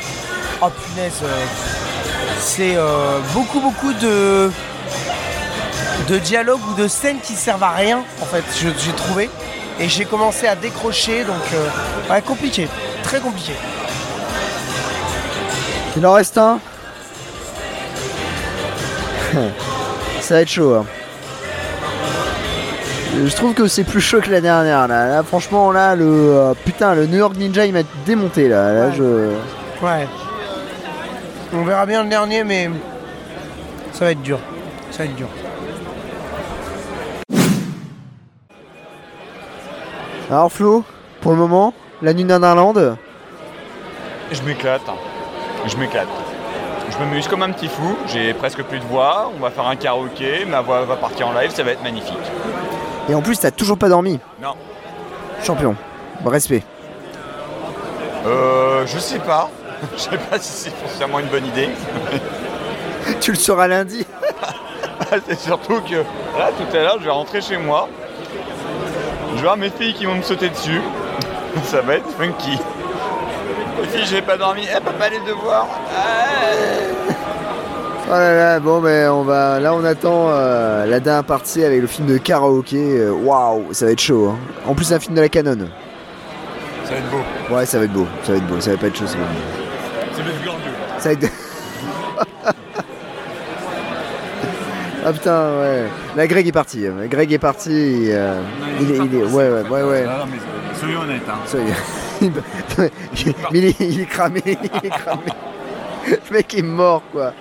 Oh 0.62 0.70
punaise. 0.70 1.20
euh, 1.24 1.46
c'est 2.40 2.76
euh, 2.76 3.20
beaucoup, 3.34 3.60
beaucoup 3.60 3.94
de 3.94 4.52
de 6.08 6.18
dialogues 6.20 6.62
ou 6.70 6.74
de 6.82 6.88
scènes 6.88 7.20
qui 7.22 7.34
servent 7.34 7.64
à 7.64 7.72
rien, 7.72 8.04
en 8.22 8.26
fait, 8.26 8.44
j'ai 8.56 8.92
trouvé. 8.94 9.30
Et 9.80 9.90
j'ai 9.90 10.06
commencé 10.06 10.48
à 10.48 10.56
décrocher, 10.56 11.24
donc 11.24 11.42
euh, 11.54 11.68
compliqué, 12.22 12.68
très 13.04 13.20
compliqué. 13.20 13.54
Il 15.96 16.06
en 16.06 16.14
reste 16.14 16.38
un. 16.38 16.60
Ça 20.22 20.36
va 20.36 20.42
être 20.42 20.50
chaud. 20.50 20.76
hein. 20.76 20.86
Je 23.26 23.36
trouve 23.36 23.54
que 23.54 23.68
c'est 23.68 23.84
plus 23.84 24.02
chaud 24.02 24.22
que 24.22 24.30
la 24.30 24.42
dernière 24.42 24.88
là. 24.88 25.08
Là, 25.08 25.24
franchement 25.24 25.72
là 25.72 25.96
le 25.96 26.06
euh, 26.06 26.54
putain 26.66 26.94
le 26.94 27.08
New 27.08 27.18
York 27.18 27.36
Ninja 27.36 27.66
il 27.66 27.74
m'a 27.74 27.82
démonté 28.06 28.48
là. 28.48 28.74
Là 28.74 28.86
Ouais. 28.88 28.94
je. 28.96 29.04
Ouais. 29.86 30.08
On 31.54 31.64
verra 31.64 31.86
bien 31.86 32.04
le 32.04 32.10
dernier, 32.10 32.44
mais 32.44 32.70
Ça 33.94 34.06
va 34.06 34.12
être 34.12 34.22
dur. 34.22 34.40
Ça 34.92 35.00
va 35.00 35.06
être 35.06 35.16
dur. 35.16 35.28
Alors 40.30 40.52
Flo, 40.52 40.84
pour 41.22 41.32
le 41.32 41.38
moment, 41.38 41.74
la 42.02 42.14
nuit 42.14 42.26
d'un 42.26 42.42
Irlande, 42.44 42.98
Je 44.32 44.42
m'éclate. 44.44 44.82
hein. 44.90 44.94
Je 45.66 45.78
m'éclate. 45.78 46.08
Je 46.92 46.98
m'amuse 46.98 47.28
comme 47.28 47.44
un 47.44 47.52
petit 47.52 47.68
fou. 47.68 47.96
J'ai 48.08 48.34
presque 48.34 48.62
plus 48.64 48.80
de 48.80 48.86
voix. 48.86 49.32
On 49.36 49.42
va 49.42 49.50
faire 49.52 49.68
un 49.68 49.76
karaoké. 49.76 50.46
Ma 50.46 50.62
voix 50.62 50.84
va 50.86 50.96
partir 50.96 51.28
en 51.28 51.34
live. 51.34 51.50
Ça 51.52 51.64
va 51.64 51.72
être 51.72 51.84
magnifique. 51.84 52.18
Et 53.10 53.16
en 53.16 53.22
plus 53.22 53.40
t'as 53.40 53.52
toujours 53.52 53.78
pas 53.78 53.90
dormi. 53.90 54.20
Non. 54.42 54.56
Champion. 55.44 55.76
Bon, 56.22 56.30
respect. 56.30 56.64
Euh, 58.26 58.86
je 58.86 58.98
sais 59.00 59.20
pas. 59.20 59.50
Je 59.96 60.02
sais 60.02 60.18
pas 60.18 60.40
si 60.40 60.52
c'est 60.52 60.76
forcément 60.76 61.20
une 61.20 61.28
bonne 61.28 61.46
idée. 61.46 61.70
tu 63.22 63.32
le 63.32 63.38
sauras 63.38 63.68
lundi. 63.68 64.08
c'est 65.28 65.40
surtout 65.40 65.82
que 65.82 65.98
là, 66.38 66.50
tout 66.58 66.76
à 66.76 66.80
l'heure, 66.80 66.98
je 67.00 67.06
vais 67.06 67.12
rentrer 67.12 67.42
chez 67.42 67.58
moi. 67.58 67.88
Je 69.30 69.36
vais 69.36 69.42
voir 69.44 69.56
mes 69.56 69.70
filles 69.70 69.94
qui 69.94 70.06
vont 70.06 70.16
me 70.16 70.24
sauter 70.24 70.50
dessus. 70.50 70.82
Ça 71.66 71.82
va 71.82 71.96
être 71.98 72.10
funky. 72.18 72.58
Les 73.80 73.88
filles, 73.88 74.08
j'ai 74.08 74.22
pas 74.24 74.36
dormi. 74.36 74.64
Eh, 74.64 74.82
papa, 74.82 75.10
les 75.10 75.20
devoirs. 75.20 75.68
Oh 78.10 78.12
là 78.12 78.34
là, 78.36 78.60
bon 78.62 78.80
ben 78.80 79.10
on 79.12 79.24
va. 79.24 79.60
Là 79.60 79.74
on 79.74 79.84
attend 79.84 80.30
euh, 80.30 80.86
la 80.86 81.00
dernière 81.02 81.26
partie 81.26 81.64
avec 81.64 81.82
le 81.82 81.88
film 81.88 82.08
de 82.08 82.18
karaoké. 82.18 82.78
Euh, 82.78 83.12
Waouh, 83.12 83.74
ça 83.74 83.86
va 83.86 83.92
être 83.92 84.00
chaud. 84.02 84.30
hein. 84.30 84.38
En 84.66 84.74
plus 84.74 84.92
un 84.94 85.00
film 85.00 85.16
de 85.16 85.22
la 85.22 85.28
canon. 85.30 85.58
Ça 86.86 86.92
va 86.92 86.98
être 86.98 87.10
beau. 87.12 87.56
Ouais, 87.56 87.66
ça 87.66 87.78
va 87.80 87.84
être 87.84 87.92
beau. 87.94 88.08
Ça 88.24 88.32
va 88.32 88.38
être 88.38 88.48
beau. 88.48 88.62
Ça 88.62 88.72
va 88.72 88.78
pas 88.78 88.88
être 88.88 88.96
chaud. 88.98 89.08
Ça 89.08 89.18
va 89.18 90.30
être 90.30 90.42
glorieux. 90.42 90.62
Ça 91.00 91.10
va 91.10 91.14
être. 91.14 91.28
ah 95.06 95.12
putain, 95.14 95.50
ouais. 95.60 95.84
Là, 96.16 96.28
Greg 96.28 96.48
est 96.48 96.52
parti. 96.54 96.86
hein. 96.88 97.08
Greg 97.10 97.34
est 97.34 97.38
parti. 97.40 98.08
euh, 98.12 98.42
il, 98.80 98.92
est, 98.92 98.98
il 98.98 99.16
est- 99.16 99.24
Ouais, 99.26 99.50
ouais, 99.50 99.64
ouais, 99.70 99.84
ouais. 99.84 100.06
Non, 100.06 100.12
non, 100.20 100.26
mais 100.32 100.38
soyons 100.80 101.02
honnêtes. 101.02 101.24
Hein. 101.28 101.40
Soyez- 101.46 101.74
Mais 103.52 103.60
il 103.60 103.66
est, 103.66 103.80
il 103.82 104.02
est 104.02 104.06
cramé. 104.06 104.42
Il 104.46 104.88
est 104.88 104.90
cramé. 104.90 105.24
Le 106.08 106.18
mec 106.32 106.54
est 106.58 106.62
mort, 106.62 107.04
quoi. 107.12 107.34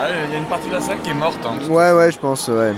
Ah, 0.00 0.06
Il 0.26 0.32
y 0.32 0.34
a 0.36 0.38
une 0.38 0.44
partie 0.44 0.68
de 0.68 0.74
la 0.74 0.80
salle 0.80 1.00
qui 1.00 1.10
est 1.10 1.14
morte. 1.14 1.38
hein. 1.44 1.58
Ouais, 1.68 1.92
ouais, 1.92 2.10
je 2.12 2.18
pense, 2.18 2.48
ouais. 2.48 2.72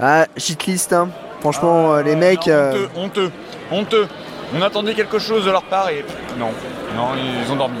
Ah, 0.00 0.26
shitlist, 0.36 0.92
hein. 0.92 1.08
Franchement, 1.40 1.94
euh, 1.94 2.02
les 2.02 2.16
mecs. 2.16 2.48
euh, 2.48 2.72
Honteux, 2.72 2.88
honteux, 2.96 3.30
honteux. 3.72 4.08
On 4.56 4.62
attendait 4.62 4.94
quelque 4.94 5.18
chose 5.18 5.44
de 5.44 5.50
leur 5.50 5.62
part 5.62 5.90
et 5.90 6.04
non, 6.38 6.48
non, 6.96 7.08
ils 7.44 7.52
ont 7.52 7.56
dormi. 7.56 7.78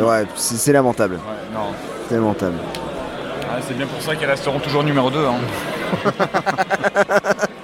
Ouais, 0.00 0.24
c'est 0.34 0.72
lamentable. 0.72 1.14
Ouais, 1.16 1.20
non. 1.54 1.66
C'est 2.08 2.14
lamentable. 2.14 2.54
Ah, 3.42 3.58
c'est 3.66 3.76
bien 3.76 3.86
pour 3.86 4.00
ça 4.00 4.16
qu'ils 4.16 4.26
resteront 4.26 4.58
toujours 4.58 4.82
numéro 4.84 5.10
2. 5.10 5.18
Hein. 5.26 5.34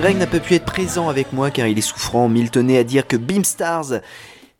Greg 0.00 0.16
n'a 0.16 0.28
pas 0.28 0.38
pu 0.38 0.54
être 0.54 0.64
présent 0.64 1.08
avec 1.08 1.32
moi 1.32 1.50
car 1.50 1.66
il 1.66 1.76
est 1.76 1.80
souffrant, 1.80 2.28
mais 2.28 2.38
il 2.38 2.52
tenait 2.52 2.78
à 2.78 2.84
dire 2.84 3.06
que 3.06 3.16
Beamstars 3.16 4.00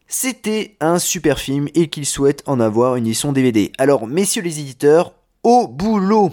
c'était 0.09 0.77
un 0.81 0.99
super 0.99 1.39
film 1.39 1.69
et 1.77 1.87
qu'il 1.87 2.07
souhaite 2.07 2.43
en 2.47 2.59
avoir 2.59 2.97
une 2.97 3.07
édition 3.07 3.31
DVD. 3.31 3.71
Alors 3.79 4.09
messieurs 4.09 4.43
les 4.43 4.59
éditeurs, 4.59 5.13
au 5.45 5.69
boulot 5.69 6.33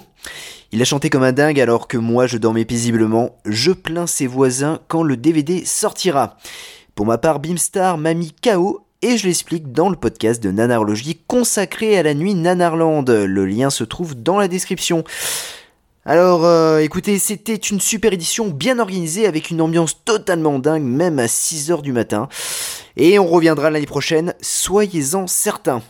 Il 0.71 0.81
a 0.81 0.85
chanté 0.85 1.11
comme 1.11 1.21
un 1.21 1.33
dingue 1.33 1.59
alors 1.59 1.87
que 1.87 1.97
moi 1.97 2.25
je 2.25 2.39
dormais 2.39 2.65
paisiblement. 2.65 3.37
Je 3.45 3.73
plains 3.73 4.07
ses 4.07 4.25
voisins 4.25 4.79
quand 4.87 5.03
le 5.03 5.17
DVD 5.17 5.63
sortira. 5.65 6.37
Pour 6.95 7.05
ma 7.05 7.19
part, 7.19 7.39
Beamstar 7.39 7.99
m'a 7.99 8.15
mis 8.15 8.33
KO 8.33 8.87
et 9.03 9.17
je 9.17 9.27
l'explique 9.27 9.71
dans 9.71 9.89
le 9.89 9.97
podcast 9.97 10.41
de 10.41 10.49
Nanarologie 10.49 11.19
consacré 11.27 11.95
à 11.95 12.01
la 12.01 12.15
nuit 12.15 12.33
Nanarland. 12.33 13.05
Le 13.07 13.45
lien 13.45 13.69
se 13.69 13.83
trouve 13.83 14.15
dans 14.15 14.39
la 14.39 14.47
description. 14.47 15.03
Alors, 16.07 16.45
euh, 16.45 16.77
écoutez, 16.81 17.17
c'était 17.17 17.55
une 17.55 17.81
super 17.81 18.13
édition 18.13 18.49
bien 18.49 18.77
organisée 18.77 19.25
avec 19.25 19.49
une 19.49 19.59
ambiance 19.59 20.03
totalement 20.05 20.59
dingue, 20.59 20.83
même 20.83 21.17
à 21.17 21.25
6h 21.25 21.81
du 21.81 21.93
matin. 21.93 22.29
Et 22.95 23.17
on 23.17 23.25
reviendra 23.25 23.71
l'année 23.71 23.87
prochaine, 23.87 24.35
soyez-en 24.39 25.25
certains. 25.25 25.81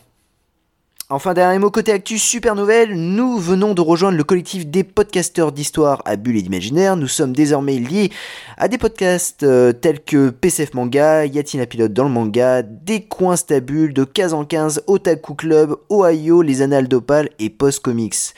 Enfin, 1.09 1.33
dernier 1.33 1.59
mot 1.59 1.69
côté 1.69 1.91
actu, 1.91 2.17
super 2.17 2.55
nouvelle, 2.55 2.95
nous 2.95 3.37
venons 3.37 3.73
de 3.73 3.81
rejoindre 3.81 4.17
le 4.17 4.23
collectif 4.23 4.65
des 4.65 4.85
podcasteurs 4.85 5.51
d'histoire 5.51 6.01
à 6.05 6.15
Bulle 6.15 6.37
et 6.37 6.41
d'Imaginaire. 6.41 6.95
Nous 6.95 7.09
sommes 7.09 7.33
désormais 7.33 7.77
liés 7.77 8.09
à 8.57 8.69
des 8.69 8.77
podcasts 8.77 9.43
euh, 9.43 9.73
tels 9.73 10.01
que 10.01 10.29
PCF 10.29 10.73
Manga, 10.75 11.25
Yatina 11.25 11.65
Pilote 11.65 11.91
dans 11.91 12.05
le 12.05 12.09
manga, 12.09 12.61
Des 12.61 13.01
Coins 13.01 13.35
Stabules, 13.35 13.93
de 13.93 14.05
15 14.05 14.33
en 14.33 14.45
15, 14.45 14.83
Otaku 14.87 15.35
Club, 15.35 15.75
Ohio, 15.89 16.41
Les 16.41 16.61
Annales 16.61 16.87
d'Opal 16.87 17.29
et 17.37 17.49
Post 17.49 17.81
Comics. 17.81 18.33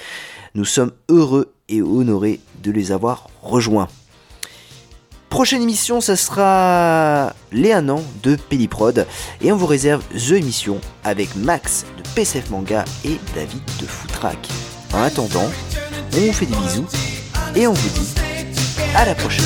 Nous 0.56 0.66
sommes 0.66 0.92
heureux 1.08 1.54
et 1.70 1.82
honorés 1.82 2.39
de 2.63 2.72
les 2.72 2.91
avoir 2.91 3.28
rejoints. 3.41 3.88
Prochaine 5.30 5.61
émission, 5.61 6.01
ça 6.01 6.15
sera 6.15 7.34
les 7.51 7.74
1 7.74 7.89
an 7.89 8.01
de 8.24 8.36
Péliprod 8.36 9.05
et 9.41 9.51
on 9.51 9.57
vous 9.57 9.65
réserve 9.65 10.03
The 10.15 10.32
émission 10.32 10.80
avec 11.03 11.36
Max 11.36 11.86
de 11.97 12.03
PCF 12.15 12.49
Manga 12.49 12.86
et 13.03 13.18
David 13.36 13.61
de 13.80 13.86
Footrack. 13.86 14.47
En 14.93 15.01
attendant, 15.01 15.49
on 16.13 16.20
vous 16.20 16.34
fait 16.34 16.45
des 16.45 16.55
bisous 16.55 16.88
et 17.55 17.68
on 17.68 17.74
vous 17.74 17.99
dit 17.99 18.15
à 18.95 19.05
la 19.05 19.15
prochaine. 19.15 19.45